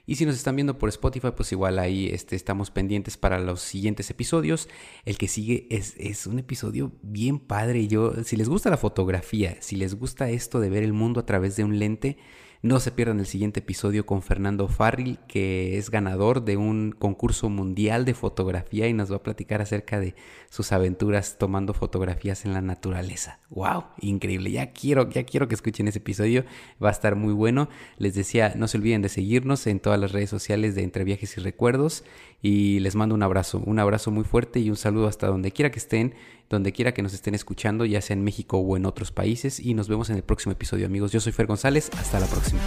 Y 0.05 0.15
si 0.15 0.25
nos 0.25 0.35
están 0.35 0.55
viendo 0.55 0.77
por 0.77 0.89
Spotify, 0.89 1.29
pues 1.35 1.51
igual 1.51 1.79
ahí 1.79 2.07
este, 2.07 2.35
estamos 2.35 2.71
pendientes 2.71 3.17
para 3.17 3.39
los 3.39 3.61
siguientes 3.61 4.09
episodios. 4.09 4.67
El 5.05 5.17
que 5.17 5.27
sigue 5.27 5.67
es, 5.69 5.95
es 5.97 6.27
un 6.27 6.39
episodio 6.39 6.91
bien 7.01 7.39
padre. 7.39 7.87
Yo, 7.87 8.23
si 8.23 8.35
les 8.35 8.49
gusta 8.49 8.69
la 8.69 8.77
fotografía, 8.77 9.57
si 9.61 9.75
les 9.75 9.95
gusta 9.95 10.29
esto 10.29 10.59
de 10.59 10.69
ver 10.69 10.83
el 10.83 10.93
mundo 10.93 11.19
a 11.19 11.25
través 11.25 11.55
de 11.55 11.63
un 11.63 11.77
lente, 11.79 12.17
no 12.63 12.79
se 12.79 12.91
pierdan 12.91 13.19
el 13.19 13.25
siguiente 13.25 13.61
episodio 13.61 14.05
con 14.05 14.21
Fernando 14.21 14.67
Farril, 14.67 15.17
que 15.27 15.79
es 15.79 15.89
ganador 15.89 16.45
de 16.45 16.57
un 16.57 16.91
concurso 16.91 17.49
mundial 17.49 18.05
de 18.05 18.13
fotografía 18.13 18.87
y 18.87 18.93
nos 18.93 19.11
va 19.11 19.15
a 19.15 19.23
platicar 19.23 19.61
acerca 19.61 19.99
de 19.99 20.13
sus 20.49 20.71
aventuras 20.71 21.39
tomando 21.39 21.73
fotografías 21.73 22.45
en 22.45 22.53
la 22.53 22.61
naturaleza. 22.61 23.39
¡Wow! 23.49 23.85
Increíble. 23.99 24.51
Ya 24.51 24.73
quiero, 24.73 25.09
ya 25.09 25.23
quiero 25.23 25.47
que 25.47 25.55
escuchen 25.55 25.87
ese 25.87 25.97
episodio. 25.97 26.45
Va 26.81 26.89
a 26.89 26.91
estar 26.91 27.15
muy 27.15 27.33
bueno. 27.33 27.67
Les 27.97 28.13
decía, 28.13 28.53
no 28.55 28.67
se 28.67 28.77
olviden 28.77 29.01
de 29.01 29.09
seguirnos 29.09 29.65
en 29.65 29.79
todas 29.79 29.99
las 29.99 30.11
redes 30.11 30.29
sociales 30.29 30.75
de 30.75 30.83
Entre 30.83 31.03
Viajes 31.03 31.35
y 31.37 31.41
Recuerdos. 31.41 32.03
Y 32.43 32.79
les 32.79 32.95
mando 32.95 33.15
un 33.15 33.23
abrazo, 33.23 33.59
un 33.65 33.79
abrazo 33.79 34.11
muy 34.11 34.23
fuerte 34.23 34.59
y 34.59 34.69
un 34.69 34.77
saludo 34.77 35.07
hasta 35.07 35.25
donde 35.25 35.51
quiera 35.51 35.71
que 35.71 35.79
estén 35.79 36.13
donde 36.55 36.71
quiera 36.71 36.93
que 36.93 37.01
nos 37.01 37.13
estén 37.13 37.35
escuchando, 37.35 37.85
ya 37.85 38.01
sea 38.01 38.15
en 38.15 38.23
México 38.23 38.57
o 38.57 38.77
en 38.77 38.85
otros 38.85 39.11
países. 39.11 39.59
Y 39.59 39.73
nos 39.73 39.87
vemos 39.87 40.09
en 40.09 40.17
el 40.17 40.23
próximo 40.23 40.51
episodio, 40.51 40.85
amigos. 40.85 41.11
Yo 41.11 41.19
soy 41.19 41.31
Fer 41.31 41.47
González. 41.47 41.89
Hasta 41.97 42.19
la 42.19 42.27
próxima. 42.27 42.61